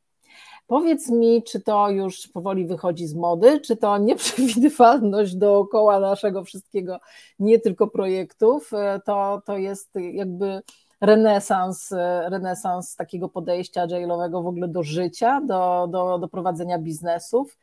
Powiedz 0.71 1.11
mi, 1.11 1.43
czy 1.43 1.61
to 1.61 1.91
już 1.91 2.29
powoli 2.29 2.67
wychodzi 2.67 3.07
z 3.07 3.15
mody, 3.15 3.61
czy 3.61 3.77
to 3.77 3.99
nieprzewidywalność 3.99 5.35
dookoła 5.35 6.01
naszego 6.01 6.45
wszystkiego, 6.45 6.99
nie 7.39 7.59
tylko 7.59 7.87
projektów, 7.87 8.73
e, 8.73 9.01
to, 9.05 9.43
to 9.47 9.57
jest 9.57 9.91
jakby 10.13 10.63
renesans, 11.01 11.93
e, 11.93 12.29
renesans 12.31 12.97
takiego 12.97 13.29
podejścia 13.29 13.87
agile'owego 13.87 14.43
w 14.43 14.47
ogóle 14.47 14.69
do 14.69 14.83
życia, 14.83 15.41
do, 15.41 15.89
do, 15.91 16.19
do 16.19 16.29
prowadzenia 16.29 16.79
biznesów, 16.79 17.59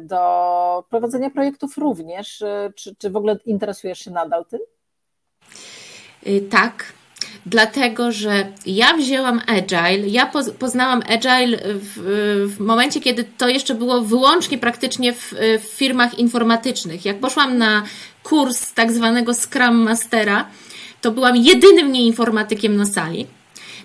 do 0.00 0.84
prowadzenia 0.90 1.30
projektów 1.30 1.78
również. 1.78 2.42
E, 2.42 2.72
czy, 2.76 2.96
czy 2.96 3.10
w 3.10 3.16
ogóle 3.16 3.36
interesujesz 3.46 3.98
się 3.98 4.10
nadal 4.10 4.44
tym? 4.46 4.60
Y, 6.26 6.40
tak, 6.50 6.92
dlatego 7.46 8.12
że 8.12 8.46
ja 8.66 8.94
wzięłam 8.94 9.40
Agile, 9.46 10.08
ja 10.08 10.30
poznałam 10.58 11.02
Agile 11.08 11.58
w, 11.64 12.52
w 12.56 12.60
momencie, 12.60 13.00
kiedy 13.00 13.24
to 13.38 13.48
jeszcze 13.48 13.74
było 13.74 14.00
wyłącznie 14.00 14.58
praktycznie 14.58 15.12
w, 15.12 15.34
w 15.60 15.64
firmach 15.64 16.18
informatycznych. 16.18 17.04
Jak 17.04 17.20
poszłam 17.20 17.58
na 17.58 17.82
kurs 18.22 18.72
tak 18.72 18.92
zwanego 18.92 19.34
Scrum 19.34 19.76
Mastera, 19.76 20.48
to 21.00 21.10
byłam 21.10 21.36
jedynym 21.36 21.92
nieinformatykiem 21.92 22.76
na 22.76 22.86
sali. 22.86 23.26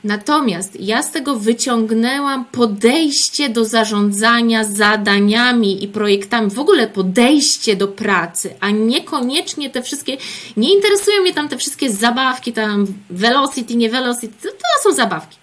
Natomiast 0.06 0.80
ja 0.80 1.04
z 1.04 1.12
tego 1.12 1.36
wyciągnęłam 1.36 2.46
podejście 2.46 3.50
do 3.50 3.66
zarządzania 3.66 4.64
zadaniami 4.64 5.84
i 5.84 5.88
projektami, 5.88 6.52
w 6.52 6.60
ogóle 6.60 6.88
podejście 6.88 7.76
do 7.76 7.88
pracy, 7.88 8.56
a 8.60 8.70
niekoniecznie 8.70 9.70
te 9.70 9.82
wszystkie, 9.82 10.18
nie 10.58 10.74
interesują 10.74 11.22
mnie 11.22 11.34
tam 11.34 11.50
te 11.50 11.58
wszystkie 11.58 11.90
zabawki, 11.90 12.54
tam 12.54 12.88
velocity, 13.10 13.76
nie 13.76 13.90
velocity, 13.90 14.34
to, 14.42 14.50
to 14.50 14.90
są 14.90 14.96
zabawki. 14.96 15.38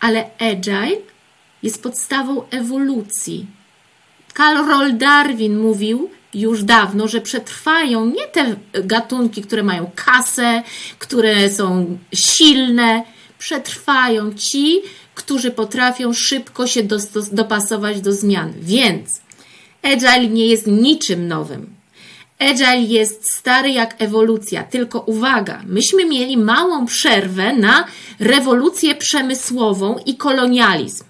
Ale 0.00 0.30
agile 0.38 0.96
jest 1.62 1.82
podstawą 1.82 2.42
ewolucji. 2.50 3.46
Karl 4.34 4.96
Darwin 4.96 5.58
mówił, 5.58 6.10
już 6.34 6.64
dawno, 6.64 7.08
że 7.08 7.20
przetrwają 7.20 8.06
nie 8.06 8.26
te 8.26 8.56
gatunki, 8.84 9.42
które 9.42 9.62
mają 9.62 9.90
kasę, 9.94 10.62
które 10.98 11.50
są 11.50 11.98
silne, 12.14 13.04
przetrwają 13.40 14.34
ci, 14.34 14.80
którzy 15.14 15.50
potrafią 15.50 16.12
szybko 16.12 16.66
się 16.66 16.82
dopasować 17.32 18.00
do 18.00 18.12
zmian. 18.12 18.52
Więc 18.60 19.20
Agile 19.82 20.28
nie 20.28 20.46
jest 20.46 20.66
niczym 20.66 21.28
nowym. 21.28 21.74
Agile 22.38 22.80
jest 22.80 23.34
stary 23.34 23.70
jak 23.70 24.02
ewolucja, 24.02 24.62
tylko 24.62 25.00
uwaga, 25.00 25.62
myśmy 25.66 26.04
mieli 26.04 26.36
małą 26.36 26.86
przerwę 26.86 27.52
na 27.56 27.84
rewolucję 28.18 28.94
przemysłową 28.94 29.98
i 30.06 30.16
kolonializm, 30.16 31.04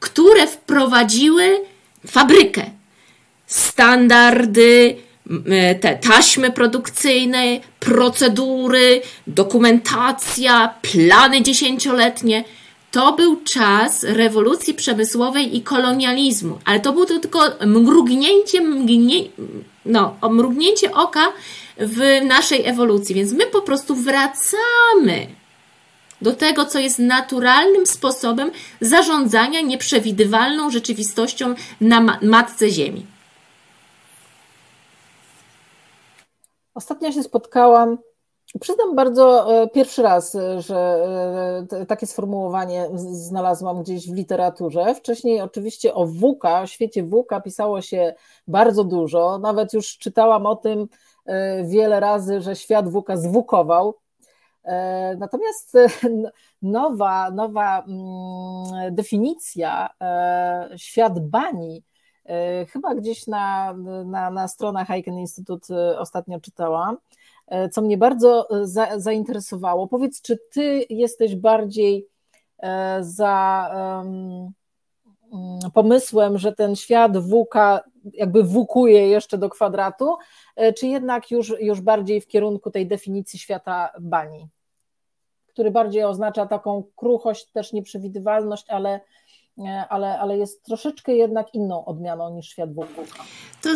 które 0.00 0.46
wprowadziły 0.46 1.60
fabrykę, 2.06 2.70
standardy, 3.46 4.96
te 5.80 5.96
taśmy 5.96 6.50
produkcyjne, 6.50 7.60
procedury, 7.80 9.02
dokumentacja, 9.26 10.74
plany 10.82 11.42
dziesięcioletnie. 11.42 12.44
To 12.90 13.12
był 13.12 13.36
czas 13.36 14.04
rewolucji 14.04 14.74
przemysłowej 14.74 15.56
i 15.56 15.62
kolonializmu, 15.62 16.58
ale 16.64 16.80
to 16.80 16.92
było 16.92 17.06
tylko 17.06 17.40
mrugnięcie, 17.66 18.60
mgnie, 18.60 19.24
no, 19.86 20.16
mrugnięcie 20.30 20.92
oka 20.92 21.32
w 21.78 22.24
naszej 22.24 22.66
ewolucji, 22.66 23.14
więc 23.14 23.32
my 23.32 23.46
po 23.46 23.62
prostu 23.62 23.94
wracamy 23.94 25.26
do 26.22 26.32
tego, 26.32 26.64
co 26.64 26.78
jest 26.78 26.98
naturalnym 26.98 27.86
sposobem 27.86 28.50
zarządzania 28.80 29.60
nieprzewidywalną 29.60 30.70
rzeczywistością 30.70 31.54
na 31.80 32.18
matce 32.22 32.70
Ziemi. 32.70 33.13
Ostatnio 36.74 37.12
się 37.12 37.22
spotkałam, 37.22 37.98
przyznam 38.60 38.96
bardzo 38.96 39.54
e, 39.62 39.68
pierwszy 39.68 40.02
raz, 40.02 40.34
e, 40.34 40.62
że 40.62 40.76
e, 41.72 41.86
takie 41.86 42.06
sformułowanie 42.06 42.88
znalazłam 42.94 43.82
gdzieś 43.82 44.10
w 44.10 44.14
literaturze. 44.14 44.94
Wcześniej 44.94 45.40
oczywiście 45.40 45.94
o 45.94 46.06
WUKA, 46.06 46.60
o 46.60 46.66
świecie 46.66 47.02
WUKA 47.02 47.40
pisało 47.40 47.80
się 47.80 48.14
bardzo 48.46 48.84
dużo, 48.84 49.38
nawet 49.38 49.72
już 49.72 49.98
czytałam 49.98 50.46
o 50.46 50.56
tym 50.56 50.88
wiele 51.64 52.00
razy, 52.00 52.40
że 52.40 52.56
świat 52.56 52.88
WUKA 52.88 53.16
zwukował. 53.16 53.94
Natomiast 55.18 55.72
nowa, 56.62 57.30
nowa 57.30 57.84
mm, 57.84 58.94
definicja 58.94 59.88
świat 60.76 61.28
bani 61.28 61.82
chyba 62.68 62.94
gdzieś 62.94 63.26
na, 63.26 63.74
na, 64.04 64.30
na 64.30 64.48
stronach 64.48 64.86
Heiken 64.88 65.18
Institute 65.18 65.74
e, 65.74 65.98
ostatnio 65.98 66.40
czytałam, 66.40 66.96
e, 67.46 67.68
co 67.68 67.82
mnie 67.82 67.98
bardzo 67.98 68.48
za, 68.62 68.98
zainteresowało. 69.00 69.88
Powiedz, 69.88 70.22
czy 70.22 70.38
ty 70.52 70.86
jesteś 70.90 71.36
bardziej 71.36 72.06
za 73.00 73.70
um, 74.02 74.52
pomysłem, 75.74 76.38
że 76.38 76.52
ten 76.52 76.76
świat 76.76 77.18
WUKA 77.18 77.80
jakby 78.12 78.42
wukuje 78.42 79.08
jeszcze 79.08 79.38
do 79.38 79.48
kwadratu, 79.48 80.16
czy 80.76 80.86
jednak 80.86 81.30
już, 81.30 81.54
już 81.60 81.80
bardziej 81.80 82.20
w 82.20 82.26
kierunku 82.26 82.70
tej 82.70 82.86
definicji 82.86 83.38
świata 83.38 83.92
bani, 84.00 84.48
który 85.48 85.70
bardziej 85.70 86.04
oznacza 86.04 86.46
taką 86.46 86.84
kruchość, 86.96 87.46
też 87.46 87.72
nieprzewidywalność, 87.72 88.70
ale 88.70 89.00
ale, 89.88 90.18
ale 90.18 90.38
jest 90.38 90.64
troszeczkę 90.64 91.14
jednak 91.14 91.54
inną 91.54 91.84
odmianą 91.84 92.34
niż 92.34 92.46
świat 92.48 92.74
wokół. 92.74 93.04
To 93.62 93.70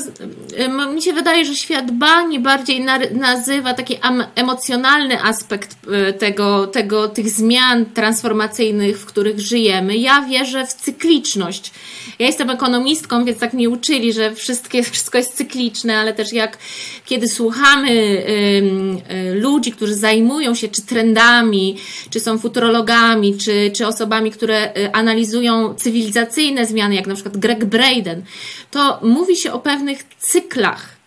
mi 0.93 1.03
się 1.03 1.13
wydaje, 1.13 1.45
że 1.45 1.55
świat 1.55 1.91
bani 1.91 2.41
bardziej 2.41 2.87
nazywa 3.13 3.75
taki 3.75 3.97
emocjonalny 4.35 5.23
aspekt 5.23 5.77
y, 6.11 6.13
tego, 6.13 6.67
tego, 6.67 7.09
tych 7.09 7.31
zmian 7.31 7.87
transformacyjnych, 7.87 9.01
w 9.01 9.07
których 9.07 9.41
żyjemy. 9.41 9.97
Ja 9.97 10.23
wierzę 10.23 10.67
w 10.67 10.73
cykliczność. 10.73 11.73
Ja 12.19 12.27
jestem 12.27 12.51
ekonomistką, 12.51 13.25
więc 13.25 13.39
tak 13.39 13.53
mnie 13.53 13.71
uczyli, 13.71 14.13
że 14.13 14.35
wszystkie, 14.35 14.83
wszystko 14.83 15.19
jest 15.19 15.37
cykliczne, 15.37 15.99
ale 15.99 16.15
też 16.15 16.33
jak 16.33 16.59
kiedy 17.05 17.29
słuchamy 17.29 17.91
y, 17.91 19.13
y, 19.13 19.35
ludzi, 19.35 19.73
którzy 19.73 19.95
zajmują 19.95 20.55
się 20.55 20.69
czy 20.69 20.83
trendami, 20.83 21.77
czy 22.11 22.21
są 22.21 22.39
futurologami, 22.39 23.39
czy, 23.39 23.71
czy 23.77 23.87
osobami, 23.87 24.31
które 24.31 24.73
analizują 24.93 25.68
cywilizacyjne 25.75 26.67
zmiany, 26.67 26.95
jak 26.95 27.07
na 27.07 27.15
przykład 27.15 27.37
Greg 27.37 27.65
Braden, 27.65 28.23
to 28.71 29.01
mówi 29.03 29.37
się 29.37 29.53
o 29.53 29.59
pewnych 29.59 30.03
cyklach. 30.19 30.99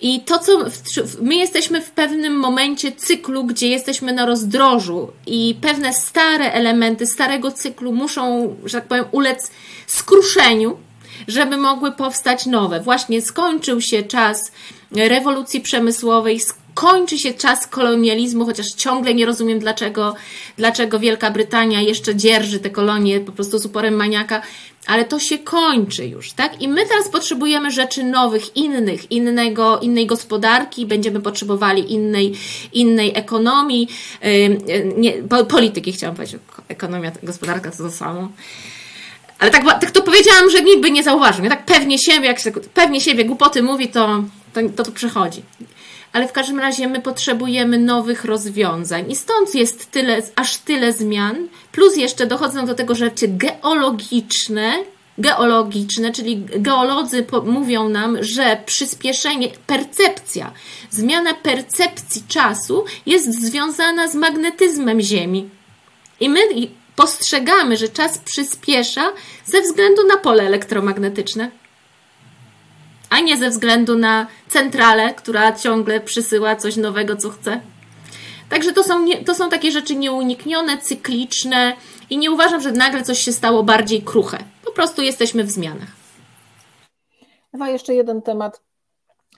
I 0.00 0.20
to, 0.20 0.38
co 0.38 0.64
my 1.20 1.34
jesteśmy 1.34 1.80
w 1.80 1.90
pewnym 1.90 2.36
momencie 2.36 2.92
cyklu, 2.92 3.44
gdzie 3.44 3.68
jesteśmy 3.68 4.12
na 4.12 4.26
rozdrożu, 4.26 5.08
i 5.26 5.54
pewne 5.60 5.94
stare 5.94 6.52
elementy 6.52 7.06
starego 7.06 7.50
cyklu 7.50 7.92
muszą, 7.92 8.56
że 8.64 8.78
tak 8.78 8.88
powiem, 8.88 9.04
ulec 9.10 9.50
skruszeniu, 9.86 10.76
żeby 11.28 11.56
mogły 11.56 11.92
powstać 11.92 12.46
nowe. 12.46 12.80
Właśnie 12.80 13.22
skończył 13.22 13.80
się 13.80 14.02
czas 14.02 14.52
rewolucji 14.92 15.60
przemysłowej, 15.60 16.40
kończy 16.74 17.18
się 17.18 17.34
czas 17.34 17.66
kolonializmu, 17.66 18.44
chociaż 18.44 18.72
ciągle 18.72 19.14
nie 19.14 19.26
rozumiem, 19.26 19.58
dlaczego, 19.58 20.14
dlaczego 20.56 20.98
Wielka 20.98 21.30
Brytania 21.30 21.80
jeszcze 21.80 22.16
dzierży 22.16 22.60
te 22.60 22.70
kolonie 22.70 23.20
po 23.20 23.32
prostu 23.32 23.58
z 23.58 23.66
uporem 23.66 23.94
maniaka, 23.94 24.42
ale 24.86 25.04
to 25.04 25.18
się 25.18 25.38
kończy 25.38 26.06
już, 26.06 26.32
tak? 26.32 26.62
I 26.62 26.68
my 26.68 26.86
teraz 26.86 27.08
potrzebujemy 27.08 27.70
rzeczy 27.70 28.04
nowych, 28.04 28.56
innych, 28.56 29.10
innego, 29.12 29.78
innej 29.78 30.06
gospodarki, 30.06 30.86
będziemy 30.86 31.20
potrzebowali 31.20 31.92
innej, 31.92 32.32
innej 32.72 33.12
ekonomii, 33.14 33.88
yy, 34.22 34.92
nie, 34.96 35.12
polityki 35.48 35.92
chciałam 35.92 36.16
powiedzieć, 36.16 36.40
ekonomia, 36.68 37.12
gospodarka 37.22 37.70
to 37.70 37.76
to 37.76 37.90
samo. 37.90 38.28
Ale 39.38 39.50
tak, 39.50 39.80
tak 39.80 39.90
to 39.90 40.02
powiedziałam, 40.02 40.50
że 40.50 40.62
nikt 40.62 40.80
by 40.80 40.90
nie 40.90 41.02
zauważył. 41.02 41.44
Ja 41.44 41.50
tak 41.50 41.64
pewnie 41.64 41.98
siebie, 41.98 42.26
jak 42.26 42.38
się 42.38 42.50
pewnie 42.50 43.00
siebie 43.00 43.24
głupoty 43.24 43.62
mówi, 43.62 43.88
to 43.88 44.24
to, 44.52 44.60
to, 44.76 44.84
to 44.84 44.92
przechodzi 44.92 45.42
ale 46.12 46.28
w 46.28 46.32
każdym 46.32 46.58
razie 46.58 46.88
my 46.88 47.00
potrzebujemy 47.00 47.78
nowych 47.78 48.24
rozwiązań. 48.24 49.10
I 49.10 49.16
stąd 49.16 49.54
jest 49.54 49.90
tyle, 49.90 50.22
aż 50.36 50.56
tyle 50.56 50.92
zmian, 50.92 51.48
plus 51.72 51.96
jeszcze 51.96 52.26
dochodzą 52.26 52.66
do 52.66 52.74
tego 52.74 52.94
rzeczy 52.94 53.28
geologiczne, 53.28 54.72
geologiczne, 55.18 56.12
czyli 56.12 56.44
geolodzy 56.44 57.26
mówią 57.44 57.88
nam, 57.88 58.16
że 58.20 58.62
przyspieszenie, 58.66 59.48
percepcja, 59.66 60.52
zmiana 60.90 61.34
percepcji 61.34 62.22
czasu 62.28 62.84
jest 63.06 63.42
związana 63.46 64.08
z 64.08 64.14
magnetyzmem 64.14 65.00
Ziemi. 65.00 65.48
I 66.20 66.28
my 66.28 66.40
postrzegamy, 66.96 67.76
że 67.76 67.88
czas 67.88 68.18
przyspiesza 68.18 69.12
ze 69.44 69.60
względu 69.60 70.06
na 70.06 70.16
pole 70.16 70.42
elektromagnetyczne 70.42 71.61
a 73.12 73.20
nie 73.20 73.36
ze 73.36 73.50
względu 73.50 73.98
na 73.98 74.26
centralę, 74.48 75.14
która 75.14 75.52
ciągle 75.52 76.00
przysyła 76.00 76.56
coś 76.56 76.76
nowego, 76.76 77.16
co 77.16 77.30
chce. 77.30 77.60
Także 78.48 78.72
to 78.72 78.84
są, 78.84 79.06
to 79.26 79.34
są 79.34 79.50
takie 79.50 79.72
rzeczy 79.72 79.96
nieuniknione, 79.96 80.78
cykliczne 80.78 81.76
i 82.10 82.18
nie 82.18 82.30
uważam, 82.30 82.60
że 82.60 82.72
nagle 82.72 83.02
coś 83.02 83.18
się 83.18 83.32
stało 83.32 83.62
bardziej 83.62 84.02
kruche. 84.02 84.38
Po 84.64 84.72
prostu 84.72 85.02
jesteśmy 85.02 85.44
w 85.44 85.50
zmianach. 85.50 85.88
Ewa, 87.54 87.68
jeszcze 87.68 87.94
jeden 87.94 88.22
temat. 88.22 88.62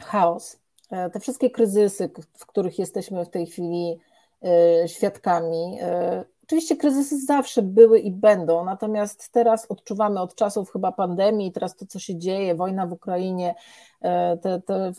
Chaos. 0.00 0.58
E, 0.90 1.10
te 1.10 1.20
wszystkie 1.20 1.50
kryzysy, 1.50 2.10
w 2.38 2.46
których 2.46 2.78
jesteśmy 2.78 3.24
w 3.24 3.30
tej 3.30 3.46
chwili 3.46 4.00
e, 4.44 4.88
świadkami, 4.88 5.78
e, 5.80 6.24
Oczywiście 6.46 6.76
kryzysy 6.76 7.20
zawsze 7.20 7.62
były 7.62 7.98
i 7.98 8.10
będą, 8.10 8.64
natomiast 8.64 9.32
teraz 9.32 9.66
odczuwamy 9.66 10.20
od 10.20 10.34
czasów 10.34 10.72
chyba 10.72 10.92
pandemii, 10.92 11.52
teraz 11.52 11.76
to, 11.76 11.86
co 11.86 11.98
się 11.98 12.18
dzieje, 12.18 12.54
wojna 12.54 12.86
w 12.86 12.92
Ukrainie, 12.92 13.54
e, 14.00 14.36
te, 14.36 14.60
te 14.60 14.92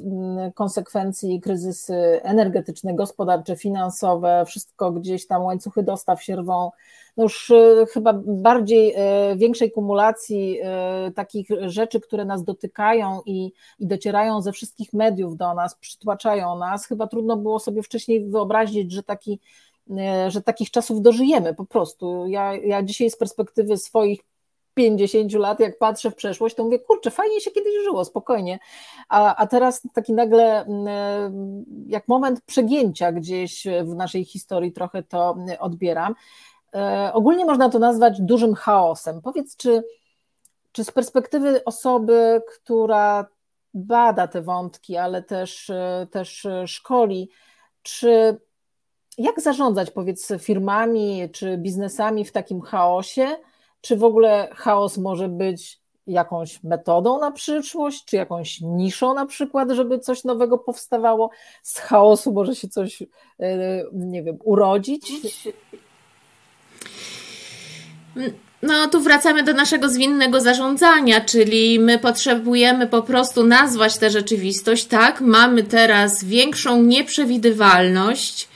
konsekwencje, 0.55 1.41
kryzysy 1.41 2.21
energetyczne, 2.23 2.93
gospodarcze, 2.93 3.55
finansowe, 3.55 4.43
wszystko 4.47 4.91
gdzieś 4.91 5.27
tam 5.27 5.43
łańcuchy 5.43 5.83
dostaw 5.83 6.23
się 6.23 6.35
rwą. 6.35 6.71
No 7.17 7.23
już 7.23 7.51
e, 7.51 7.85
chyba 7.93 8.13
bardziej 8.25 8.93
e, 8.95 9.35
większej 9.35 9.71
kumulacji 9.71 10.59
takich 11.15 11.47
rzeczy, 11.65 11.99
które 11.99 12.25
nas 12.25 12.43
dotykają 12.43 13.21
i, 13.25 13.51
i 13.79 13.87
docierają 13.87 14.41
ze 14.41 14.51
wszystkich 14.51 14.93
mediów 14.93 15.37
do 15.37 15.53
nas, 15.53 15.75
przytłaczają 15.75 16.57
nas. 16.57 16.85
Chyba 16.85 17.07
trudno 17.07 17.37
było 17.37 17.59
sobie 17.59 17.83
wcześniej 17.83 18.25
wyobrazić, 18.29 18.91
że 18.91 19.03
taki 19.03 19.39
że 20.27 20.41
takich 20.41 20.71
czasów 20.71 21.01
dożyjemy 21.01 21.53
po 21.53 21.65
prostu. 21.65 22.25
Ja, 22.27 22.55
ja 22.55 22.83
dzisiaj 22.83 23.09
z 23.09 23.17
perspektywy 23.17 23.77
swoich 23.77 24.21
50 24.75 25.33
lat, 25.33 25.59
jak 25.59 25.77
patrzę 25.77 26.11
w 26.11 26.15
przeszłość, 26.15 26.55
to 26.55 26.63
mówię, 26.63 26.79
kurczę, 26.79 27.11
fajnie 27.11 27.41
się 27.41 27.51
kiedyś 27.51 27.73
żyło, 27.83 28.05
spokojnie. 28.05 28.59
A, 29.09 29.35
a 29.35 29.47
teraz 29.47 29.81
taki 29.93 30.13
nagle, 30.13 30.65
e, 30.65 31.31
jak 31.87 32.07
moment 32.07 32.41
przegięcia 32.41 33.11
gdzieś 33.11 33.67
w 33.83 33.95
naszej 33.95 34.25
historii, 34.25 34.71
trochę 34.71 35.03
to 35.03 35.37
odbieram. 35.59 36.15
E, 36.75 37.11
ogólnie 37.13 37.45
można 37.45 37.69
to 37.69 37.79
nazwać 37.79 38.21
dużym 38.21 38.53
chaosem. 38.53 39.21
Powiedz, 39.21 39.57
czy, 39.57 39.83
czy 40.71 40.83
z 40.83 40.91
perspektywy 40.91 41.63
osoby, 41.63 42.41
która 42.47 43.25
bada 43.73 44.27
te 44.27 44.41
wątki, 44.41 44.97
ale 44.97 45.23
też, 45.23 45.71
też 46.11 46.47
szkoli, 46.65 47.29
czy 47.81 48.39
jak 49.17 49.41
zarządzać, 49.41 49.91
powiedz, 49.91 50.33
firmami 50.39 51.29
czy 51.33 51.57
biznesami 51.57 52.25
w 52.25 52.31
takim 52.31 52.61
chaosie? 52.61 53.27
Czy 53.81 53.97
w 53.97 54.03
ogóle 54.03 54.49
chaos 54.55 54.97
może 54.97 55.29
być 55.29 55.79
jakąś 56.07 56.63
metodą 56.63 57.19
na 57.19 57.31
przyszłość, 57.31 58.05
czy 58.05 58.15
jakąś 58.15 58.61
niszą 58.61 59.13
na 59.13 59.25
przykład, 59.25 59.71
żeby 59.71 59.99
coś 59.99 60.23
nowego 60.23 60.57
powstawało? 60.57 61.29
Z 61.63 61.77
chaosu 61.77 62.33
może 62.33 62.55
się 62.55 62.67
coś, 62.67 63.03
e, 63.39 63.83
nie 63.93 64.23
wiem, 64.23 64.37
urodzić? 64.43 65.11
No, 68.61 68.87
tu 68.87 69.01
wracamy 69.01 69.43
do 69.43 69.53
naszego 69.53 69.89
zwinnego 69.89 70.41
zarządzania, 70.41 71.21
czyli 71.21 71.79
my 71.79 71.99
potrzebujemy 71.99 72.87
po 72.87 73.01
prostu 73.01 73.43
nazwać 73.43 73.97
tę 73.97 74.09
rzeczywistość, 74.09 74.85
tak? 74.85 75.21
Mamy 75.21 75.63
teraz 75.63 76.23
większą 76.23 76.81
nieprzewidywalność, 76.81 78.47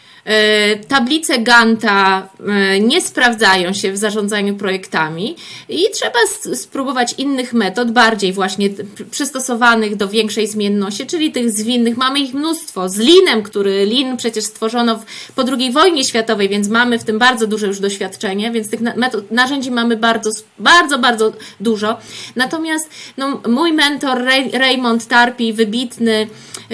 tablice 0.88 1.40
Ganta 1.40 2.30
e, 2.48 2.80
nie 2.80 3.02
sprawdzają 3.02 3.74
się 3.74 3.92
w 3.92 3.98
zarządzaniu 3.98 4.56
projektami 4.56 5.36
i 5.70 5.84
trzeba 5.94 6.20
spróbować 6.56 7.14
innych 7.18 7.54
metod, 7.54 7.92
bardziej 7.92 8.34
właśnie 8.34 8.70
przystosowanych 9.12 9.96
do 9.96 10.08
większej 10.08 10.48
zmienności, 10.48 11.06
czyli 11.06 11.32
tych 11.32 11.52
zwinnych. 11.52 11.98
Mamy 11.98 12.20
ich 12.20 12.34
mnóstwo. 12.34 12.90
Z 12.90 12.98
Linem, 12.98 13.44
który 13.44 13.86
Lin 13.86 14.18
przecież 14.18 14.44
stworzono 14.44 15.00
po 15.36 15.44
II 15.60 15.72
wojnie 15.72 16.04
światowej, 16.04 16.50
więc 16.50 16.68
mamy 16.68 17.00
w 17.00 17.04
tym 17.04 17.20
bardzo 17.20 17.48
duże 17.48 17.68
już 17.68 17.80
doświadczenie, 17.80 18.52
więc 18.52 18.70
tych 18.70 18.82
metod, 18.82 19.32
narzędzi 19.32 19.72
mamy 19.72 19.98
bardzo, 19.98 20.30
bardzo, 20.60 21.00
bardzo 21.00 21.34
dużo. 21.60 21.98
Natomiast 22.36 22.90
no, 23.18 23.42
mój 23.48 23.74
mentor 23.74 24.24
Ray, 24.24 24.52
Raymond 24.52 25.08
Tarpi, 25.08 25.54
wybitny 25.54 26.28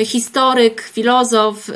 historyk, 0.06 0.82
filozof, 0.82 1.72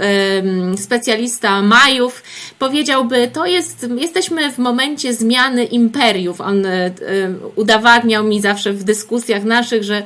specjalista 0.77 1.61
Majów 1.69 2.23
powiedziałby, 2.59 3.29
to 3.33 3.45
jest, 3.45 3.87
jesteśmy 3.97 4.51
w 4.51 4.57
momencie 4.57 5.13
zmiany 5.13 5.63
imperiów. 5.63 6.41
On 6.41 6.65
e, 6.65 6.71
e, 6.71 6.91
udowadniał 7.55 8.23
mi 8.23 8.41
zawsze 8.41 8.73
w 8.73 8.83
dyskusjach 8.83 9.43
naszych, 9.43 9.83
że 9.83 10.03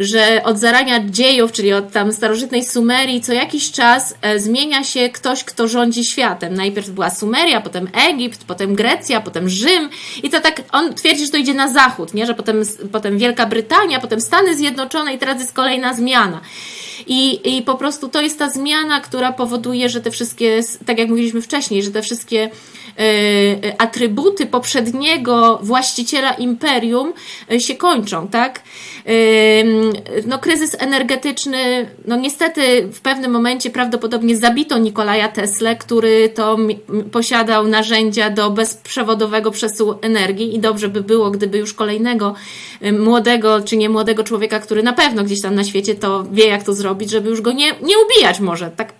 że 0.00 0.42
od 0.44 0.58
zarania 0.58 1.04
dziejów, 1.08 1.52
czyli 1.52 1.72
od 1.72 1.92
tam 1.92 2.12
starożytnej 2.12 2.64
Sumerii, 2.64 3.20
co 3.20 3.32
jakiś 3.32 3.72
czas 3.72 4.14
e, 4.22 4.40
zmienia 4.40 4.84
się 4.84 5.08
ktoś, 5.08 5.44
kto 5.44 5.68
rządzi 5.68 6.04
światem. 6.04 6.54
Najpierw 6.54 6.90
była 6.90 7.10
Sumeria, 7.10 7.60
potem 7.60 7.88
Egipt, 8.10 8.44
potem 8.44 8.74
Grecja, 8.74 9.20
potem 9.20 9.48
Rzym 9.48 9.90
i 10.22 10.30
to 10.30 10.40
tak, 10.40 10.62
on 10.72 10.94
twierdzi, 10.94 11.26
że 11.26 11.32
to 11.32 11.36
idzie 11.36 11.54
na 11.54 11.72
zachód, 11.72 12.14
nie? 12.14 12.26
że 12.26 12.34
potem, 12.34 12.62
potem 12.92 13.18
Wielka 13.18 13.46
Brytania, 13.46 14.00
potem 14.00 14.20
Stany 14.20 14.56
Zjednoczone 14.56 15.14
i 15.14 15.18
teraz 15.18 15.40
jest 15.40 15.52
kolejna 15.52 15.94
zmiana. 15.94 16.40
I, 17.06 17.56
I 17.56 17.62
po 17.62 17.74
prostu 17.74 18.08
to 18.08 18.22
jest 18.22 18.38
ta 18.38 18.50
zmiana, 18.50 19.00
która 19.00 19.32
powoduje, 19.32 19.88
że 19.88 20.00
te 20.00 20.10
wszystkie, 20.10 20.60
tak 20.86 20.98
jak 20.98 21.08
mówiliśmy 21.08 21.42
wcześniej, 21.42 21.82
że 21.82 21.90
te 21.90 22.02
wszystkie 22.02 22.50
atrybuty 23.78 24.46
poprzedniego 24.46 25.58
właściciela 25.62 26.32
imperium 26.32 27.12
e, 27.52 27.60
się 27.60 27.74
kończą, 27.74 28.28
tak? 28.28 28.62
E, 29.06 29.12
no, 30.26 30.38
kryzys 30.38 30.76
energetyczny, 30.78 31.90
no 32.06 32.16
niestety 32.16 32.88
w 32.92 33.00
pewnym 33.00 33.30
momencie 33.30 33.70
prawdopodobnie 33.70 34.36
zabito 34.36 34.78
Nikolaja 34.78 35.28
Tesla, 35.28 35.74
który 35.74 36.28
to 36.28 36.56
posiadał 37.12 37.66
narzędzia 37.66 38.30
do 38.30 38.50
bezprzewodowego 38.50 39.50
przesyłu 39.50 39.94
energii 40.02 40.54
i 40.54 40.58
dobrze 40.58 40.88
by 40.88 41.00
było, 41.00 41.30
gdyby 41.30 41.58
już 41.58 41.74
kolejnego 41.74 42.34
młodego 42.98 43.60
czy 43.60 43.76
nie 43.76 43.88
młodego 43.88 44.24
człowieka, 44.24 44.60
który 44.60 44.82
na 44.82 44.92
pewno 44.92 45.24
gdzieś 45.24 45.42
tam 45.42 45.54
na 45.54 45.64
świecie 45.64 45.94
to 45.94 46.24
wie, 46.32 46.46
jak 46.46 46.62
to 46.62 46.74
zrobić, 46.74 47.10
żeby 47.10 47.30
już 47.30 47.40
go 47.40 47.52
nie, 47.52 47.66
nie 47.82 47.94
ubijać 47.98 48.40
może. 48.40 48.70
Tak, 48.70 48.92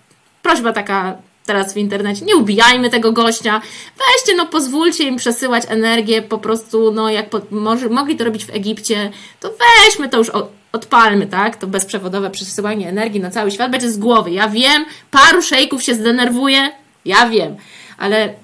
prośba 0.42 0.72
taka 0.72 1.16
teraz 1.50 1.74
w 1.74 1.76
internecie, 1.76 2.24
nie 2.24 2.36
ubijajmy 2.36 2.90
tego 2.90 3.12
gościa, 3.12 3.60
weźcie, 3.98 4.36
no 4.36 4.46
pozwólcie 4.46 5.04
im 5.04 5.16
przesyłać 5.16 5.62
energię, 5.68 6.22
po 6.22 6.38
prostu, 6.38 6.92
no 6.92 7.10
jak 7.10 7.30
po, 7.30 7.40
może, 7.50 7.88
mogli 7.88 8.16
to 8.16 8.24
robić 8.24 8.44
w 8.44 8.50
Egipcie, 8.50 9.10
to 9.40 9.50
weźmy 9.50 10.08
to 10.08 10.18
już, 10.18 10.30
odpalmy, 10.72 11.26
tak, 11.26 11.56
to 11.56 11.66
bezprzewodowe 11.66 12.30
przesyłanie 12.30 12.88
energii 12.88 13.20
na 13.20 13.30
cały 13.30 13.50
świat 13.50 13.70
będzie 13.70 13.90
z 13.90 13.98
głowy. 13.98 14.30
Ja 14.30 14.48
wiem, 14.48 14.84
paru 15.10 15.42
szejków 15.42 15.82
się 15.82 15.94
zdenerwuje, 15.94 16.70
ja 17.04 17.28
wiem, 17.28 17.56
ale 17.98 18.34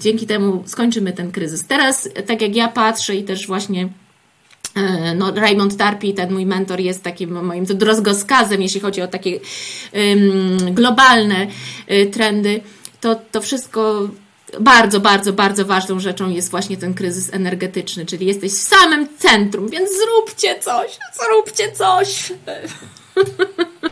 dzięki 0.00 0.26
temu 0.26 0.62
skończymy 0.66 1.12
ten 1.12 1.32
kryzys. 1.32 1.66
Teraz, 1.66 2.08
tak 2.26 2.42
jak 2.42 2.56
ja 2.56 2.68
patrzę 2.68 3.16
i 3.16 3.24
też 3.24 3.46
właśnie 3.46 3.88
no, 5.14 5.32
Raymond 5.34 5.76
Tarpi, 5.76 6.14
ten 6.14 6.32
mój 6.32 6.46
mentor, 6.46 6.80
jest 6.80 7.02
takim 7.02 7.44
moim 7.44 7.64
drogowskazem, 7.64 8.62
jeśli 8.62 8.80
chodzi 8.80 9.02
o 9.02 9.08
takie 9.08 9.40
um, 9.92 10.74
globalne 10.74 11.46
y, 11.90 12.06
trendy. 12.06 12.60
To, 13.00 13.14
to 13.32 13.40
wszystko 13.40 14.08
bardzo, 14.60 15.00
bardzo, 15.00 15.32
bardzo 15.32 15.64
ważną 15.64 16.00
rzeczą 16.00 16.30
jest 16.30 16.50
właśnie 16.50 16.76
ten 16.76 16.94
kryzys 16.94 17.34
energetyczny, 17.34 18.06
czyli 18.06 18.26
jesteś 18.26 18.52
w 18.52 18.58
samym 18.58 19.08
centrum, 19.18 19.68
więc 19.68 19.90
zróbcie 19.90 20.60
coś, 20.60 20.98
zróbcie 21.20 21.72
coś. 21.72 22.32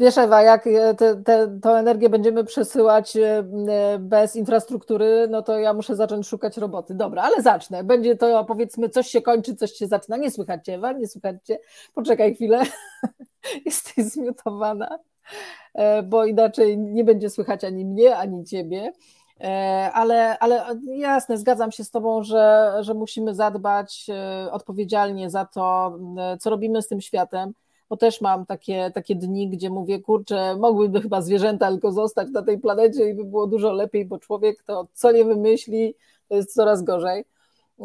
Wiesz, 0.00 0.18
Ewa, 0.18 0.42
jak 0.42 0.66
e, 0.66 0.94
tą 1.62 1.74
energię 1.74 2.08
będziemy 2.08 2.44
przesyłać 2.44 3.16
e, 3.16 3.44
e, 3.68 3.98
bez 3.98 4.36
infrastruktury, 4.36 5.26
no 5.30 5.42
to 5.42 5.58
ja 5.58 5.74
muszę 5.74 5.96
zacząć 5.96 6.26
szukać 6.28 6.56
roboty. 6.56 6.94
Dobra, 6.94 7.22
ale 7.22 7.42
zacznę. 7.42 7.84
Będzie 7.84 8.16
to, 8.16 8.44
powiedzmy, 8.44 8.88
coś 8.88 9.06
się 9.06 9.22
kończy, 9.22 9.54
coś 9.54 9.72
się 9.72 9.86
zaczyna. 9.86 10.16
Nie 10.16 10.30
słychać 10.30 10.64
cię, 10.64 10.74
Ewa, 10.74 10.92
nie 10.92 11.08
słychać 11.08 11.36
cię. 11.44 11.58
Poczekaj 11.94 12.34
chwilę. 12.34 12.62
Jesteś 13.66 14.04
zmiutowana, 14.04 14.98
bo 16.04 16.24
inaczej 16.24 16.78
nie 16.78 17.04
będzie 17.04 17.30
słychać 17.30 17.64
ani 17.64 17.84
mnie, 17.84 18.16
ani 18.16 18.44
ciebie. 18.44 18.92
Ale, 19.92 20.38
ale 20.38 20.64
jasne, 20.86 21.38
zgadzam 21.38 21.72
się 21.72 21.84
z 21.84 21.90
Tobą, 21.90 22.22
że, 22.22 22.72
że 22.80 22.94
musimy 22.94 23.34
zadbać 23.34 24.06
odpowiedzialnie 24.50 25.30
za 25.30 25.44
to, 25.44 25.98
co 26.40 26.50
robimy 26.50 26.82
z 26.82 26.88
tym 26.88 27.00
światem 27.00 27.52
bo 27.90 27.96
też 27.96 28.20
mam 28.20 28.46
takie, 28.46 28.90
takie 28.94 29.14
dni, 29.14 29.48
gdzie 29.48 29.70
mówię, 29.70 30.00
kurczę, 30.00 30.56
mogłyby 30.56 31.02
chyba 31.02 31.22
zwierzęta 31.22 31.70
tylko 31.70 31.92
zostać 31.92 32.28
na 32.30 32.42
tej 32.42 32.58
planecie 32.58 33.10
i 33.10 33.14
by 33.14 33.24
było 33.24 33.46
dużo 33.46 33.72
lepiej, 33.72 34.04
bo 34.04 34.18
człowiek 34.18 34.62
to 34.62 34.86
co 34.92 35.12
nie 35.12 35.24
wymyśli, 35.24 35.94
to 36.28 36.34
jest 36.34 36.54
coraz 36.54 36.82
gorzej. 36.82 37.24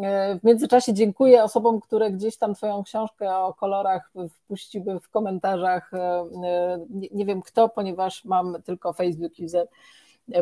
E, 0.03 0.39
w 0.39 0.43
międzyczasie 0.43 0.93
dziękuję 0.93 1.43
osobom, 1.43 1.79
które 1.79 2.11
gdzieś 2.11 2.37
tam 2.37 2.55
Twoją 2.55 2.83
książkę 2.83 3.35
o 3.35 3.53
kolorach 3.53 4.11
wpuściły 4.29 4.99
w 4.99 5.09
komentarzach. 5.09 5.93
E, 5.93 5.99
e, 6.43 6.85
nie 7.11 7.25
wiem 7.25 7.41
kto, 7.41 7.69
ponieważ 7.69 8.25
mam 8.25 8.57
tylko 8.65 8.93
Facebook 8.93 9.31
user, 9.45 9.67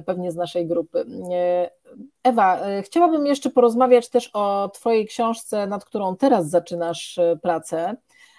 pewnie 0.05 0.32
z 0.32 0.36
naszej 0.36 0.68
grupy. 0.68 1.05
Ewa, 2.24 2.59
chciałabym 2.82 3.26
jeszcze 3.26 3.49
porozmawiać 3.49 4.09
też 4.09 4.30
o 4.34 4.70
Twojej 4.74 5.07
książce, 5.07 5.68
nad 5.68 5.86
którą 5.86 6.16
teraz 6.16 6.49
zaczynasz 6.49 7.20
pracę. 7.41 7.95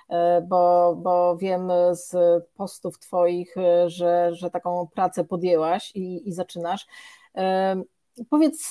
E, 0.08 0.40
bo, 0.40 0.94
bo 0.96 1.36
wiem 1.36 1.72
z 1.92 2.16
postów 2.56 2.98
Twoich, 2.98 3.56
e, 3.56 3.90
że, 3.90 4.34
że 4.34 4.50
taką 4.50 4.88
pracę 4.94 5.24
podjęłaś 5.24 5.92
i, 5.94 6.28
i 6.28 6.32
zaczynasz. 6.32 6.86
E, 7.36 7.76
powiedz, 8.30 8.68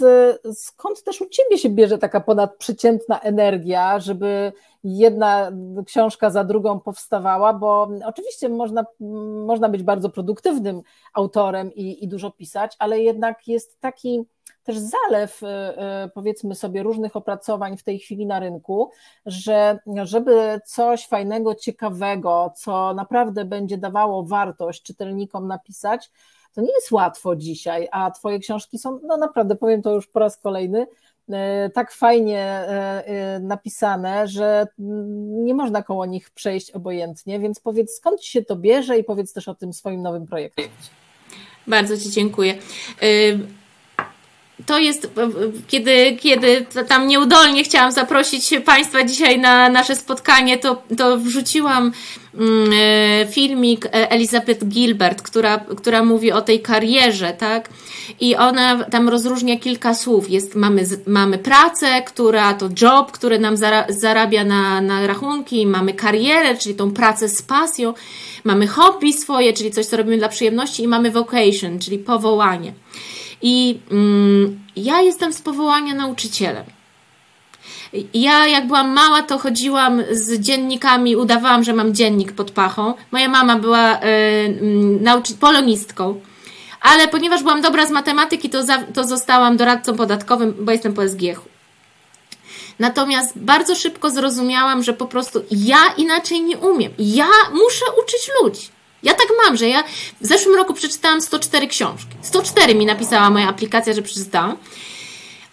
skąd 0.53 1.03
też 1.03 1.21
u 1.21 1.29
Ciebie 1.29 1.57
się 1.57 1.69
bierze 1.69 1.97
taka 1.97 2.19
ponadprzeciętna 2.19 3.19
energia, 3.19 3.99
żeby 3.99 4.53
jedna 4.83 5.51
książka 5.85 6.29
za 6.29 6.43
drugą 6.43 6.79
powstawała, 6.79 7.53
bo 7.53 7.89
oczywiście 8.05 8.49
można, 8.49 8.85
można 9.45 9.69
być 9.69 9.83
bardzo 9.83 10.09
produktywnym 10.09 10.81
autorem 11.13 11.73
i, 11.73 12.03
i 12.03 12.07
dużo 12.07 12.31
pisać, 12.31 12.75
ale 12.79 12.99
jednak 12.99 13.47
jest 13.47 13.79
taki 13.79 14.25
też 14.63 14.77
zalew, 14.77 15.43
y, 15.43 15.45
y, 15.45 16.09
powiedzmy 16.13 16.55
sobie, 16.55 16.83
różnych 16.83 17.15
opracowań 17.15 17.77
w 17.77 17.83
tej 17.83 17.99
chwili 17.99 18.25
na 18.25 18.39
rynku, 18.39 18.91
że 19.25 19.79
żeby 20.03 20.61
coś 20.65 21.07
fajnego, 21.07 21.55
ciekawego, 21.55 22.53
co 22.57 22.93
naprawdę 22.93 23.45
będzie 23.45 23.77
dawało 23.77 24.23
wartość 24.23 24.83
czytelnikom 24.83 25.47
napisać, 25.47 26.11
to 26.53 26.61
nie 26.61 26.73
jest 26.73 26.91
łatwo 26.91 27.35
dzisiaj, 27.35 27.87
a 27.91 28.11
Twoje 28.11 28.39
książki 28.39 28.79
są, 28.79 28.99
no 29.07 29.17
naprawdę, 29.17 29.55
powiem 29.55 29.81
to 29.81 29.93
już 29.93 30.07
po 30.07 30.19
raz 30.19 30.37
kolejny, 30.37 30.87
y, 31.29 31.33
tak 31.73 31.91
fajnie 31.91 32.67
napisane, 33.41 34.27
że 34.27 34.67
nie 35.43 35.53
można 35.53 35.83
koło 35.83 36.05
nich 36.05 36.31
przejść 36.31 36.71
obojętnie, 36.71 37.39
więc 37.39 37.59
powiedz 37.59 37.95
skąd 37.95 38.19
Ci 38.19 38.31
się 38.31 38.41
to 38.41 38.55
bierze 38.55 38.97
i 38.97 39.03
powiedz 39.03 39.33
też 39.33 39.47
o 39.47 39.55
tym 39.55 39.73
swoim 39.73 40.01
nowym 40.01 40.25
projekcie. 40.25 40.63
Bardzo 41.67 41.97
Ci 41.97 42.09
dziękuję 42.11 42.55
to 44.65 44.79
jest, 44.79 45.07
kiedy, 45.67 46.17
kiedy 46.21 46.65
tam 46.87 47.07
nieudolnie 47.07 47.63
chciałam 47.63 47.91
zaprosić 47.91 48.53
Państwa 48.65 49.03
dzisiaj 49.03 49.39
na 49.39 49.69
nasze 49.69 49.95
spotkanie, 49.95 50.57
to, 50.57 50.81
to 50.97 51.17
wrzuciłam 51.17 51.91
mm, 52.35 52.71
e, 52.73 53.27
filmik 53.31 53.87
Elizabeth 53.91 54.65
Gilbert, 54.65 55.21
która, 55.21 55.57
która 55.57 56.03
mówi 56.03 56.31
o 56.31 56.41
tej 56.41 56.61
karierze, 56.61 57.33
tak? 57.33 57.69
I 58.19 58.35
ona 58.35 58.83
tam 58.83 59.09
rozróżnia 59.09 59.59
kilka 59.59 59.93
słów. 59.93 60.29
Jest, 60.29 60.55
mamy, 60.55 60.85
mamy 61.07 61.37
pracę, 61.37 62.01
która 62.01 62.53
to 62.53 62.69
job, 62.81 63.11
który 63.11 63.39
nam 63.39 63.55
zarabia 63.89 64.43
na, 64.43 64.81
na 64.81 65.07
rachunki, 65.07 65.67
mamy 65.67 65.93
karierę, 65.93 66.57
czyli 66.57 66.75
tą 66.75 66.91
pracę 66.91 67.29
z 67.29 67.41
pasją, 67.41 67.93
mamy 68.43 68.67
hobby 68.67 69.13
swoje, 69.13 69.53
czyli 69.53 69.71
coś, 69.71 69.85
co 69.85 69.97
robimy 69.97 70.17
dla 70.17 70.29
przyjemności 70.29 70.83
i 70.83 70.87
mamy 70.87 71.11
vocation, 71.11 71.79
czyli 71.79 71.97
powołanie. 71.97 72.73
I 73.43 73.79
mm, 73.91 74.59
ja 74.75 75.01
jestem 75.01 75.33
z 75.33 75.41
powołania 75.41 75.93
nauczycielem. 75.93 76.63
Ja, 78.13 78.47
jak 78.47 78.67
byłam 78.67 78.93
mała, 78.93 79.23
to 79.23 79.37
chodziłam 79.37 80.03
z 80.11 80.39
dziennikami, 80.39 81.15
udawałam, 81.15 81.63
że 81.63 81.73
mam 81.73 81.93
dziennik 81.93 82.31
pod 82.31 82.51
pachą. 82.51 82.93
Moja 83.11 83.29
mama 83.29 83.55
była 83.59 83.99
y, 83.99 85.37
polonistką, 85.39 86.21
ale 86.81 87.07
ponieważ 87.07 87.41
byłam 87.41 87.61
dobra 87.61 87.85
z 87.85 87.91
matematyki, 87.91 88.49
to, 88.49 88.63
za, 88.63 88.77
to 88.77 89.03
zostałam 89.03 89.57
doradcą 89.57 89.95
podatkowym, 89.95 90.53
bo 90.59 90.71
jestem 90.71 90.93
po 90.93 91.07
SGH. 91.07 91.41
Natomiast 92.79 93.39
bardzo 93.39 93.75
szybko 93.75 94.09
zrozumiałam, 94.09 94.83
że 94.83 94.93
po 94.93 95.05
prostu 95.05 95.43
ja 95.51 95.79
inaczej 95.97 96.41
nie 96.41 96.57
umiem. 96.57 96.91
Ja 96.99 97.27
muszę 97.51 97.85
uczyć 98.03 98.31
ludzi. 98.41 98.67
Ja 99.03 99.13
tak 99.13 99.27
mam, 99.45 99.57
że 99.57 99.67
ja 99.67 99.83
w 100.21 100.27
zeszłym 100.27 100.55
roku 100.55 100.73
przeczytałam 100.73 101.21
104 101.21 101.67
książki. 101.67 102.15
104 102.21 102.75
mi 102.75 102.85
napisała 102.85 103.29
moja 103.29 103.49
aplikacja, 103.49 103.93
że 103.93 104.01
przeczytałam. 104.01 104.57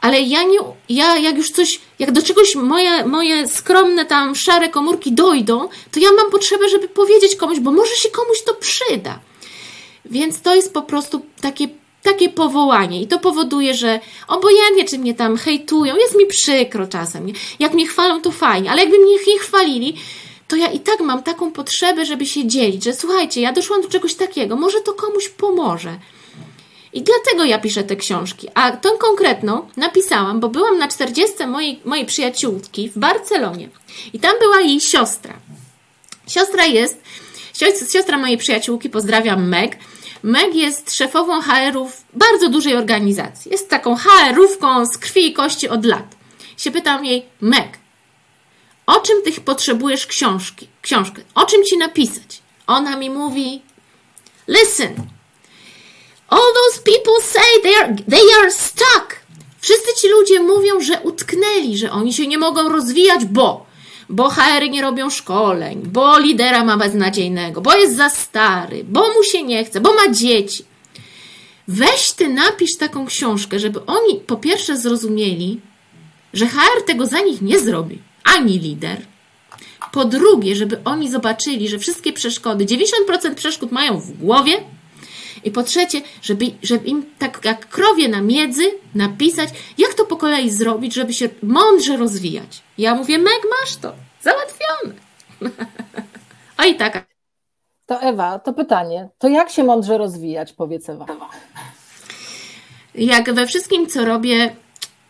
Ale 0.01 0.20
ja 0.20 0.42
nie, 0.42 0.59
ja 0.88 1.18
jak 1.18 1.36
już 1.36 1.51
coś, 1.51 1.80
jak 1.98 2.12
do 2.12 2.22
czegoś 2.22 2.55
moje, 2.55 3.05
moje 3.07 3.48
skromne 3.48 4.07
tam 4.07 4.34
szare 4.34 4.68
komórki 4.68 5.12
dojdą, 5.12 5.68
to 5.92 6.01
ja 6.01 6.12
mam 6.12 6.30
potrzebę, 6.30 6.68
żeby 6.68 6.88
powiedzieć 6.88 7.36
komuś, 7.36 7.61
bo 7.61 7.72
może 7.72 7.94
się 7.96 8.09
komuś 8.09 8.42
to 8.42 8.55
przyda. 8.55 9.18
Więc 10.05 10.40
to 10.40 10.55
jest 10.55 10.74
po 10.74 10.82
prostu 10.82 11.22
takie, 11.40 11.68
takie 12.03 12.28
powołanie 12.28 13.03
i 13.03 13.07
to 13.07 13.18
powoduje, 13.18 13.74
że 13.74 14.01
obojętnie 14.28 14.84
czy 14.84 14.98
mnie 14.98 15.14
tam 15.14 15.36
hejtują, 15.36 15.96
jest 15.96 16.16
mi 16.16 16.26
przykro 16.26 16.86
czasem. 16.86 17.26
Jak 17.59 17.74
mnie 17.74 17.86
chwalą, 17.86 18.20
to 18.20 18.30
fajnie, 18.30 18.70
ale 18.70 18.80
jakby 18.80 18.98
mnie 18.98 19.14
nie 19.26 19.38
chwalili, 19.38 19.96
to 20.51 20.57
ja 20.57 20.70
i 20.70 20.80
tak 20.80 21.01
mam 21.01 21.22
taką 21.22 21.53
potrzebę, 21.53 22.07
żeby 22.07 22.26
się 22.26 22.46
dzielić, 22.46 22.84
że 22.84 22.94
słuchajcie, 22.94 23.40
ja 23.40 23.53
doszłam 23.53 23.82
do 23.82 23.88
czegoś 23.88 24.14
takiego, 24.14 24.57
może 24.57 24.80
to 24.80 24.92
komuś 24.92 25.28
pomoże. 25.28 25.98
I 26.92 27.03
dlatego 27.03 27.44
ja 27.44 27.59
piszę 27.59 27.84
te 27.84 27.96
książki. 27.96 28.48
A 28.55 28.72
tą 28.72 28.88
konkretną 28.98 29.68
napisałam, 29.76 30.40
bo 30.40 30.48
byłam 30.48 30.78
na 30.78 30.88
40 30.88 31.46
mojej, 31.46 31.80
mojej 31.84 32.07
przyjaciółki 32.07 32.88
w 32.88 32.98
Barcelonie. 32.98 33.68
I 34.12 34.20
tam 34.20 34.38
była 34.40 34.61
jej 34.61 34.80
siostra. 34.80 35.34
Siostra 36.28 36.64
jest, 36.64 37.01
siostra 37.92 38.18
mojej 38.18 38.38
przyjaciółki, 38.38 38.90
pozdrawiam 38.90 39.48
Meg. 39.48 39.76
Meg 40.22 40.55
jest 40.55 40.94
szefową 40.94 41.42
HR-u 41.42 41.90
bardzo 42.12 42.48
dużej 42.48 42.76
organizacji. 42.76 43.51
Jest 43.51 43.68
taką 43.68 43.96
HR-ówką 43.96 44.86
z 44.86 44.98
krwi 44.98 45.26
i 45.26 45.32
kości 45.32 45.68
od 45.68 45.84
lat. 45.84 46.16
się 46.57 46.70
pytam 46.70 47.05
jej, 47.05 47.26
Meg, 47.40 47.80
o 48.91 49.01
czym 49.01 49.22
ty 49.22 49.41
potrzebujesz 49.41 50.07
książki, 50.07 50.68
książkę? 50.82 51.22
O 51.34 51.47
czym 51.47 51.64
ci 51.64 51.78
napisać? 51.78 52.43
Ona 52.66 52.97
mi 52.97 53.11
mówi, 53.11 53.62
listen, 54.49 54.95
all 56.28 56.53
those 56.55 56.82
people 56.82 57.22
say 57.22 57.62
they 57.62 57.76
are, 57.76 57.95
they 58.11 58.41
are 58.41 58.51
stuck. 58.51 59.16
Wszyscy 59.61 60.01
ci 60.01 60.09
ludzie 60.09 60.41
mówią, 60.41 60.80
że 60.80 61.01
utknęli, 61.01 61.76
że 61.76 61.91
oni 61.91 62.12
się 62.12 62.26
nie 62.26 62.38
mogą 62.38 62.68
rozwijać, 62.68 63.24
bo 63.24 63.70
bo 64.09 64.30
HR 64.30 64.70
nie 64.70 64.82
robią 64.82 65.11
szkoleń, 65.11 65.82
bo 65.84 66.18
lidera 66.18 66.64
ma 66.64 66.76
beznadziejnego, 66.76 67.61
bo 67.61 67.76
jest 67.76 67.97
za 67.97 68.09
stary, 68.09 68.84
bo 68.84 69.09
mu 69.09 69.24
się 69.24 69.43
nie 69.43 69.64
chce, 69.64 69.80
bo 69.80 69.95
ma 69.95 70.09
dzieci. 70.12 70.64
Weź 71.68 72.12
ty 72.12 72.28
napisz 72.28 72.76
taką 72.78 73.07
książkę, 73.07 73.59
żeby 73.59 73.86
oni 73.86 74.20
po 74.26 74.36
pierwsze 74.36 74.76
zrozumieli, 74.76 75.61
że 76.32 76.47
HR 76.47 76.82
tego 76.86 77.07
za 77.07 77.20
nich 77.20 77.43
nie 77.43 77.59
zrobi 77.61 78.10
ani 78.25 78.59
lider. 78.59 79.03
Po 79.93 80.05
drugie, 80.05 80.57
żeby 80.57 80.81
oni 80.85 81.11
zobaczyli, 81.11 81.68
że 81.68 81.79
wszystkie 81.79 82.12
przeszkody, 82.12 82.64
90% 82.64 83.35
przeszkód 83.35 83.73
mają 83.73 84.01
w 84.01 84.12
głowie. 84.12 84.53
I 85.45 85.51
po 85.51 85.62
trzecie, 85.62 86.01
żeby, 86.23 86.45
żeby 86.62 86.89
im 86.89 87.07
tak 87.18 87.41
jak 87.45 87.68
krowie 87.68 88.09
na 88.09 88.21
miedzy 88.21 88.62
napisać, 88.95 89.49
jak 89.79 89.95
to 89.95 90.05
po 90.05 90.16
kolei 90.16 90.51
zrobić, 90.51 90.95
żeby 90.95 91.12
się 91.12 91.29
mądrze 91.43 91.97
rozwijać. 91.97 92.62
Ja 92.79 92.95
mówię, 92.95 93.18
Meg, 93.18 93.41
masz 93.61 93.77
to. 93.77 93.93
Załatwione. 94.23 94.95
o 96.59 96.64
i 96.64 96.75
tak. 96.75 97.07
To 97.87 98.01
Ewa, 98.01 98.39
to 98.39 98.53
pytanie. 98.53 99.09
To 99.18 99.29
jak 99.29 99.51
się 99.51 99.64
mądrze 99.64 99.99
rozwijać, 99.99 100.53
powiedz 100.53 100.89
Ewa? 100.89 101.07
Jak 102.95 103.33
we 103.33 103.47
wszystkim, 103.47 103.87
co 103.87 104.05
robię, 104.05 104.57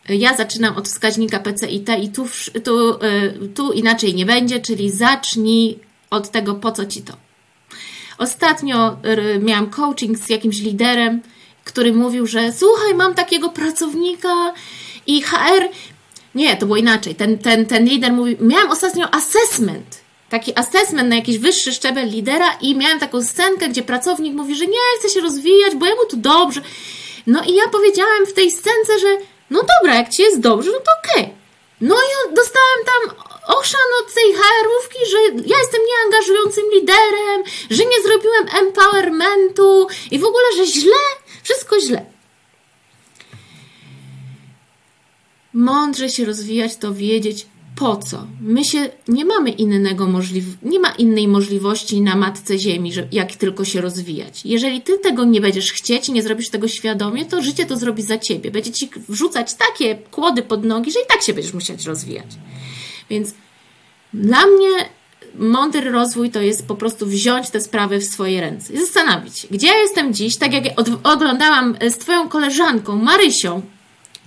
ja 0.09 0.37
zaczynam 0.37 0.77
od 0.77 0.87
wskaźnika 0.87 1.39
PCIT 1.39 1.89
i 2.01 2.09
tu, 2.09 2.27
tu, 2.63 2.93
y, 2.93 3.49
tu 3.55 3.71
inaczej 3.71 4.15
nie 4.15 4.25
będzie, 4.25 4.59
czyli 4.59 4.91
zacznij 4.91 5.79
od 6.09 6.31
tego, 6.31 6.55
po 6.55 6.71
co 6.71 6.85
ci 6.85 7.01
to. 7.01 7.13
Ostatnio 8.17 8.97
miałam 9.41 9.69
coaching 9.69 10.17
z 10.17 10.29
jakimś 10.29 10.59
liderem, 10.59 11.21
który 11.63 11.93
mówił, 11.93 12.27
że 12.27 12.51
słuchaj, 12.51 12.95
mam 12.95 13.15
takiego 13.15 13.49
pracownika 13.49 14.53
i 15.07 15.21
HR. 15.21 15.69
Nie, 16.35 16.57
to 16.57 16.65
było 16.65 16.77
inaczej. 16.77 17.15
Ten, 17.15 17.37
ten, 17.37 17.65
ten 17.65 17.85
lider 17.85 18.13
mówi, 18.13 18.37
miałam 18.39 18.71
ostatnio 18.71 19.13
assessment. 19.13 20.01
Taki 20.29 20.59
assessment 20.59 21.09
na 21.09 21.15
jakiś 21.15 21.37
wyższy 21.37 21.71
szczebel 21.71 22.09
lidera 22.09 22.53
i 22.61 22.75
miałem 22.75 22.99
taką 22.99 23.23
scenkę, 23.23 23.69
gdzie 23.69 23.83
pracownik 23.83 24.33
mówi, 24.33 24.55
że 24.55 24.67
nie 24.67 24.77
chce 24.99 25.09
się 25.09 25.21
rozwijać, 25.21 25.75
bo 25.75 25.85
jemu 25.85 26.05
tu 26.09 26.17
dobrze. 26.17 26.61
No 27.27 27.43
i 27.43 27.55
ja 27.55 27.63
powiedziałem 27.71 28.25
w 28.25 28.33
tej 28.33 28.51
scence, 28.51 28.99
że 29.01 29.17
no 29.51 29.61
dobra, 29.73 29.95
jak 29.95 30.09
ci 30.09 30.21
jest 30.21 30.39
dobrze, 30.39 30.71
no 30.71 30.77
to 30.77 30.91
okej. 31.03 31.23
Okay. 31.23 31.35
No 31.81 31.95
i 31.95 32.35
dostałem 32.35 32.79
tam 32.85 33.15
oszan 33.57 33.89
od 34.01 34.13
tej 34.13 34.33
HR-ówki, 34.33 34.99
że 35.11 35.17
ja 35.45 35.57
jestem 35.57 35.81
nieangażującym 35.87 36.63
liderem, 36.73 37.43
że 37.69 37.85
nie 37.85 38.01
zrobiłem 38.01 38.45
empowermentu 38.59 39.87
i 40.11 40.19
w 40.19 40.25
ogóle, 40.25 40.45
że 40.57 40.65
źle, 40.65 41.03
wszystko 41.43 41.79
źle. 41.79 42.05
Mądrze 45.53 46.09
się 46.09 46.25
rozwijać 46.25 46.77
to 46.77 46.93
wiedzieć, 46.93 47.47
po 47.81 47.95
co? 47.95 48.27
My 48.41 48.65
się 48.65 48.89
nie 49.07 49.25
mamy 49.25 49.49
innego 49.49 50.07
możliw 50.07 50.45
nie 50.63 50.79
ma 50.79 50.89
innej 50.89 51.27
możliwości 51.27 52.01
na 52.01 52.15
matce 52.15 52.59
ziemi, 52.59 52.93
że, 52.93 53.07
jak 53.11 53.35
tylko 53.35 53.65
się 53.65 53.81
rozwijać. 53.81 54.45
Jeżeli 54.45 54.81
ty 54.81 54.97
tego 54.97 55.23
nie 55.23 55.41
będziesz 55.41 55.71
chcieć 55.71 56.09
nie 56.09 56.23
zrobisz 56.23 56.49
tego 56.49 56.67
świadomie, 56.67 57.25
to 57.25 57.41
życie 57.41 57.65
to 57.65 57.77
zrobi 57.77 58.03
za 58.03 58.17
ciebie. 58.17 58.51
Będzie 58.51 58.71
ci 58.71 58.89
wrzucać 59.09 59.53
takie 59.53 59.95
kłody 59.95 60.41
pod 60.41 60.65
nogi, 60.65 60.91
że 60.91 60.99
i 60.99 61.07
tak 61.07 61.21
się 61.21 61.33
będziesz 61.33 61.53
musiać 61.53 61.85
rozwijać. 61.85 62.25
Więc 63.09 63.33
dla 64.13 64.45
mnie 64.45 64.69
mądry 65.35 65.91
rozwój 65.91 66.31
to 66.31 66.41
jest 66.41 66.67
po 66.67 66.75
prostu 66.75 67.05
wziąć 67.05 67.49
te 67.49 67.61
sprawy 67.61 67.99
w 67.99 68.03
swoje 68.03 68.41
ręce 68.41 68.73
i 68.73 68.77
zastanowić 68.77 69.47
gdzie 69.51 69.67
ja 69.67 69.77
jestem 69.77 70.13
dziś, 70.13 70.37
tak 70.37 70.53
jak 70.53 70.63
oglądałam 71.03 71.75
z 71.89 71.97
Twoją 71.97 72.29
koleżanką 72.29 72.95
Marysią, 72.95 73.61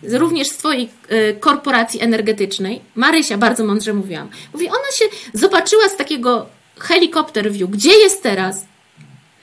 również 0.08 0.48
z 0.48 0.56
Twojej 0.56 0.88
e, 1.08 1.32
korporacji 1.32 2.00
energetycznej, 2.00 2.80
Marysia 2.94 3.38
bardzo 3.38 3.64
mądrze 3.64 3.92
mówiłam, 3.92 4.28
mówi, 4.52 4.68
ona 4.68 4.90
się 4.98 5.04
zobaczyła 5.32 5.88
z 5.88 5.96
takiego 5.96 6.46
helikopter 6.78 7.52
view, 7.52 7.70
gdzie 7.70 7.92
jest 7.92 8.22
teraz, 8.22 8.66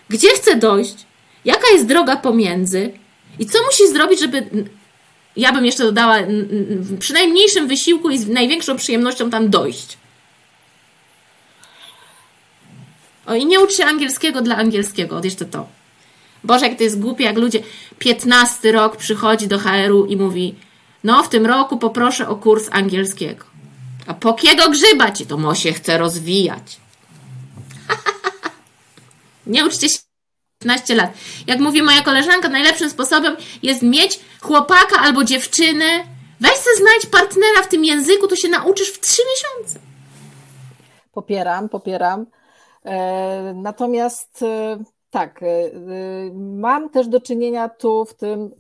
gdzie 0.09 0.30
chce 0.30 0.55
dojść, 0.55 0.95
jaka 1.45 1.68
jest 1.74 1.86
droga 1.86 2.16
pomiędzy? 2.16 2.91
I 3.39 3.45
co 3.45 3.64
musi 3.66 3.88
zrobić, 3.88 4.20
żeby 4.20 4.47
ja 5.36 5.53
bym 5.53 5.66
jeszcze 5.66 5.84
dodała 5.84 6.18
przy 6.99 7.14
najmniejszym 7.14 7.68
wysiłku 7.68 8.09
i 8.09 8.18
z 8.18 8.28
największą 8.28 8.78
przyjemnością 8.78 9.30
tam 9.30 9.49
dojść. 9.49 9.97
O 13.26 13.36
i 13.36 13.45
nie 13.45 13.59
ucz 13.59 13.74
się 13.74 13.86
angielskiego 13.86 14.41
dla 14.41 14.55
angielskiego, 14.55 15.22
jeszcze 15.24 15.45
to. 15.45 15.68
Boże, 16.44 16.68
jak 16.68 16.78
to 16.78 16.84
jest 16.84 17.00
głupie, 17.00 17.24
jak 17.24 17.38
ludzie 17.38 17.64
15 18.00 18.72
rok 18.72 18.98
przychodzi 18.98 19.48
do 19.48 19.60
HR-u 19.60 20.06
i 20.06 20.18
mówi 20.18 20.56
no 21.04 21.24
w 21.24 21.30
tym 21.30 21.46
roku 21.46 21.78
poproszę 21.78 22.30
o 22.30 22.36
kurs 22.36 22.70
angielskiego. 22.72 23.46
A 24.08 24.14
po 24.14 24.34
kiego 24.34 24.70
grzyba 24.70 25.12
ci 25.12 25.26
to 25.26 25.38
mo 25.38 25.56
się 25.56 25.74
chce 25.74 25.98
rozwijać? 25.98 26.78
nie 29.48 29.66
uczcie 29.66 29.89
się 29.89 30.00
15 30.60 30.96
lat. 30.96 31.14
Jak 31.48 31.60
mówi 31.60 31.82
moja 31.82 32.02
koleżanka, 32.02 32.50
najlepszym 32.50 32.89
sposobem 32.89 33.36
jest 33.64 33.82
mieć 33.82 34.20
chłopaka 34.42 35.00
albo 35.00 35.24
dziewczynę. 35.24 36.04
Weź 36.39 36.54
sobie 36.54 36.76
znajdź 36.78 37.06
partnera 37.06 37.62
w 37.64 37.68
tym 37.68 37.86
języku, 37.86 38.28
to 38.28 38.36
się 38.36 38.50
nauczysz 38.50 38.89
w 38.89 39.00
3 39.00 39.22
miesiące. 39.32 39.80
Popieram, 41.12 41.70
popieram. 41.70 42.26
E, 42.86 43.54
natomiast 43.56 44.44
e, 44.44 44.84
tak, 45.12 45.43
e, 45.43 45.47
mam 46.34 46.89
też 46.89 47.07
do 47.07 47.22
czynienia 47.22 47.70
tu 47.70 48.05
w 48.05 48.14
tym, 48.14 48.51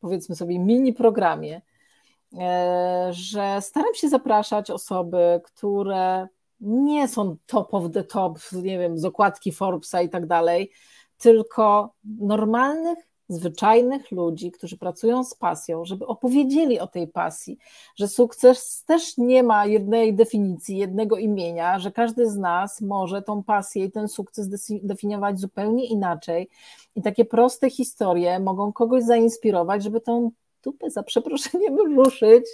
powiedzmy 0.00 0.36
sobie, 0.36 0.58
mini 0.58 0.92
programie, 0.92 1.60
że 3.10 3.58
staram 3.60 3.94
się 3.94 4.08
zapraszać 4.08 4.70
osoby, 4.70 5.40
które 5.44 6.28
nie 6.60 7.08
są 7.08 7.36
top 7.46 7.74
of 7.74 7.92
the 7.92 8.04
top, 8.04 8.38
nie 8.52 8.78
wiem, 8.78 8.98
z 8.98 9.04
okładki 9.04 9.52
Forbesa 9.52 10.02
i 10.02 10.08
tak 10.08 10.26
dalej, 10.26 10.70
tylko 11.18 11.94
normalnych, 12.04 12.98
zwyczajnych 13.28 14.10
ludzi, 14.10 14.50
którzy 14.50 14.78
pracują 14.78 15.24
z 15.24 15.34
pasją, 15.34 15.84
żeby 15.84 16.06
opowiedzieli 16.06 16.80
o 16.80 16.86
tej 16.86 17.08
pasji, 17.08 17.58
że 17.96 18.08
sukces 18.08 18.84
też 18.86 19.18
nie 19.18 19.42
ma 19.42 19.66
jednej 19.66 20.14
definicji, 20.14 20.76
jednego 20.76 21.16
imienia, 21.16 21.78
że 21.78 21.92
każdy 21.92 22.30
z 22.30 22.36
nas 22.36 22.80
może 22.80 23.22
tą 23.22 23.42
pasję 23.42 23.84
i 23.84 23.90
ten 23.90 24.08
sukces 24.08 24.48
definiować 24.82 25.40
zupełnie 25.40 25.86
inaczej. 25.86 26.48
I 26.96 27.02
takie 27.02 27.24
proste 27.24 27.70
historie 27.70 28.40
mogą 28.40 28.72
kogoś 28.72 29.04
zainspirować, 29.04 29.82
żeby 29.82 30.00
tą 30.00 30.30
dupę 30.62 30.90
za 30.90 31.02
przeproszeniem 31.02 31.78
ruszyć 31.96 32.44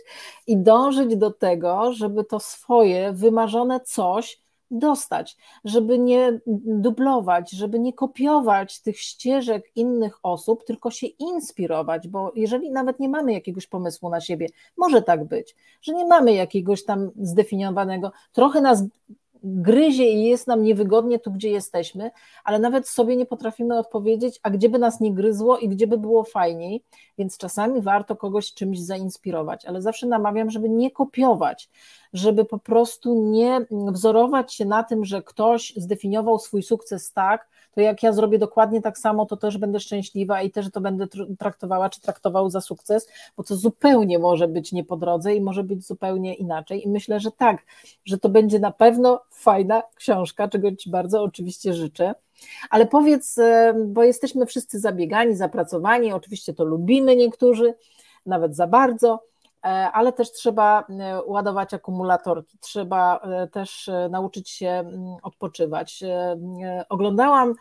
i 0.47 0.57
dążyć 0.57 1.17
do 1.17 1.31
tego, 1.31 1.93
żeby 1.93 2.25
to 2.25 2.41
swoje 2.41 3.13
wymarzone 3.13 3.81
coś 3.81 4.41
dostać, 4.71 5.37
żeby 5.65 5.99
nie 5.99 6.41
dublować, 6.65 7.51
żeby 7.51 7.79
nie 7.79 7.93
kopiować 7.93 8.81
tych 8.81 8.99
ścieżek 8.99 9.65
innych 9.75 10.19
osób, 10.23 10.65
tylko 10.65 10.91
się 10.91 11.07
inspirować, 11.07 12.09
bo 12.09 12.33
jeżeli 12.35 12.71
nawet 12.71 13.01
nie 13.01 13.09
mamy 13.09 13.33
jakiegoś 13.33 13.67
pomysłu 13.67 14.11
na 14.11 14.21
siebie, 14.21 14.47
może 14.77 15.03
tak 15.03 15.25
być, 15.25 15.57
że 15.83 15.95
nie 15.95 16.07
mamy 16.07 16.33
jakiegoś 16.33 16.85
tam 16.85 17.11
zdefiniowanego, 17.21 18.13
trochę 18.33 18.61
nas 18.61 18.83
gryzie 19.45 20.11
i 20.11 20.25
jest 20.25 20.47
nam 20.47 20.63
niewygodnie 20.63 21.19
tu, 21.19 21.31
gdzie 21.31 21.51
jesteśmy, 21.51 22.11
ale 22.45 22.59
nawet 22.59 22.89
sobie 22.89 23.17
nie 23.17 23.27
potrafimy 23.27 23.79
odpowiedzieć, 23.79 24.41
a 24.43 24.51
gdzie 24.51 24.69
by 24.69 24.79
nas 24.79 25.01
nie 25.01 25.15
gryzło 25.15 25.59
i 25.59 25.69
gdzie 25.69 25.87
by 25.87 25.99
było 25.99 26.25
fajniej, 26.25 26.85
więc 27.19 27.39
czasami 27.39 27.83
warto 27.83 28.17
kogoś 28.17 28.55
czymś 28.55 28.81
zainspirować, 28.81 29.65
ale 29.65 29.83
zawsze 29.83 30.07
namawiam, 30.07 30.51
żeby 30.51 30.69
nie 30.69 30.91
kopiować, 30.91 31.69
żeby 32.13 32.45
po 32.45 32.59
prostu 32.59 33.31
nie 33.31 33.67
wzorować 33.71 34.55
się 34.55 34.65
na 34.65 34.83
tym, 34.83 35.05
że 35.05 35.23
ktoś 35.23 35.73
zdefiniował 35.77 36.39
swój 36.39 36.63
sukces 36.63 37.13
tak, 37.13 37.49
to 37.75 37.81
jak 37.81 38.03
ja 38.03 38.13
zrobię 38.13 38.39
dokładnie 38.39 38.83
tak 38.83 38.99
samo, 38.99 39.27
to 39.27 39.37
też 39.37 39.59
będę 39.59 39.81
szczęśliwa 39.81 40.43
i 40.43 40.51
też 40.51 40.71
to 40.71 40.81
będę 40.81 41.07
traktowała 41.39 41.91
czy 41.91 42.01
traktował 42.01 42.51
za 42.51 42.61
sukces, 42.61 43.09
bo 43.37 43.45
to 43.45 43.57
zupełnie 43.57 44.19
może 44.19 44.49
być 44.49 44.73
nie 44.73 44.85
po 44.85 44.97
drodze 44.97 45.35
i 45.35 45.41
może 45.41 45.65
być 45.65 45.87
zupełnie 45.87 46.35
inaczej. 46.35 46.87
I 46.87 46.89
myślę, 46.89 47.21
że 47.21 47.31
tak, 47.31 47.63
że 48.05 48.19
to 48.19 48.29
będzie 48.29 48.59
na 48.59 48.71
pewno 48.71 49.21
fajna 49.31 49.83
książka, 49.95 50.49
czego 50.49 50.77
Ci 50.77 50.91
bardzo 50.91 51.23
oczywiście 51.23 51.75
życzę. 51.75 52.15
Ale 52.71 52.87
powiedz, 52.87 53.39
e, 53.39 53.75
bo 53.87 54.05
jesteśmy 54.05 54.47
wszyscy 54.47 54.81
zabiegani, 54.81 55.37
zapracowani, 55.37 56.13
oczywiście 56.13 56.55
to 56.55 56.65
lubimy 56.65 57.17
niektórzy, 57.17 57.75
nawet 58.27 58.57
za 58.57 58.67
bardzo, 58.67 59.23
ale 59.93 60.13
też 60.13 60.33
trzeba 60.33 60.81
e, 60.81 61.23
ładować 61.27 61.75
akumulatorki, 61.75 62.59
trzeba 62.59 63.21
też 63.53 63.91
nauczyć 64.11 64.51
się 64.51 64.69
mm, 64.69 65.17
odpoczywać. 65.23 66.05
Oglądałam 66.89 67.55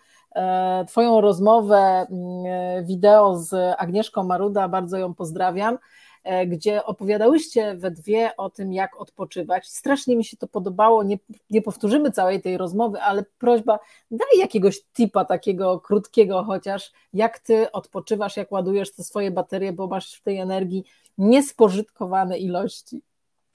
Twoją 0.88 1.22
rozmowę 1.22 1.78
mm, 1.78 2.86
wideo 2.86 3.36
z 3.36 3.76
Agnieszką 3.78 4.24
Maruda, 4.24 4.68
bardzo 4.68 4.97
ją 4.97 5.14
pozdrawiam. 5.14 5.78
E, 6.24 6.47
gdzie 6.47 6.86
opowiadałyście 6.86 7.76
we 7.76 7.91
dwie 7.91 8.36
o 8.38 8.49
tym, 8.49 8.74
jak 8.74 9.01
odpoczywać. 9.01 9.67
Strasznie 9.67 10.15
mi 10.15 10.26
się 10.26 10.38
to 10.38 10.47
podobało. 10.47 11.03
Nie, 11.03 11.17
nie 11.49 11.61
powtórzymy 11.61 12.11
całej 12.11 12.41
tej 12.41 12.57
rozmowy, 12.57 13.01
ale 13.01 13.26
prośba, 13.38 13.80
daj 14.11 14.39
jakiegoś 14.39 14.84
tipa 14.84 15.26
takiego 15.26 15.80
krótkiego 15.80 16.43
chociaż, 16.43 16.91
jak 17.13 17.39
ty 17.39 17.72
odpoczywasz, 17.72 18.38
jak 18.38 18.51
ładujesz 18.51 18.91
te 18.91 19.03
swoje 19.03 19.32
baterie, 19.32 19.74
bo 19.74 19.88
masz 19.88 20.15
w 20.15 20.22
tej 20.22 20.38
energii 20.38 20.84
niespożytkowane 21.17 22.38
ilości. 22.38 23.01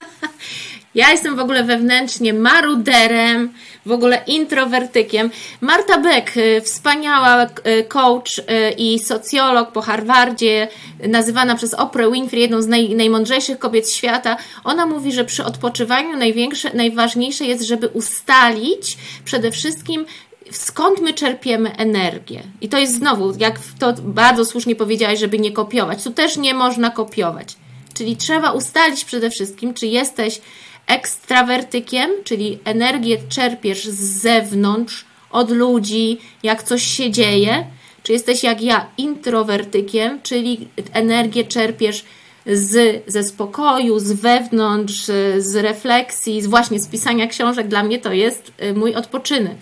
Ja 0.95 1.11
jestem 1.11 1.35
w 1.35 1.39
ogóle 1.39 1.63
wewnętrznie 1.63 2.33
maruderem, 2.33 3.53
w 3.85 3.91
ogóle 3.91 4.23
introwertykiem. 4.27 5.31
Marta 5.61 5.97
Beck, 5.97 6.37
y, 6.37 6.61
wspaniała 6.61 7.45
y, 7.45 7.83
coach 7.83 8.39
y, 8.39 8.43
i 8.77 8.99
socjolog 8.99 9.71
po 9.71 9.81
Harvardzie, 9.81 10.67
nazywana 11.07 11.55
przez 11.55 11.73
Oprah 11.73 12.11
Winfrey 12.11 12.41
jedną 12.41 12.61
z 12.61 12.67
naj, 12.67 12.95
najmądrzejszych 12.95 13.59
kobiet 13.59 13.89
świata, 13.89 14.37
ona 14.63 14.85
mówi, 14.85 15.11
że 15.11 15.25
przy 15.25 15.45
odpoczywaniu 15.45 16.17
największe, 16.17 16.73
najważniejsze 16.73 17.45
jest, 17.45 17.63
żeby 17.63 17.87
ustalić 17.87 18.97
przede 19.25 19.51
wszystkim 19.51 20.05
skąd 20.51 21.01
my 21.01 21.13
czerpiemy 21.13 21.75
energię. 21.77 22.43
I 22.61 22.69
to 22.69 22.77
jest 22.77 22.95
znowu, 22.95 23.33
jak 23.39 23.59
to 23.79 23.93
bardzo 23.93 24.45
słusznie 24.45 24.75
powiedziałaś, 24.75 25.19
żeby 25.19 25.39
nie 25.39 25.51
kopiować. 25.51 26.03
Tu 26.03 26.11
też 26.11 26.37
nie 26.37 26.53
można 26.53 26.89
kopiować. 26.89 27.55
Czyli 27.93 28.17
trzeba 28.17 28.51
ustalić 28.51 29.05
przede 29.05 29.29
wszystkim, 29.29 29.73
czy 29.73 29.87
jesteś 29.87 30.41
ekstrawertykiem, 30.87 32.11
czyli 32.23 32.59
energię 32.65 33.17
czerpiesz 33.29 33.85
z 33.85 34.21
zewnątrz, 34.21 35.05
od 35.31 35.51
ludzi, 35.51 36.17
jak 36.43 36.63
coś 36.63 36.83
się 36.83 37.11
dzieje, 37.11 37.65
czy 38.03 38.13
jesteś 38.13 38.43
jak 38.43 38.61
ja 38.61 38.85
introwertykiem, 38.97 40.21
czyli 40.21 40.67
energię 40.93 41.43
czerpiesz 41.43 42.05
z, 42.45 43.03
ze 43.07 43.23
spokoju, 43.23 43.99
z 43.99 44.11
wewnątrz, 44.11 45.03
z 45.37 45.55
refleksji, 45.55 46.41
z 46.41 46.47
właśnie 46.47 46.79
z 46.79 46.87
pisania 46.87 47.27
książek. 47.27 47.67
Dla 47.67 47.83
mnie 47.83 47.99
to 47.99 48.13
jest 48.13 48.51
y, 48.63 48.73
mój 48.73 48.95
odpoczynek. 48.95 49.55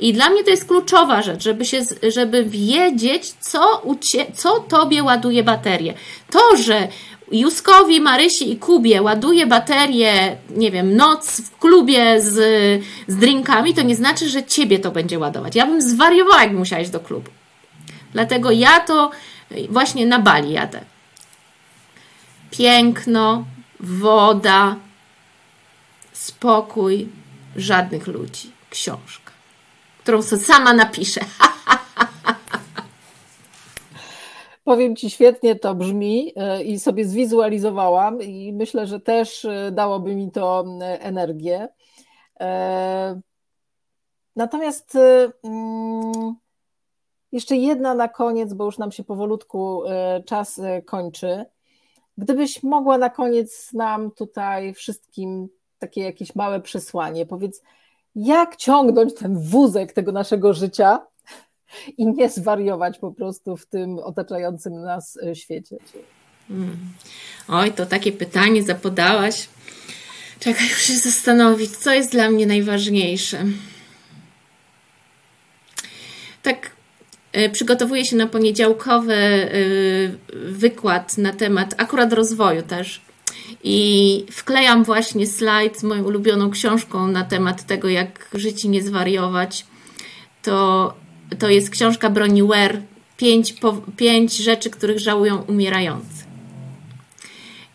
I 0.00 0.12
dla 0.12 0.30
mnie 0.30 0.44
to 0.44 0.50
jest 0.50 0.68
kluczowa 0.68 1.22
rzecz, 1.22 1.42
żeby, 1.42 1.64
się, 1.64 1.80
żeby 2.08 2.44
wiedzieć, 2.44 3.32
co, 3.40 3.82
co 4.34 4.60
tobie 4.60 5.02
ładuje 5.02 5.42
baterię. 5.42 5.94
To, 6.30 6.56
że 6.56 6.88
Juskowi, 7.32 8.00
Marysi 8.00 8.52
i 8.52 8.56
Kubie 8.56 9.02
ładuje 9.02 9.46
baterię, 9.46 10.36
nie 10.50 10.70
wiem, 10.70 10.96
noc 10.96 11.40
w 11.40 11.58
klubie 11.58 12.20
z, 12.20 12.34
z 13.08 13.16
drinkami, 13.16 13.74
to 13.74 13.82
nie 13.82 13.96
znaczy, 13.96 14.28
że 14.28 14.44
ciebie 14.44 14.78
to 14.78 14.90
będzie 14.90 15.18
ładować. 15.18 15.54
Ja 15.56 15.66
bym 15.66 15.82
zwariowała, 15.82 16.42
jak 16.42 16.52
musiałaś 16.52 16.88
do 16.88 17.00
klubu. 17.00 17.30
Dlatego 18.12 18.50
ja 18.50 18.80
to 18.80 19.10
właśnie 19.68 20.06
na 20.06 20.18
Bali 20.18 20.52
jadę. 20.52 20.80
Piękno, 22.50 23.44
woda, 23.80 24.76
spokój, 26.12 27.08
żadnych 27.56 28.06
ludzi. 28.06 28.50
Książka, 28.70 29.32
którą 30.02 30.22
sobie 30.22 30.42
sama 30.42 30.72
napiszę. 30.72 31.20
Powiem 34.64 34.96
Ci, 34.96 35.10
świetnie 35.10 35.56
to 35.56 35.74
brzmi 35.74 36.32
e, 36.36 36.62
i 36.62 36.78
sobie 36.78 37.04
zwizualizowałam 37.04 38.22
i 38.22 38.52
myślę, 38.52 38.86
że 38.86 39.00
też 39.00 39.44
e, 39.44 39.70
dałoby 39.72 40.14
mi 40.14 40.30
to 40.30 40.64
energię. 40.80 41.68
E, 42.40 43.20
natomiast 44.36 44.98
mm, 45.44 46.34
jeszcze 47.32 47.56
jedna 47.56 47.94
na 47.94 48.08
koniec, 48.08 48.54
bo 48.54 48.64
już 48.64 48.78
nam 48.78 48.92
się 48.92 49.04
powolutku 49.04 49.82
czas 50.26 50.60
kończy. 50.86 51.44
Gdybyś 52.18 52.62
mogła 52.62 52.98
na 52.98 53.10
koniec 53.10 53.72
nam 53.72 54.10
tutaj 54.10 54.74
wszystkim 54.74 55.48
takie 55.78 56.02
jakieś 56.02 56.34
małe 56.34 56.60
przesłanie, 56.60 57.26
powiedz, 57.26 57.62
jak 58.14 58.56
ciągnąć 58.56 59.14
ten 59.14 59.38
wózek 59.38 59.92
tego 59.92 60.12
naszego 60.12 60.54
życia, 60.54 61.06
i 61.98 62.06
nie 62.06 62.28
zwariować 62.28 62.98
po 62.98 63.12
prostu 63.12 63.56
w 63.56 63.66
tym 63.66 63.98
otaczającym 63.98 64.82
nas 64.82 65.18
e, 65.22 65.34
świecie. 65.36 65.76
Hmm. 66.48 66.76
Oj, 67.48 67.72
to 67.72 67.86
takie 67.86 68.12
pytanie 68.12 68.62
zapodałaś. 68.62 69.48
Czekaj, 70.40 70.68
już 70.68 70.82
się 70.82 70.94
zastanowić, 70.94 71.70
co 71.70 71.92
jest 71.92 72.12
dla 72.12 72.30
mnie 72.30 72.46
najważniejsze. 72.46 73.44
Tak, 76.42 76.70
e, 77.32 77.50
przygotowuję 77.50 78.04
się 78.04 78.16
na 78.16 78.26
poniedziałkowy 78.26 79.14
e, 79.14 79.48
wykład 80.32 81.18
na 81.18 81.32
temat 81.32 81.74
akurat 81.78 82.12
rozwoju 82.12 82.62
też. 82.62 83.00
I 83.64 84.26
wklejam 84.30 84.84
właśnie 84.84 85.26
slajd 85.26 85.80
z 85.80 85.82
moją 85.82 86.04
ulubioną 86.04 86.50
książką 86.50 87.06
na 87.06 87.24
temat 87.24 87.66
tego, 87.66 87.88
jak 87.88 88.28
żyć 88.34 88.64
i 88.64 88.68
nie 88.68 88.82
zwariować. 88.82 89.66
To 90.42 90.94
to 91.38 91.48
jest 91.48 91.70
książka 91.70 92.10
Broni 92.10 92.42
Ware, 92.42 92.80
pięć, 93.16 93.52
po, 93.52 93.72
pięć 93.96 94.36
rzeczy, 94.36 94.70
których 94.70 94.98
żałują 94.98 95.42
umierający. 95.42 96.24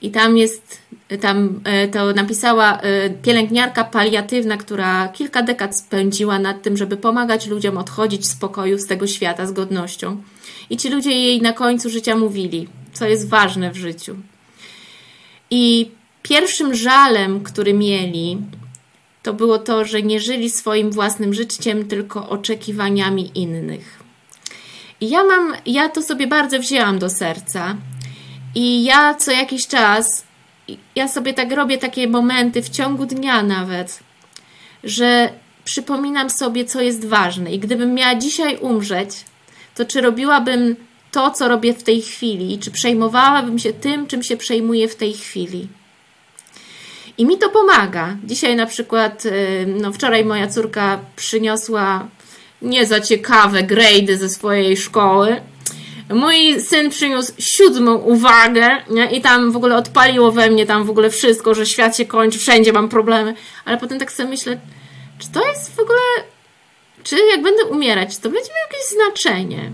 I 0.01 0.11
tam 0.11 0.37
jest, 0.37 0.81
tam 1.21 1.59
e, 1.63 1.87
to 1.87 2.13
napisała 2.13 2.79
e, 2.79 3.09
pielęgniarka 3.09 3.83
paliatywna, 3.83 4.57
która 4.57 5.07
kilka 5.07 5.43
dekad 5.43 5.77
spędziła 5.77 6.39
nad 6.39 6.61
tym, 6.61 6.77
żeby 6.77 6.97
pomagać 6.97 7.47
ludziom 7.47 7.77
odchodzić 7.77 8.27
z 8.27 8.35
pokoju 8.35 8.77
z 8.77 8.87
tego 8.87 9.07
świata 9.07 9.45
z 9.45 9.51
godnością. 9.51 10.23
I 10.69 10.77
ci 10.77 10.89
ludzie 10.89 11.11
jej 11.11 11.41
na 11.41 11.53
końcu 11.53 11.89
życia 11.89 12.15
mówili, 12.15 12.67
co 12.93 13.07
jest 13.07 13.29
ważne 13.29 13.71
w 13.71 13.77
życiu. 13.77 14.15
I 15.51 15.91
pierwszym 16.23 16.75
żalem, 16.75 17.43
który 17.43 17.73
mieli, 17.73 18.37
to 19.27 19.33
było 19.33 19.59
to, 19.59 19.85
że 19.85 20.01
nie 20.01 20.19
żyli 20.19 20.49
swoim 20.49 20.91
własnym 20.91 21.33
życiem, 21.33 21.87
tylko 21.87 22.29
oczekiwaniami 22.29 23.31
innych. 23.35 23.99
I 25.01 25.09
ja 25.09 25.23
mam, 25.23 25.53
ja 25.65 25.89
to 25.89 26.01
sobie 26.01 26.27
bardzo 26.27 26.59
wzięłam 26.59 26.99
do 26.99 27.09
serca. 27.09 27.75
I 28.55 28.83
ja 28.83 29.15
co 29.15 29.31
jakiś 29.31 29.67
czas, 29.67 30.23
ja 30.95 31.07
sobie 31.07 31.33
tak 31.33 31.51
robię 31.51 31.77
takie 31.77 32.07
momenty 32.07 32.61
w 32.61 32.69
ciągu 32.69 33.05
dnia 33.05 33.43
nawet, 33.43 33.99
że 34.83 35.29
przypominam 35.63 36.29
sobie, 36.29 36.65
co 36.65 36.81
jest 36.81 37.05
ważne. 37.05 37.51
I 37.51 37.59
gdybym 37.59 37.93
miała 37.93 38.15
dzisiaj 38.15 38.57
umrzeć, 38.57 39.09
to 39.75 39.85
czy 39.85 40.01
robiłabym 40.01 40.75
to, 41.11 41.31
co 41.31 41.47
robię 41.47 41.73
w 41.73 41.83
tej 41.83 42.01
chwili, 42.01 42.59
czy 42.59 42.71
przejmowałabym 42.71 43.59
się 43.59 43.73
tym, 43.73 44.07
czym 44.07 44.23
się 44.23 44.37
przejmuję 44.37 44.87
w 44.87 44.95
tej 44.95 45.13
chwili. 45.13 45.67
I 47.17 47.25
mi 47.25 47.37
to 47.37 47.49
pomaga. 47.49 48.15
Dzisiaj 48.23 48.55
na 48.55 48.65
przykład, 48.65 49.25
y, 49.25 49.65
no 49.67 49.93
wczoraj 49.93 50.25
moja 50.25 50.47
córka 50.47 50.99
przyniosła 51.15 52.07
nie 52.61 52.85
za 52.85 53.01
ciekawe 53.01 53.63
grade 53.63 54.17
ze 54.17 54.29
swojej 54.29 54.77
szkoły. 54.77 55.41
Mój 56.09 56.61
syn 56.61 56.89
przyniósł 56.89 57.33
siódmą 57.39 57.95
uwagę 57.95 58.69
nie? 58.89 59.11
i 59.11 59.21
tam 59.21 59.51
w 59.51 59.55
ogóle 59.55 59.75
odpaliło 59.75 60.31
we 60.31 60.49
mnie 60.49 60.65
tam 60.65 60.83
w 60.83 60.89
ogóle 60.89 61.09
wszystko, 61.09 61.55
że 61.55 61.65
świat 61.65 61.97
się 61.97 62.05
kończy, 62.05 62.39
wszędzie 62.39 62.73
mam 62.73 62.89
problemy. 62.89 63.33
Ale 63.65 63.77
potem 63.77 63.99
tak 63.99 64.11
sobie 64.11 64.29
myślę, 64.29 64.59
czy 65.19 65.31
to 65.31 65.47
jest 65.47 65.75
w 65.75 65.79
ogóle, 65.79 65.99
czy 67.03 67.15
jak 67.31 67.41
będę 67.41 67.65
umierać, 67.65 68.17
to 68.17 68.29
będzie 68.29 68.49
miało 68.49 68.67
jakieś 68.71 68.89
znaczenie. 68.89 69.71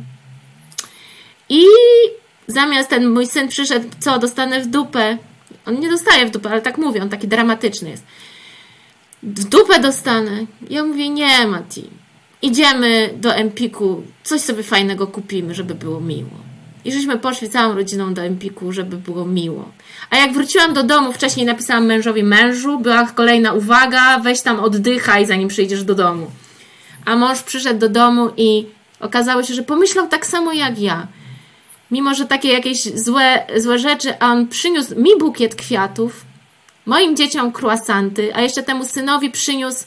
I 1.50 1.66
zamiast 2.48 2.90
ten 2.90 3.10
mój 3.10 3.28
syn 3.28 3.48
przyszedł, 3.48 3.90
co, 4.00 4.20
dostanę 4.20 4.62
w 4.62 4.68
dupę. 4.68 5.18
On 5.66 5.80
nie 5.80 5.90
dostaje 5.90 6.26
w 6.26 6.32
dupę, 6.32 6.50
ale 6.50 6.62
tak 6.62 6.78
mówię, 6.78 7.02
on 7.02 7.10
taki 7.10 7.28
dramatyczny 7.28 7.90
jest. 7.90 8.04
W 9.24 9.44
dupę 9.44 9.80
dostanę. 9.80 10.32
Ja 10.70 10.84
mówię, 10.84 11.10
nie, 11.10 11.48
Mati. 11.48 11.90
Idziemy 12.42 13.14
do 13.16 13.36
Empiku, 13.36 14.04
coś 14.24 14.42
sobie 14.42 14.64
fajnego 14.64 15.08
kupimy, 15.08 15.56
żeby 15.56 15.76
było 15.76 16.02
miło. 16.02 16.44
I 16.86 16.92
żeśmy 16.92 17.20
poszli 17.20 17.50
całą 17.50 17.76
rodziną 17.76 18.14
do 18.14 18.22
Empiku, 18.22 18.72
żeby 18.72 18.98
było 18.98 19.26
miło. 19.26 19.72
A 20.10 20.18
jak 20.18 20.34
wróciłam 20.34 20.74
do 20.74 20.84
domu, 20.84 21.14
wcześniej 21.14 21.46
napisałam 21.46 21.86
mężowi 21.86 22.24
mężu, 22.24 22.80
była 22.80 23.06
kolejna 23.06 23.54
uwaga, 23.54 24.20
weź 24.20 24.42
tam 24.42 24.60
oddychaj, 24.60 25.26
zanim 25.26 25.48
przyjdziesz 25.48 25.84
do 25.84 25.96
domu. 25.96 26.32
A 27.06 27.16
mąż 27.16 27.42
przyszedł 27.42 27.80
do 27.80 27.90
domu 27.90 28.30
i 28.38 28.66
okazało 29.00 29.44
się, 29.44 29.54
że 29.54 29.64
pomyślał 29.64 30.08
tak 30.08 30.26
samo 30.26 30.54
jak 30.54 30.80
ja. 30.80 31.08
Mimo, 31.94 32.14
że 32.14 32.26
takie 32.26 32.52
jakieś 32.52 32.84
złe, 32.84 33.46
złe 33.58 33.80
rzeczy, 33.80 34.20
a 34.20 34.32
on 34.32 34.48
przyniósł 34.48 35.02
mi 35.02 35.10
bukiet 35.20 35.56
kwiatów, 35.56 36.26
moim 36.86 37.16
dzieciom 37.16 37.52
croissanty, 37.62 38.36
a 38.36 38.42
jeszcze 38.42 38.64
temu 38.64 38.86
synowi 38.86 39.32
przyniósł 39.32 39.86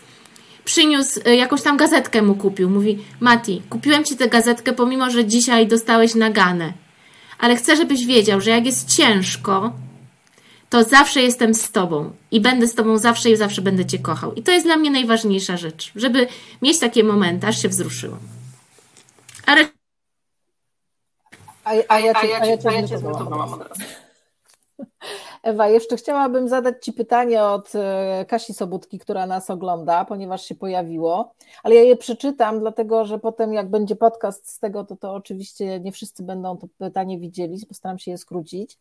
przyniósł 0.64 1.20
y, 1.28 1.36
jakąś 1.36 1.62
tam 1.62 1.76
gazetkę 1.76 2.22
mu 2.22 2.34
kupił. 2.34 2.70
Mówi, 2.70 2.98
Mati, 3.20 3.62
kupiłem 3.70 4.04
ci 4.04 4.16
tę 4.16 4.28
gazetkę, 4.28 4.72
pomimo, 4.72 5.11
że 5.11 5.24
dzisiaj 5.24 5.66
dostałeś 5.66 6.14
naganę. 6.14 6.72
Ale 7.38 7.57
chcę, 7.57 7.76
żebyś 7.76 8.07
wiedział, 8.07 8.40
że 8.40 8.50
jak 8.50 8.66
jest 8.66 8.96
ciężko, 8.96 9.72
to 10.70 10.84
zawsze 10.84 11.22
jestem 11.22 11.54
z 11.54 11.70
tobą 11.70 12.12
i 12.30 12.40
będę 12.40 12.66
z 12.66 12.74
tobą 12.74 12.98
zawsze 12.98 13.30
i 13.30 13.36
zawsze 13.36 13.62
będę 13.62 13.86
cię 13.86 13.98
kochał. 13.98 14.34
I 14.34 14.42
to 14.42 14.52
jest 14.52 14.66
dla 14.66 14.76
mnie 14.76 14.90
najważniejsza 14.90 15.57
rzecz, 15.57 15.92
żeby 15.96 16.26
mieć 16.62 16.78
takie 16.78 17.04
momenty, 17.04 17.46
aż 17.46 17.62
się 17.62 17.68
wzruszyłam. 17.68 18.20
A, 19.46 19.52
re... 19.52 19.75
a, 21.66 21.70
a 21.88 21.98
ja 22.00 22.14
cię, 22.14 22.20
a 22.20 22.46
ja 22.46 22.58
cię, 22.58 22.68
a 22.68 22.72
ja 22.72 22.82
cię, 22.82 22.88
cię 22.88 22.96
od 22.96 23.04
razu. 23.04 23.58
Ewa, 25.42 25.68
jeszcze 25.68 25.96
chciałabym 25.96 26.48
zadać 26.48 26.84
Ci 26.84 26.92
pytanie 26.92 27.44
od 27.44 27.72
e, 27.74 28.24
Kasi 28.28 28.54
Sobutki, 28.54 28.98
która 28.98 29.26
nas 29.26 29.50
ogląda, 29.50 30.04
ponieważ 30.04 30.44
się 30.44 30.54
pojawiło, 30.54 31.34
ale 31.62 31.74
ja 31.74 31.82
je 31.82 31.96
przeczytam, 31.96 32.60
dlatego 32.60 33.04
że 33.04 33.18
potem 33.18 33.52
jak 33.52 33.70
będzie 33.70 33.96
podcast 33.96 34.48
z 34.48 34.58
tego, 34.58 34.84
to 34.84 34.96
to 34.96 35.14
oczywiście 35.14 35.80
nie 35.80 35.92
wszyscy 35.92 36.22
będą 36.22 36.56
to 36.56 36.66
pytanie 36.78 37.18
widzieli, 37.18 37.66
postaram 37.66 37.98
się 37.98 38.10
je 38.10 38.18
skrócić. 38.18 38.78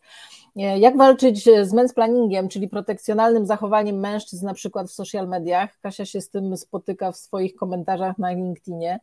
E, 0.55 0.79
jak 0.79 0.97
walczyć 0.97 1.43
z 1.61 1.73
mansplanningiem, 1.73 2.49
czyli 2.49 2.69
protekcjonalnym 2.69 3.45
zachowaniem 3.45 3.99
mężczyzn 3.99 4.45
na 4.45 4.53
przykład 4.53 4.87
w 4.87 4.93
social 4.93 5.27
mediach? 5.27 5.79
Kasia 5.79 6.05
się 6.05 6.21
z 6.21 6.29
tym 6.29 6.57
spotyka 6.57 7.11
w 7.11 7.17
swoich 7.17 7.55
komentarzach 7.55 8.17
na 8.17 8.31
LinkedInie. 8.31 8.99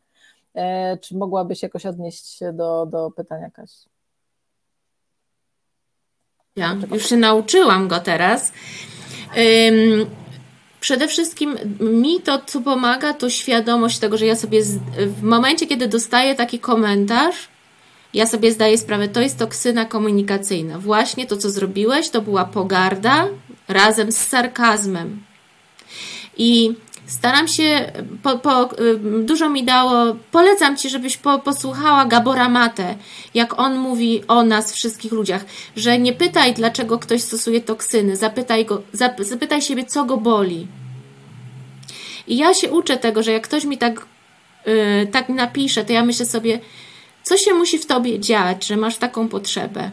E, 0.55 0.97
czy 0.97 1.17
mogłabyś 1.17 1.63
jakoś 1.63 1.85
odnieść 1.85 2.27
się 2.27 2.53
do, 2.53 2.85
do 2.85 3.11
pytania 3.11 3.49
Kasi? 3.51 3.89
Ja 6.55 6.77
już 6.91 7.09
się 7.09 7.17
nauczyłam 7.17 7.87
go 7.87 7.99
teraz. 7.99 8.53
Przede 10.79 11.07
wszystkim 11.07 11.57
mi 11.79 12.21
to, 12.21 12.41
co 12.45 12.61
pomaga, 12.61 13.13
to 13.13 13.29
świadomość 13.29 13.99
tego, 13.99 14.17
że 14.17 14.25
ja 14.25 14.35
sobie 14.35 14.63
w 14.97 15.23
momencie, 15.23 15.67
kiedy 15.67 15.87
dostaję 15.87 16.35
taki 16.35 16.59
komentarz, 16.59 17.47
ja 18.13 18.27
sobie 18.27 18.51
zdaję 18.51 18.77
sprawę, 18.77 19.07
to 19.07 19.21
jest 19.21 19.39
toksyna 19.39 19.85
komunikacyjna. 19.85 20.79
Właśnie 20.79 21.27
to, 21.27 21.37
co 21.37 21.49
zrobiłeś, 21.49 22.09
to 22.09 22.21
była 22.21 22.45
pogarda 22.45 23.27
razem 23.67 24.11
z 24.11 24.17
sarkazmem. 24.17 25.23
I 26.37 26.75
Staram 27.13 27.47
się, 27.47 27.91
po, 28.23 28.37
po, 28.37 28.69
dużo 29.23 29.49
mi 29.49 29.63
dało, 29.63 30.15
polecam 30.31 30.77
Ci, 30.77 30.89
żebyś 30.89 31.17
po, 31.17 31.39
posłuchała 31.39 32.05
Gabora 32.05 32.49
Mate, 32.49 32.95
jak 33.33 33.59
on 33.59 33.75
mówi 33.77 34.23
o 34.27 34.43
nas, 34.43 34.73
wszystkich 34.73 35.11
ludziach, 35.11 35.45
że 35.75 35.99
nie 35.99 36.13
pytaj, 36.13 36.53
dlaczego 36.53 36.99
ktoś 36.99 37.21
stosuje 37.21 37.61
toksyny, 37.61 38.15
zapytaj, 38.15 38.65
go, 38.65 38.81
zapytaj 39.19 39.61
siebie, 39.61 39.85
co 39.85 40.05
go 40.05 40.17
boli. 40.17 40.67
I 42.27 42.37
ja 42.37 42.53
się 42.53 42.71
uczę 42.71 42.97
tego, 42.97 43.23
że 43.23 43.31
jak 43.31 43.43
ktoś 43.43 43.65
mi 43.65 43.77
tak, 43.77 44.05
yy, 44.65 45.07
tak 45.11 45.29
napisze, 45.29 45.85
to 45.85 45.93
ja 45.93 46.05
myślę 46.05 46.25
sobie, 46.25 46.59
co 47.23 47.37
się 47.37 47.53
musi 47.53 47.79
w 47.79 47.85
tobie 47.85 48.19
dziać, 48.19 48.65
że 48.65 48.77
masz 48.77 48.97
taką 48.97 49.27
potrzebę 49.27 49.91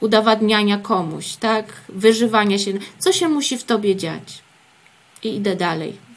udowadniania 0.00 0.78
komuś, 0.78 1.36
tak? 1.36 1.64
Wyżywania 1.88 2.58
się. 2.58 2.72
Co 2.98 3.12
się 3.12 3.28
musi 3.28 3.58
w 3.58 3.64
tobie 3.64 3.96
dziać? 3.96 4.42
i 5.22 5.34
idę 5.34 5.56
dalej. 5.56 6.09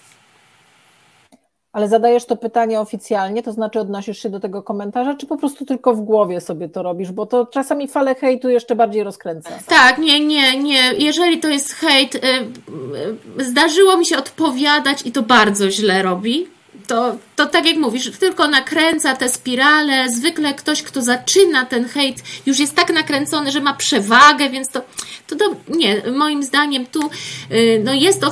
Ale 1.74 1.88
zadajesz 1.88 2.26
to 2.26 2.36
pytanie 2.36 2.80
oficjalnie, 2.80 3.44
to 3.44 3.52
znaczy 3.52 3.80
odnosisz 3.80 4.20
się 4.20 4.30
do 4.30 4.40
tego 4.40 4.64
komentarza, 4.64 5.16
czy 5.16 5.28
po 5.28 5.38
prostu 5.38 5.66
tylko 5.66 5.96
w 5.96 6.02
głowie 6.02 6.42
sobie 6.42 6.70
to 6.70 6.84
robisz, 6.84 7.12
bo 7.12 7.26
to 7.26 7.46
czasami 7.46 7.88
falę 7.88 8.16
hejtu 8.16 8.50
jeszcze 8.50 8.76
bardziej 8.76 9.04
rozkręca. 9.04 9.50
Tak, 9.68 9.98
nie, 9.98 10.26
nie, 10.26 10.58
nie. 10.58 10.94
Jeżeli 10.98 11.40
to 11.40 11.50
jest 11.50 11.72
hejt, 11.72 12.16
y, 12.16 12.20
y, 13.40 13.46
zdarzyło 13.46 13.98
mi 13.98 14.06
się 14.06 14.18
odpowiadać 14.18 15.06
i 15.06 15.12
to 15.12 15.22
bardzo 15.22 15.72
źle 15.72 16.04
robi 16.04 16.48
to, 16.88 17.16
to 17.36 17.46
tak 17.46 17.66
jak 17.66 17.78
mówisz, 17.78 18.12
tylko 18.20 18.48
nakręca 18.48 19.16
te 19.16 19.30
spirale. 19.30 20.10
Zwykle 20.10 20.54
ktoś, 20.54 20.84
kto 20.84 21.02
zaczyna 21.02 21.66
ten 21.66 21.86
hejt, 21.86 22.24
już 22.46 22.60
jest 22.60 22.76
tak 22.76 22.94
nakręcony, 22.94 23.52
że 23.52 23.62
ma 23.62 23.74
przewagę, 23.74 24.50
więc 24.50 24.70
to, 24.70 24.82
to 25.28 25.36
do, 25.36 25.46
nie, 25.68 26.02
moim 26.12 26.44
zdaniem 26.44 26.86
tu 26.86 27.10
y, 27.52 27.82
no 27.84 27.94
jest 27.94 28.22
to 28.22 28.32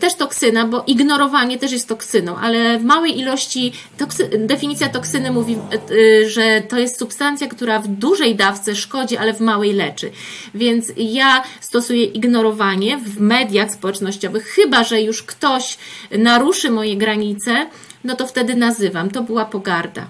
też 0.00 0.14
toksyna, 0.14 0.64
bo 0.64 0.84
ignorowanie 0.86 1.58
też 1.58 1.72
jest 1.72 1.88
toksyną, 1.88 2.36
ale 2.36 2.78
w 2.78 2.84
małej 2.84 3.18
ilości, 3.18 3.72
toksy, 3.98 4.30
definicja 4.38 4.88
toksyny 4.88 5.30
mówi, 5.30 5.56
y, 5.90 6.30
że 6.30 6.62
to 6.68 6.78
jest 6.78 6.98
substancja, 6.98 7.48
która 7.48 7.78
w 7.78 7.88
dużej 7.88 8.34
dawce 8.34 8.76
szkodzi, 8.76 9.16
ale 9.16 9.34
w 9.34 9.40
małej 9.40 9.72
leczy. 9.72 10.10
Więc 10.54 10.92
ja 10.96 11.42
stosuję 11.60 12.04
ignorowanie 12.04 12.98
w 12.98 13.20
mediach 13.20 13.72
społecznościowych, 13.72 14.46
chyba 14.46 14.84
że 14.84 15.02
już 15.02 15.22
ktoś 15.22 15.78
naruszy 16.10 16.70
moje 16.70 16.96
granice, 16.96 17.66
no 18.06 18.16
to 18.16 18.26
wtedy 18.26 18.54
nazywam. 18.54 19.10
To 19.10 19.22
była 19.22 19.44
pogarda. 19.44 20.06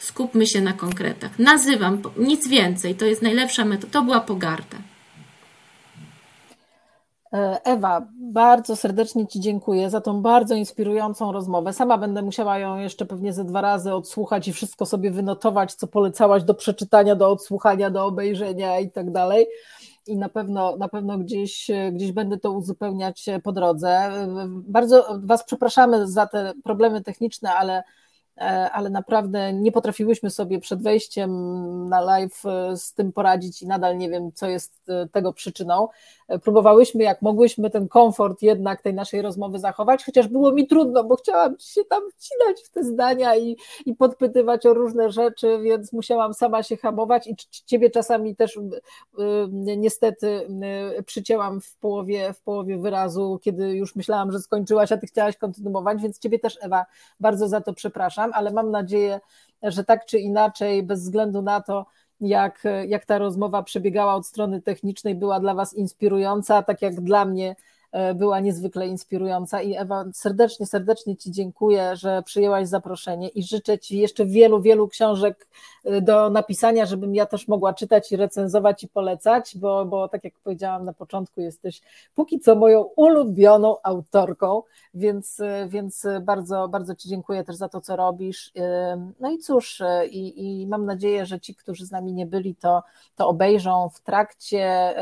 Skupmy 0.00 0.46
się 0.46 0.60
na 0.60 0.72
konkretach. 0.72 1.38
Nazywam, 1.38 2.02
nic 2.16 2.48
więcej. 2.48 2.94
To 2.94 3.04
jest 3.04 3.22
najlepsza 3.22 3.64
metoda. 3.64 3.92
To 3.92 4.02
była 4.02 4.20
pogarda. 4.20 4.76
E, 7.32 7.60
Ewa, 7.64 8.06
bardzo 8.32 8.76
serdecznie 8.76 9.26
Ci 9.26 9.40
dziękuję 9.40 9.90
za 9.90 10.00
tą 10.00 10.22
bardzo 10.22 10.54
inspirującą 10.54 11.32
rozmowę. 11.32 11.72
Sama 11.72 11.98
będę 11.98 12.22
musiała 12.22 12.58
ją 12.58 12.78
jeszcze 12.78 13.06
pewnie 13.06 13.32
ze 13.32 13.44
dwa 13.44 13.60
razy 13.60 13.94
odsłuchać 13.94 14.48
i 14.48 14.52
wszystko 14.52 14.86
sobie 14.86 15.10
wynotować, 15.10 15.74
co 15.74 15.86
polecałaś 15.86 16.42
do 16.42 16.54
przeczytania, 16.54 17.16
do 17.16 17.30
odsłuchania, 17.30 17.90
do 17.90 18.06
obejrzenia 18.06 18.80
i 18.80 18.90
tak 18.90 19.10
dalej 19.10 19.46
i 20.06 20.16
na 20.16 20.28
pewno, 20.28 20.76
na 20.76 20.88
pewno 20.88 21.18
gdzieś, 21.18 21.70
gdzieś 21.92 22.12
będę 22.12 22.38
to 22.38 22.52
uzupełniać 22.52 23.26
po 23.44 23.52
drodze. 23.52 24.10
Bardzo 24.48 25.18
Was 25.22 25.44
przepraszamy 25.44 26.08
za 26.08 26.26
te 26.26 26.52
problemy 26.64 27.02
techniczne, 27.02 27.54
ale 27.54 27.82
E, 28.38 28.70
ale 28.70 28.90
naprawdę 28.90 29.52
nie 29.52 29.72
potrafiłyśmy 29.72 30.30
sobie 30.30 30.60
przed 30.60 30.82
wejściem 30.82 31.30
na 31.88 32.00
live 32.00 32.42
e, 32.46 32.76
z 32.76 32.94
tym 32.94 33.12
poradzić 33.12 33.62
i 33.62 33.66
nadal 33.66 33.98
nie 33.98 34.10
wiem, 34.10 34.32
co 34.32 34.48
jest 34.48 34.88
e, 34.88 35.08
tego 35.08 35.32
przyczyną. 35.32 35.88
Próbowałyśmy, 36.42 37.04
jak 37.04 37.22
mogłyśmy, 37.22 37.70
ten 37.70 37.88
komfort 37.88 38.42
jednak 38.42 38.82
tej 38.82 38.94
naszej 38.94 39.22
rozmowy 39.22 39.58
zachować, 39.58 40.04
chociaż 40.04 40.28
było 40.28 40.52
mi 40.52 40.66
trudno, 40.66 41.04
bo 41.04 41.16
chciałam 41.16 41.56
się 41.58 41.84
tam 41.84 42.02
wcinać 42.10 42.62
w 42.64 42.70
te 42.70 42.84
zdania 42.84 43.36
i, 43.36 43.56
i 43.86 43.94
podpytywać 43.94 44.66
o 44.66 44.74
różne 44.74 45.10
rzeczy, 45.10 45.58
więc 45.62 45.92
musiałam 45.92 46.34
sama 46.34 46.62
się 46.62 46.76
hamować 46.76 47.26
i 47.26 47.36
ciebie 47.66 47.90
czasami 47.90 48.36
też 48.36 48.58
niestety 49.76 50.48
przycięłam 51.06 51.60
w 51.60 51.76
połowie, 51.76 52.32
w 52.32 52.42
połowie 52.42 52.78
wyrazu, 52.78 53.38
kiedy 53.42 53.76
już 53.76 53.96
myślałam, 53.96 54.32
że 54.32 54.40
skończyłaś, 54.40 54.92
a 54.92 54.96
ty 54.96 55.06
chciałaś 55.06 55.36
kontynuować, 55.36 56.02
więc 56.02 56.18
ciebie 56.18 56.38
też, 56.38 56.58
Ewa, 56.62 56.86
bardzo 57.20 57.48
za 57.48 57.60
to 57.60 57.72
przepraszam 57.72 58.32
ale 58.32 58.50
mam 58.50 58.70
nadzieję, 58.70 59.20
że 59.62 59.84
tak 59.84 60.06
czy 60.06 60.18
inaczej, 60.18 60.82
bez 60.82 61.02
względu 61.02 61.42
na 61.42 61.60
to, 61.60 61.86
jak, 62.22 62.62
jak 62.88 63.06
ta 63.06 63.18
rozmowa 63.18 63.62
przebiegała 63.62 64.14
od 64.14 64.26
strony 64.26 64.62
technicznej, 64.62 65.14
była 65.14 65.40
dla 65.40 65.54
Was 65.54 65.74
inspirująca, 65.74 66.62
tak 66.62 66.82
jak 66.82 67.00
dla 67.00 67.24
mnie 67.24 67.56
była 68.14 68.40
niezwykle 68.40 68.86
inspirująca 68.86 69.62
i 69.62 69.76
Ewa, 69.76 70.04
serdecznie, 70.12 70.66
serdecznie 70.66 71.16
Ci 71.16 71.30
dziękuję, 71.30 71.96
że 71.96 72.22
przyjęłaś 72.22 72.68
zaproszenie 72.68 73.28
i 73.28 73.42
życzę 73.42 73.78
Ci 73.78 73.98
jeszcze 73.98 74.26
wielu, 74.26 74.62
wielu 74.62 74.88
książek 74.88 75.48
e, 75.84 76.00
do 76.00 76.30
napisania, 76.30 76.86
żebym 76.86 77.14
ja 77.14 77.26
też 77.26 77.48
mogła 77.48 77.74
czytać 77.74 78.12
i 78.12 78.16
recenzować 78.16 78.84
i 78.84 78.88
polecać, 78.88 79.58
bo, 79.58 79.84
bo 79.84 80.08
tak 80.08 80.24
jak 80.24 80.34
powiedziałam 80.44 80.84
na 80.84 80.92
początku, 80.92 81.40
jesteś 81.40 81.80
póki 82.14 82.40
co 82.40 82.54
moją 82.54 82.80
ulubioną 82.96 83.76
autorką, 83.82 84.62
więc, 84.94 85.40
e, 85.40 85.66
więc 85.68 86.06
bardzo, 86.22 86.68
bardzo 86.68 86.94
Ci 86.94 87.08
dziękuję 87.08 87.44
też 87.44 87.56
za 87.56 87.68
to, 87.68 87.80
co 87.80 87.96
robisz. 87.96 88.52
No 89.20 89.30
i 89.30 89.38
cóż, 89.38 89.82
i, 90.10 90.62
i 90.62 90.66
mam 90.66 90.86
nadzieję, 90.86 91.26
że 91.26 91.40
ci, 91.40 91.54
którzy 91.54 91.86
z 91.86 91.90
nami 91.90 92.12
nie 92.12 92.26
byli, 92.26 92.54
to, 92.54 92.82
to 93.16 93.28
obejrzą 93.28 93.88
w 93.94 94.00
trakcie, 94.00 94.94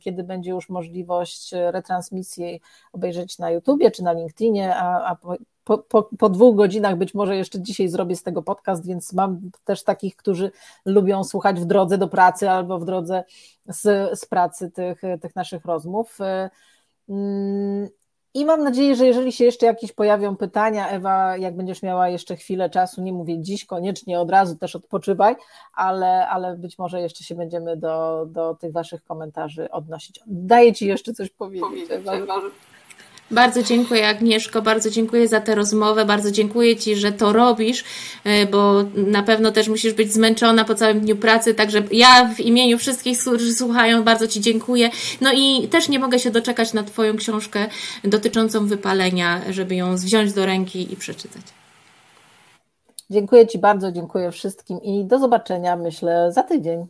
kiedy 0.00 0.24
będzie 0.24 0.50
już 0.50 0.68
możliwość 0.68 1.52
retransmisji 1.52 2.23
audycję 2.24 2.58
obejrzeć 2.92 3.38
na 3.38 3.50
YouTubie 3.50 3.90
czy 3.90 4.02
na 4.02 4.12
LinkedInie, 4.12 4.76
a, 4.76 5.04
a 5.04 5.16
po, 5.64 5.78
po, 5.78 6.02
po, 6.02 6.28
dwóch 6.28 6.56
godzinach 6.56 6.96
być 6.96 7.14
może 7.14 7.36
jeszcze 7.36 7.60
dzisiaj 7.60 7.88
zrobię 7.88 8.16
z 8.16 8.22
tego 8.22 8.42
podcast, 8.42 8.86
więc 8.86 9.12
mam 9.12 9.40
też 9.64 9.84
takich, 9.84 10.16
którzy 10.16 10.50
lubią 10.84 11.24
słuchać 11.24 11.60
w 11.60 11.64
drodze 11.64 11.98
do 11.98 12.08
pracy 12.08 12.50
albo 12.50 12.78
w 12.78 12.84
drodze 12.84 13.24
z, 13.66 14.18
z 14.20 14.26
pracy 14.26 14.70
tych, 14.70 15.02
tych 15.22 15.36
naszych 15.36 15.64
rozmów. 15.64 16.18
I 18.34 18.44
mam 18.44 18.62
nadzieję, 18.62 18.96
że 18.96 19.06
jeżeli 19.06 19.32
się 19.32 19.44
jeszcze 19.44 19.66
jakieś 19.66 19.92
pojawią 19.92 20.36
pytania, 20.36 20.88
Ewa, 20.88 21.36
jak 21.36 21.56
będziesz 21.56 21.82
miała 21.82 22.08
jeszcze 22.08 22.36
chwilę 22.36 22.70
czasu, 22.70 23.02
nie 23.02 23.12
mówię 23.12 23.42
dziś, 23.42 23.64
koniecznie 23.64 24.20
od 24.20 24.30
razu 24.30 24.56
też 24.56 24.76
odpoczywaj, 24.76 25.36
ale, 25.74 26.28
ale 26.28 26.56
być 26.56 26.78
może 26.78 27.00
jeszcze 27.00 27.24
się 27.24 27.34
będziemy 27.34 27.76
do, 27.76 28.26
do 28.28 28.54
tych 28.54 28.72
Waszych 28.72 29.04
komentarzy 29.04 29.70
odnosić. 29.70 30.20
Daję 30.26 30.72
Ci 30.72 30.86
jeszcze 30.86 31.12
coś 31.12 31.30
powiedzieć, 31.30 31.90
Ewa. 31.90 32.12
Bardzo 33.30 33.62
dziękuję 33.62 34.08
Agnieszko, 34.08 34.62
bardzo 34.62 34.90
dziękuję 34.90 35.28
za 35.28 35.40
tę 35.40 35.54
rozmowę, 35.54 36.04
bardzo 36.04 36.30
dziękuję 36.30 36.76
Ci, 36.76 36.96
że 36.96 37.12
to 37.12 37.32
robisz, 37.32 37.84
e, 38.24 38.46
bo 38.46 38.84
na 38.94 39.22
pewno 39.22 39.52
też 39.52 39.68
musisz 39.68 39.92
być 39.92 40.12
zmęczona 40.12 40.64
po 40.64 40.74
całym 40.74 41.00
dniu 41.00 41.16
pracy, 41.16 41.54
także 41.54 41.82
ja 41.92 42.34
w 42.34 42.40
imieniu 42.40 42.78
wszystkich, 42.78 43.20
którzy 43.20 43.54
słuchają, 43.54 44.02
bardzo 44.02 44.28
Ci 44.28 44.40
dziękuję. 44.40 44.90
No 45.20 45.32
i 45.32 45.68
też 45.68 45.88
nie 45.88 45.98
mogę 45.98 46.18
się 46.18 46.30
doczekać 46.30 46.72
na 46.72 46.82
Twoją 46.82 47.16
książkę 47.16 47.66
dotyczącą 48.04 48.66
wypalenia, 48.66 49.40
żeby 49.50 49.74
ją 49.74 49.96
wziąć 49.96 50.32
do 50.32 50.46
ręki 50.46 50.92
i 50.92 50.96
przeczytać. 50.96 51.42
Dziękuję 53.10 53.46
Ci 53.46 53.58
bardzo, 53.58 53.92
dziękuję 53.92 54.30
wszystkim 54.30 54.82
i 54.82 55.04
do 55.04 55.18
zobaczenia, 55.18 55.76
myślę, 55.76 56.32
za 56.32 56.42
tydzień. 56.42 56.86